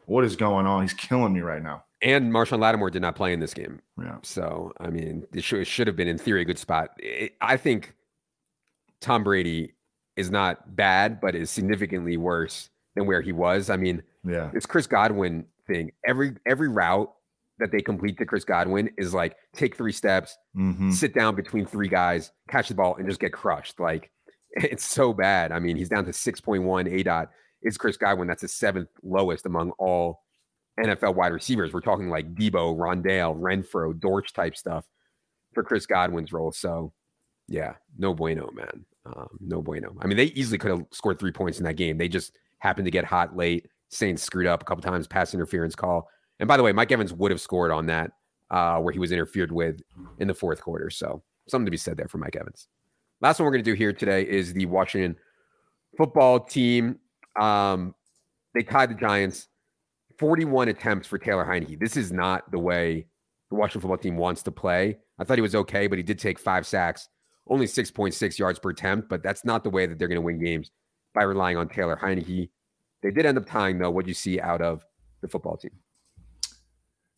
what 0.06 0.22
is 0.24 0.36
going 0.36 0.66
on? 0.66 0.82
He's 0.82 0.92
killing 0.92 1.32
me 1.32 1.40
right 1.40 1.62
now. 1.62 1.84
And 2.04 2.30
Marshon 2.32 2.60
Lattimore 2.60 2.90
did 2.90 3.02
not 3.02 3.16
play 3.16 3.32
in 3.32 3.40
this 3.40 3.54
game. 3.54 3.80
Yeah. 4.00 4.18
So, 4.22 4.72
I 4.78 4.90
mean, 4.90 5.26
it 5.34 5.42
should, 5.42 5.60
it 5.60 5.64
should 5.66 5.86
have 5.86 5.96
been, 5.96 6.06
in 6.06 6.18
theory, 6.18 6.42
a 6.42 6.44
good 6.44 6.58
spot. 6.58 6.90
It, 6.98 7.32
I 7.40 7.56
think 7.56 7.94
Tom 9.00 9.24
Brady 9.24 9.72
is 10.16 10.30
not 10.30 10.76
bad, 10.76 11.20
but 11.20 11.34
is 11.34 11.50
significantly 11.50 12.16
worse 12.16 12.70
than 12.94 13.06
where 13.06 13.20
he 13.22 13.32
was. 13.32 13.70
I 13.70 13.76
mean, 13.76 14.02
Yeah. 14.24 14.50
this 14.52 14.66
Chris 14.66 14.86
Godwin 14.86 15.46
thing, 15.66 15.92
every 16.06 16.36
every 16.46 16.68
route 16.68 17.10
that 17.58 17.70
they 17.72 17.80
complete 17.80 18.18
to 18.18 18.26
Chris 18.26 18.44
Godwin 18.44 18.90
is 18.98 19.14
like 19.14 19.36
take 19.54 19.76
three 19.76 19.92
steps, 19.92 20.36
hmm 20.54 20.90
sit 20.90 21.14
down 21.14 21.34
between 21.34 21.66
three 21.66 21.88
guys, 21.88 22.32
catch 22.48 22.68
the 22.68 22.74
ball, 22.74 22.96
and 22.96 23.08
just 23.08 23.20
get 23.20 23.32
crushed. 23.32 23.80
Like 23.80 24.10
it's 24.52 24.84
so 24.84 25.12
bad. 25.12 25.52
I 25.52 25.58
mean, 25.58 25.76
he's 25.76 25.88
down 25.88 26.04
to 26.04 26.10
6.1 26.12 26.92
A 26.92 27.02
dot. 27.02 27.30
Is 27.62 27.78
Chris 27.78 27.96
Godwin? 27.96 28.28
That's 28.28 28.42
the 28.42 28.48
seventh 28.48 28.88
lowest 29.02 29.46
among 29.46 29.70
all 29.78 30.23
NFL 30.80 31.14
wide 31.14 31.32
receivers. 31.32 31.72
We're 31.72 31.80
talking 31.80 32.08
like 32.08 32.34
Deebo, 32.34 32.76
Rondale, 32.76 33.38
Renfrow, 33.38 33.98
Dortch 33.98 34.32
type 34.32 34.56
stuff 34.56 34.84
for 35.52 35.62
Chris 35.62 35.86
Godwin's 35.86 36.32
role. 36.32 36.52
So 36.52 36.92
yeah, 37.48 37.74
no 37.98 38.14
bueno, 38.14 38.50
man. 38.52 38.84
Um, 39.06 39.28
no 39.40 39.62
bueno. 39.62 39.94
I 40.00 40.06
mean, 40.06 40.16
they 40.16 40.24
easily 40.26 40.58
could 40.58 40.70
have 40.70 40.84
scored 40.90 41.18
three 41.18 41.32
points 41.32 41.58
in 41.58 41.64
that 41.64 41.74
game. 41.74 41.98
They 41.98 42.08
just 42.08 42.36
happened 42.58 42.86
to 42.86 42.90
get 42.90 43.04
hot 43.04 43.36
late. 43.36 43.68
Saints 43.90 44.22
screwed 44.22 44.46
up 44.46 44.62
a 44.62 44.64
couple 44.64 44.82
times, 44.82 45.06
pass 45.06 45.34
interference 45.34 45.74
call. 45.74 46.08
And 46.40 46.48
by 46.48 46.56
the 46.56 46.62
way, 46.62 46.72
Mike 46.72 46.90
Evans 46.90 47.12
would 47.12 47.30
have 47.30 47.40
scored 47.40 47.70
on 47.70 47.86
that 47.86 48.10
uh, 48.50 48.78
where 48.78 48.92
he 48.92 48.98
was 48.98 49.12
interfered 49.12 49.52
with 49.52 49.80
in 50.18 50.26
the 50.26 50.34
fourth 50.34 50.60
quarter. 50.60 50.90
So 50.90 51.22
something 51.48 51.66
to 51.66 51.70
be 51.70 51.76
said 51.76 51.96
there 51.96 52.08
for 52.08 52.18
Mike 52.18 52.36
Evans. 52.36 52.66
Last 53.20 53.38
one 53.38 53.44
we're 53.44 53.52
going 53.52 53.64
to 53.64 53.70
do 53.70 53.76
here 53.76 53.92
today 53.92 54.22
is 54.22 54.52
the 54.52 54.66
Washington 54.66 55.16
football 55.96 56.40
team. 56.40 56.98
Um, 57.38 57.94
they 58.54 58.62
tied 58.62 58.90
the 58.90 58.94
Giants 58.94 59.48
41 60.18 60.68
attempts 60.68 61.06
for 61.06 61.18
Taylor 61.18 61.44
Heinicke. 61.44 61.78
This 61.78 61.96
is 61.96 62.12
not 62.12 62.50
the 62.50 62.58
way 62.58 63.06
the 63.50 63.56
Washington 63.56 63.82
football 63.82 63.98
team 63.98 64.16
wants 64.16 64.42
to 64.44 64.50
play. 64.50 64.98
I 65.18 65.24
thought 65.24 65.38
he 65.38 65.42
was 65.42 65.54
okay, 65.54 65.86
but 65.86 65.98
he 65.98 66.02
did 66.02 66.18
take 66.18 66.38
five 66.38 66.66
sacks, 66.66 67.08
only 67.48 67.66
6.6 67.66 68.38
yards 68.38 68.58
per 68.58 68.70
attempt, 68.70 69.08
but 69.08 69.22
that's 69.22 69.44
not 69.44 69.64
the 69.64 69.70
way 69.70 69.86
that 69.86 69.98
they're 69.98 70.08
going 70.08 70.20
to 70.20 70.22
win 70.22 70.42
games 70.42 70.70
by 71.14 71.22
relying 71.22 71.56
on 71.56 71.68
Taylor 71.68 71.96
Heinicke. 71.96 72.50
They 73.02 73.10
did 73.10 73.26
end 73.26 73.38
up 73.38 73.46
tying, 73.46 73.78
though. 73.78 73.90
What 73.90 74.06
do 74.06 74.10
you 74.10 74.14
see 74.14 74.40
out 74.40 74.62
of 74.62 74.84
the 75.20 75.28
football 75.28 75.56
team? 75.56 75.72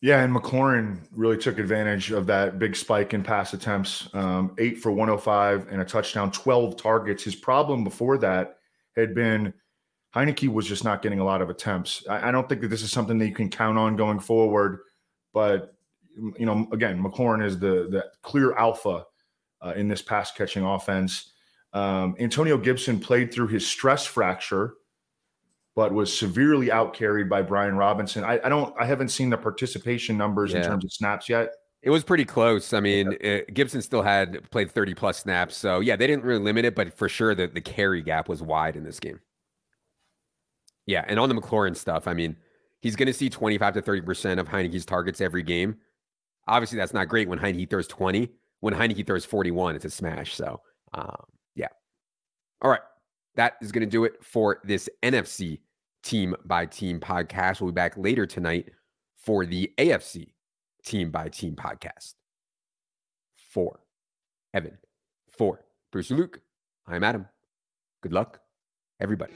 Yeah, 0.01 0.21
and 0.21 0.35
McLaurin 0.35 0.99
really 1.11 1.37
took 1.37 1.57
advantage 1.57 2.11
of 2.11 2.27
that 2.27 2.59
big 2.59 2.75
spike 2.75 3.15
in 3.15 3.23
pass 3.23 3.53
attempts. 3.53 4.09
Um, 4.13 4.53
eight 4.59 4.77
for 4.77 4.91
105 4.91 5.69
and 5.71 5.81
a 5.81 5.85
touchdown, 5.85 6.31
12 6.31 6.77
targets. 6.77 7.23
His 7.23 7.35
problem 7.35 7.83
before 7.83 8.19
that 8.19 8.57
had 8.95 9.15
been 9.15 9.53
Heinicke 10.17 10.49
was 10.49 10.65
just 10.65 10.83
not 10.83 11.01
getting 11.01 11.19
a 11.19 11.23
lot 11.23 11.41
of 11.41 11.49
attempts. 11.49 12.03
I, 12.09 12.29
I 12.29 12.31
don't 12.31 12.49
think 12.49 12.61
that 12.61 12.69
this 12.69 12.81
is 12.81 12.91
something 12.91 13.17
that 13.19 13.27
you 13.27 13.35
can 13.35 13.49
count 13.49 13.77
on 13.77 13.95
going 13.95 14.19
forward. 14.19 14.79
But 15.33 15.75
you 16.37 16.45
know, 16.45 16.67
again, 16.71 17.03
McLaurin 17.03 17.45
is 17.45 17.59
the 17.59 17.87
the 17.89 18.05
clear 18.23 18.55
alpha 18.55 19.05
uh, 19.61 19.73
in 19.75 19.87
this 19.87 20.01
pass 20.01 20.31
catching 20.31 20.63
offense. 20.63 21.31
Um, 21.73 22.15
Antonio 22.19 22.57
Gibson 22.57 22.99
played 22.99 23.33
through 23.33 23.47
his 23.47 23.67
stress 23.67 24.05
fracture 24.05 24.75
but 25.77 25.93
was 25.93 26.11
severely 26.11 26.69
outcarried 26.69 27.29
by 27.29 27.39
Brian 27.43 27.75
Robinson. 27.75 28.23
I, 28.23 28.39
I 28.43 28.49
don't, 28.49 28.73
I 28.79 28.85
haven't 28.85 29.09
seen 29.09 29.29
the 29.29 29.37
participation 29.37 30.17
numbers 30.17 30.51
yeah. 30.51 30.57
in 30.57 30.63
terms 30.65 30.83
of 30.83 30.91
snaps 30.91 31.29
yet. 31.29 31.51
It 31.83 31.91
was 31.91 32.03
pretty 32.03 32.25
close. 32.25 32.73
I 32.73 32.79
mean, 32.79 33.11
yeah. 33.11 33.17
it, 33.29 33.53
Gibson 33.53 33.83
still 33.83 34.01
had 34.01 34.49
played 34.49 34.71
30 34.71 34.95
plus 34.95 35.19
snaps. 35.19 35.55
So, 35.55 35.79
yeah, 35.79 35.95
they 35.95 36.07
didn't 36.07 36.25
really 36.25 36.43
limit 36.43 36.65
it, 36.65 36.73
but 36.73 36.97
for 36.97 37.07
sure 37.07 37.35
the, 37.35 37.45
the 37.45 37.61
carry 37.61 38.01
gap 38.01 38.27
was 38.27 38.41
wide 38.41 38.75
in 38.75 38.83
this 38.83 38.99
game. 38.99 39.19
Yeah. 40.87 41.05
And 41.07 41.19
on 41.19 41.29
the 41.29 41.35
McLaurin 41.35 41.75
stuff, 41.75 42.07
I 42.07 42.13
mean, 42.13 42.35
he's 42.81 42.95
going 42.95 43.07
to 43.07 43.13
see 43.13 43.29
25 43.29 43.75
to 43.75 43.81
30% 43.81 44.39
of 44.39 44.49
Heinicke's 44.49 44.85
targets 44.85 45.21
every 45.21 45.43
game. 45.43 45.77
Obviously, 46.47 46.77
that's 46.77 46.93
not 46.93 47.09
great 47.09 47.27
when 47.27 47.37
Heinicke 47.37 47.69
throws 47.69 47.87
20. 47.87 48.29
When 48.61 48.73
Heinicke 48.73 49.05
throws 49.05 49.25
41, 49.25 49.75
it's 49.75 49.85
a 49.85 49.89
smash. 49.89 50.33
So, 50.33 50.61
um, 50.93 51.23
yeah. 51.55 51.67
All 52.61 52.71
right. 52.71 52.81
That 53.35 53.53
is 53.61 53.71
going 53.71 53.85
to 53.85 53.91
do 53.91 54.03
it 54.05 54.23
for 54.23 54.61
this 54.63 54.89
NFC 55.03 55.59
Team 56.03 56.35
by 56.45 56.65
Team 56.65 56.99
podcast. 56.99 57.61
We'll 57.61 57.71
be 57.71 57.75
back 57.75 57.97
later 57.97 58.25
tonight 58.25 58.71
for 59.17 59.45
the 59.45 59.71
AFC 59.77 60.31
Team 60.83 61.11
by 61.11 61.27
Team 61.27 61.55
podcast. 61.55 62.13
For 63.35 63.79
Evan, 64.53 64.77
for 65.37 65.65
Bruce 65.91 66.11
Luke, 66.11 66.41
I'm 66.87 67.03
Adam. 67.03 67.27
Good 68.01 68.13
luck, 68.13 68.39
everybody. 68.99 69.33